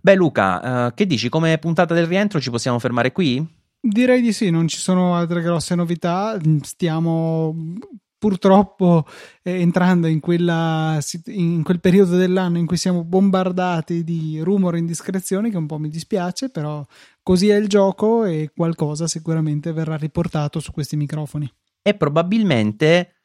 Beh, 0.00 0.14
Luca, 0.14 0.86
uh, 0.86 0.94
che 0.94 1.06
dici? 1.06 1.28
Come 1.28 1.58
puntata 1.58 1.94
del 1.94 2.06
rientro 2.06 2.40
ci 2.40 2.50
possiamo 2.50 2.78
fermare 2.78 3.12
qui? 3.12 3.46
Direi 3.80 4.20
di 4.20 4.32
sì, 4.32 4.50
non 4.50 4.68
ci 4.68 4.78
sono 4.78 5.14
altre 5.14 5.42
grosse 5.42 5.74
novità. 5.74 6.38
Stiamo 6.62 7.54
purtroppo 8.18 9.06
eh, 9.42 9.60
entrando 9.60 10.08
in, 10.08 10.18
quella, 10.20 10.98
in 11.26 11.62
quel 11.62 11.80
periodo 11.80 12.16
dell'anno 12.16 12.58
in 12.58 12.66
cui 12.66 12.76
siamo 12.76 13.04
bombardati 13.04 14.02
di 14.02 14.40
rumor 14.40 14.74
e 14.74 14.78
indiscrezioni, 14.78 15.50
che 15.50 15.56
un 15.56 15.66
po' 15.66 15.78
mi 15.78 15.88
dispiace, 15.88 16.50
però 16.50 16.84
così 17.22 17.48
è 17.48 17.56
il 17.56 17.68
gioco 17.68 18.24
e 18.24 18.50
qualcosa 18.54 19.06
sicuramente 19.06 19.72
verrà 19.72 19.96
riportato 19.96 20.58
su 20.60 20.72
questi 20.72 20.96
microfoni. 20.96 21.50
E 21.80 21.94
probabilmente 21.94 23.17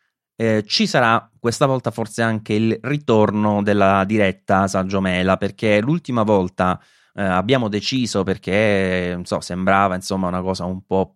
eh, 0.43 0.63
ci 0.65 0.85
sarà 0.85 1.29
questa 1.39 1.65
volta 1.65 1.89
forse 1.89 2.21
anche 2.21 2.53
il 2.53 2.77
ritorno 2.81 3.63
della 3.63 4.03
diretta 4.05 4.67
Saggio 4.67 4.99
Mela, 4.99 5.37
perché 5.37 5.79
l'ultima 5.79 6.23
volta 6.23 6.79
eh, 7.15 7.21
abbiamo 7.21 7.67
deciso 7.67 8.23
perché 8.23 9.19
so, 9.23 9.39
sembrava 9.39 9.93
insomma 9.93 10.27
una 10.27 10.41
cosa 10.41 10.65
un 10.65 10.83
po' 10.85 11.15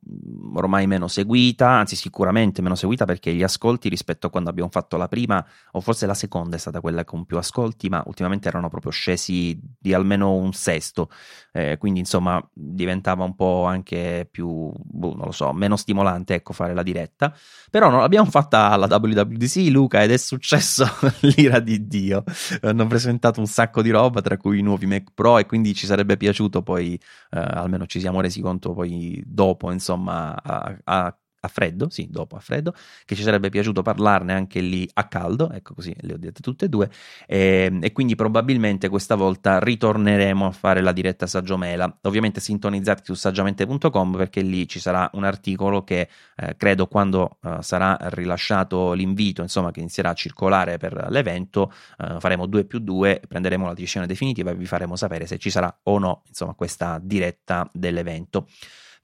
ormai 0.53 0.85
meno 0.85 1.07
seguita, 1.07 1.69
anzi 1.69 1.95
sicuramente 1.95 2.61
meno 2.61 2.75
seguita 2.75 3.05
perché 3.05 3.33
gli 3.33 3.41
ascolti 3.41 3.89
rispetto 3.89 4.27
a 4.27 4.29
quando 4.29 4.49
abbiamo 4.51 4.69
fatto 4.69 4.95
la 4.97 5.07
prima 5.07 5.43
o 5.71 5.81
forse 5.81 6.05
la 6.05 6.13
seconda 6.13 6.55
è 6.55 6.59
stata 6.59 6.81
quella 6.81 7.03
con 7.03 7.25
più 7.25 7.37
ascolti, 7.37 7.89
ma 7.89 8.03
ultimamente 8.05 8.47
erano 8.47 8.69
proprio 8.69 8.91
scesi 8.91 9.59
di 9.79 9.93
almeno 9.93 10.35
un 10.35 10.53
sesto, 10.53 11.09
eh, 11.51 11.77
quindi 11.79 11.99
insomma 11.99 12.47
diventava 12.53 13.23
un 13.23 13.35
po' 13.35 13.65
anche 13.65 14.27
più, 14.29 14.71
boh, 14.75 15.15
non 15.15 15.25
lo 15.25 15.31
so, 15.31 15.51
meno 15.51 15.75
stimolante 15.77 16.35
ecco 16.35 16.53
fare 16.53 16.75
la 16.75 16.83
diretta, 16.83 17.35
però 17.71 17.89
non 17.89 18.01
l'abbiamo 18.01 18.29
fatta 18.29 18.69
alla 18.69 18.85
WWDC 18.85 19.69
Luca 19.71 20.03
ed 20.03 20.11
è 20.11 20.17
successo 20.17 20.85
l'ira 21.21 21.59
di 21.59 21.87
Dio, 21.87 22.23
hanno 22.61 22.85
presentato 22.85 23.39
un 23.39 23.47
sacco 23.47 23.81
di 23.81 23.89
roba 23.89 24.21
tra 24.21 24.37
cui 24.37 24.59
i 24.59 24.61
nuovi 24.61 24.85
Mac 24.85 25.11
Pro 25.15 25.39
e 25.39 25.47
quindi 25.47 25.73
ci 25.73 25.85
sarebbe 25.87 26.17
piaciuto 26.17 26.61
poi, 26.61 26.93
eh, 27.31 27.39
almeno 27.39 27.87
ci 27.87 27.99
siamo 27.99 28.21
resi 28.21 28.41
conto 28.41 28.73
poi 28.73 29.23
dopo, 29.25 29.71
insomma, 29.71 30.35
a, 30.43 30.77
a, 30.83 31.17
a 31.47 31.49
freddo, 31.49 31.89
sì, 31.89 32.07
dopo 32.09 32.35
a 32.35 32.39
freddo, 32.39 32.73
che 33.05 33.15
ci 33.15 33.23
sarebbe 33.23 33.49
piaciuto 33.49 33.81
parlarne 33.81 34.33
anche 34.33 34.59
lì 34.59 34.87
a 34.93 35.07
caldo, 35.07 35.49
ecco 35.51 35.73
così 35.73 35.95
le 36.01 36.13
ho 36.13 36.17
dette 36.17 36.41
tutte 36.41 36.65
e 36.65 36.69
due, 36.69 36.89
e, 37.25 37.65
ehm, 37.67 37.83
e 37.83 37.91
quindi 37.91 38.15
probabilmente 38.15 38.89
questa 38.89 39.15
volta 39.15 39.59
ritorneremo 39.59 40.45
a 40.45 40.51
fare 40.51 40.81
la 40.81 40.91
diretta 40.91 41.27
Saggio 41.27 41.57
Mela. 41.57 41.97
Ovviamente 42.03 42.39
sintonizzati 42.39 43.01
su 43.05 43.13
saggiamente.com 43.13 44.15
perché 44.15 44.41
lì 44.41 44.67
ci 44.67 44.79
sarà 44.79 45.09
un 45.13 45.23
articolo 45.23 45.83
che 45.83 46.09
eh, 46.35 46.55
credo 46.57 46.87
quando 46.87 47.37
eh, 47.43 47.57
sarà 47.61 47.97
rilasciato 48.01 48.93
l'invito, 48.93 49.41
insomma, 49.41 49.71
che 49.71 49.79
inizierà 49.79 50.09
a 50.09 50.13
circolare 50.13 50.77
per 50.77 51.07
l'evento, 51.09 51.71
eh, 51.97 52.19
faremo 52.19 52.45
due 52.45 52.65
più 52.65 52.79
due, 52.79 53.21
prenderemo 53.27 53.65
la 53.65 53.73
decisione 53.73 54.07
definitiva 54.07 54.51
e 54.51 54.55
vi 54.55 54.65
faremo 54.65 54.95
sapere 54.95 55.25
se 55.25 55.37
ci 55.37 55.49
sarà 55.49 55.75
o 55.83 55.97
no, 55.99 56.23
insomma, 56.27 56.53
questa 56.53 56.99
diretta 57.01 57.69
dell'evento. 57.73 58.47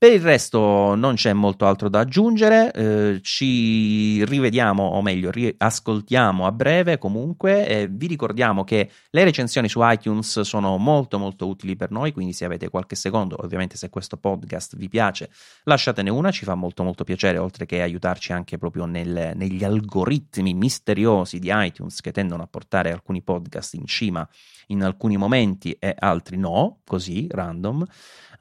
Per 0.04 0.12
il 0.12 0.20
resto 0.20 0.96
non 0.96 1.16
c'è 1.16 1.32
molto 1.32 1.66
altro 1.66 1.88
da 1.88 2.02
aggiungere, 2.02 2.74
eh, 2.74 3.20
ci 3.22 4.26
rivediamo 4.26 4.84
o 4.84 5.02
meglio 5.02 5.32
riascoltiamo 5.32 6.46
a 6.46 6.52
breve 6.52 6.98
comunque 6.98 7.66
e 7.66 7.88
vi 7.88 8.08
ricordiamo 8.08 8.66
che 8.66 8.90
le 9.10 9.24
recensioni 9.24 9.70
su 9.70 9.80
iTunes 9.82 10.42
sono 10.42 10.76
molto 10.76 11.18
molto 11.18 11.48
utili 11.48 11.78
per 11.78 11.92
noi, 11.92 12.12
quindi 12.12 12.34
se 12.34 12.44
avete 12.44 12.68
qualche 12.68 12.98
secondo, 12.98 13.38
ovviamente 13.42 13.78
se 13.78 13.90
questo 13.90 14.18
podcast 14.18 14.76
vi 14.76 14.90
piace, 14.90 15.30
lasciatene 15.64 16.10
una, 16.10 16.32
ci 16.32 16.44
fa 16.44 16.56
molto 16.56 16.84
molto 16.84 17.06
piacere 17.06 17.38
oltre 17.38 17.66
che 17.66 17.82
aiutarci 17.82 18.34
anche 18.34 18.58
proprio 18.58 18.84
nel, 18.84 19.32
negli 19.36 19.64
algoritmi 19.64 20.54
misteriosi 20.54 21.40
di 21.40 21.48
iTunes 21.50 22.02
che 22.02 22.12
tendono 22.12 22.44
a 22.44 22.48
portare 22.48 22.92
alcuni 22.92 23.22
podcast 23.22 23.76
in 23.76 23.86
cima 23.86 24.28
in 24.74 24.84
alcuni 24.84 25.18
momenti 25.18 25.72
e 25.80 25.96
altri 25.98 26.38
no, 26.38 26.82
così 26.86 27.28
random. 27.30 27.86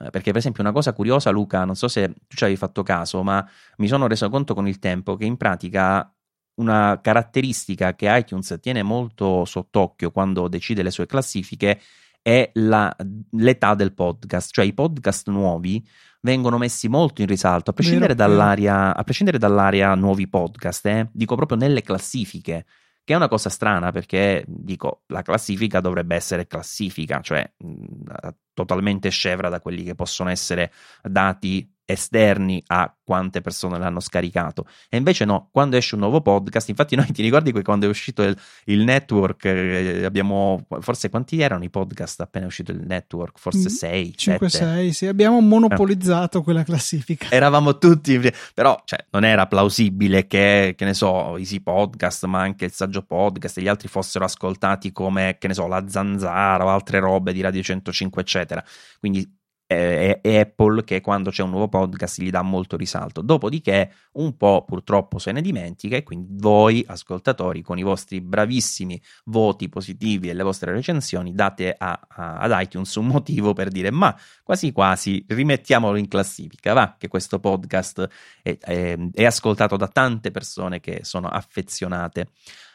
Eh, 0.01 0.11
perché, 0.11 0.31
per 0.31 0.39
esempio, 0.39 0.63
una 0.63 0.73
cosa 0.73 0.93
curiosa, 0.93 1.31
Luca, 1.31 1.65
non 1.65 1.77
so 1.77 1.89
se 1.89 2.09
tu 2.09 2.37
ci 2.37 2.45
avevi 2.45 2.59
fatto 2.59 2.83
caso, 2.83 3.23
ma 3.23 3.47
mi 3.77 3.87
sono 3.87 4.07
reso 4.07 4.29
conto 4.29 4.55
con 4.55 4.67
il 4.67 4.79
tempo 4.79 5.17
che 5.17 5.25
in 5.25 5.37
pratica 5.37 6.13
una 6.55 7.01
caratteristica 7.01 7.95
che 7.95 8.09
iTunes 8.11 8.59
tiene 8.61 8.83
molto 8.83 9.45
sott'occhio 9.45 10.11
quando 10.11 10.49
decide 10.49 10.83
le 10.83 10.91
sue 10.91 11.07
classifiche 11.07 11.81
è 12.21 12.51
la, 12.55 12.95
l'età 13.33 13.75
del 13.75 13.95
podcast, 13.95 14.53
cioè 14.53 14.65
i 14.65 14.75
podcast 14.75 15.29
nuovi 15.29 15.85
vengono 16.21 16.57
messi 16.57 16.89
molto 16.89 17.21
in 17.21 17.27
risalto, 17.27 17.71
a 17.71 17.73
prescindere, 17.73 18.15
dall'area. 18.15 18.95
A 18.95 19.03
prescindere 19.03 19.39
dall'area 19.39 19.95
nuovi 19.95 20.29
podcast, 20.29 20.87
eh, 20.87 21.09
dico 21.13 21.35
proprio 21.35 21.59
nelle 21.59 21.83
classifiche 21.83 22.65
che 23.05 23.13
è 23.13 23.17
una 23.17 23.29
cosa 23.29 23.49
strana 23.49 23.91
perché 23.91 24.45
dico 24.47 25.03
la 25.07 25.23
classifica 25.23 25.81
dovrebbe 25.81 26.15
essere 26.15 26.47
classifica, 26.47 27.21
cioè 27.21 27.51
mh, 27.57 28.29
totalmente 28.55 29.09
scevra 29.11 29.49
da 29.49 29.61
quelli 29.61 29.83
che 29.83 29.95
possono 29.95 30.31
essere 30.31 30.73
dati 31.03 31.72
esterni 31.85 32.63
a 32.69 32.95
quante 33.03 33.41
persone 33.41 33.79
l'hanno 33.79 34.01
scaricato. 34.01 34.67
E 34.89 34.97
invece 34.97 35.25
no, 35.25 35.49
quando 35.51 35.77
esce 35.77 35.95
un 35.95 36.01
nuovo 36.01 36.21
podcast, 36.21 36.69
infatti 36.69 36.97
noi 36.97 37.11
ti 37.13 37.23
ricordi 37.23 37.53
che 37.53 37.63
quando 37.63 37.87
è 37.87 37.89
uscito 37.89 38.23
il, 38.23 38.37
il 38.67 38.83
network, 38.85 39.45
eh, 39.45 40.05
abbiamo, 40.05 40.67
forse 40.81 41.09
quanti 41.11 41.41
erano 41.41 41.65
i 41.65 41.71
podcast 41.71 42.21
appena 42.21 42.45
è 42.45 42.49
uscito 42.49 42.73
il 42.73 42.81
network? 42.81 43.39
Forse 43.39 43.69
6, 43.69 44.17
5, 44.17 44.49
6, 44.49 44.93
sì, 44.93 45.07
abbiamo 45.07 45.41
monopolizzato 45.41 46.39
eh. 46.39 46.43
quella 46.43 46.63
classifica. 46.63 47.29
Eravamo 47.31 47.79
tutti, 47.79 48.21
però 48.55 48.81
cioè, 48.85 49.05
non 49.11 49.25
era 49.25 49.47
plausibile 49.47 50.27
che, 50.27 50.75
che 50.77 50.85
ne 50.85 50.95
so, 50.95 51.37
Easy 51.37 51.61
Podcast, 51.61 52.25
ma 52.27 52.41
anche 52.41 52.67
il 52.67 52.73
Saggio 52.73 53.03
Podcast 53.03 53.59
e 53.59 53.63
gli 53.63 53.69
altri 53.69 53.89
fossero 53.89 54.25
ascoltati 54.25 54.93
come, 54.93 55.37
che 55.39 55.49
ne 55.49 55.55
so, 55.55 55.67
la 55.67 55.85
Zanzara 55.89 56.65
o 56.65 56.69
altre 56.69 57.01
robe 57.01 57.33
di 57.33 57.41
Radio 57.41 57.63
105, 57.63 58.23
eccetera. 58.23 58.65
Quindi 58.99 59.41
è, 59.73 60.21
è, 60.21 60.39
Apple 60.39 60.85
che 60.85 61.01
quando 61.01 61.31
c'è 61.31 61.43
un 61.43 61.51
nuovo 61.51 61.69
podcast 61.69 62.21
gli 62.21 62.31
dà 62.31 62.43
molto 62.43 62.77
risalto. 62.77 63.23
Dopodiché 63.23 63.93
un 64.13 64.37
po' 64.37 64.65
purtroppo 64.67 65.19
se 65.19 65.33
ne 65.33 65.41
dimentica 65.41 65.97
e 65.97 66.03
quindi 66.03 66.29
voi 66.31 66.85
ascoltatori 66.87 67.63
con 67.63 67.79
i 67.79 67.83
vostri 67.83 68.21
bravissimi 68.21 69.01
voti 69.25 69.69
positivi 69.69 70.29
e 70.29 70.35
le 70.35 70.43
vostre 70.43 70.73
recensioni 70.73 71.35
date 71.35 71.75
a, 71.77 71.99
a, 72.09 72.39
ad 72.39 72.63
iTunes 72.63 72.95
un 72.97 73.07
motivo 73.07 73.53
per 73.53 73.69
dire 73.69 73.91
ma 73.91 74.17
quasi 74.43 74.73
quasi 74.73 75.25
rimettiamolo 75.29 75.97
in 75.97 76.09
classifica, 76.09 76.73
va 76.73 76.97
che 76.99 77.09
questo 77.09 77.39
podcast 77.39 78.09
è, 78.43 78.59
è, 78.59 78.99
è 79.13 79.25
ascoltato 79.25 79.77
da 79.77 79.89
tante 79.89 80.31
persone 80.31 80.81
che 80.81 81.01
sono 81.03 81.29
affezionate. 81.29 82.29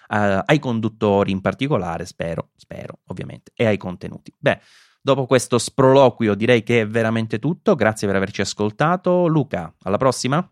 Uh, 0.09 0.39
ai 0.45 0.57
conduttori 0.57 1.31
in 1.31 1.41
particolare, 1.41 2.05
spero, 2.05 2.51
spero 2.55 2.99
ovviamente, 3.07 3.51
e 3.53 3.65
ai 3.65 3.75
contenuti. 3.75 4.33
Beh, 4.37 4.61
Dopo 5.07 5.25
questo 5.25 5.57
sproloquio 5.57 6.35
direi 6.35 6.63
che 6.63 6.81
è 6.81 6.85
veramente 6.85 7.39
tutto, 7.39 7.75
grazie 7.75 8.07
per 8.07 8.17
averci 8.17 8.41
ascoltato. 8.41 9.25
Luca, 9.27 9.73
alla 9.83 9.95
prossima. 9.95 10.45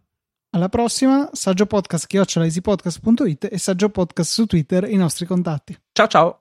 Alla 0.52 0.70
prossima, 0.70 1.28
Saggio 1.34 1.66
Podcast, 1.66 2.08
chiocciolaeasypodcast.it 2.08 3.50
e 3.52 3.58
Saggio 3.58 3.90
Podcast 3.90 4.32
su 4.32 4.46
Twitter, 4.46 4.90
i 4.90 4.96
nostri 4.96 5.26
contatti. 5.26 5.78
Ciao 5.92 6.08
ciao! 6.08 6.40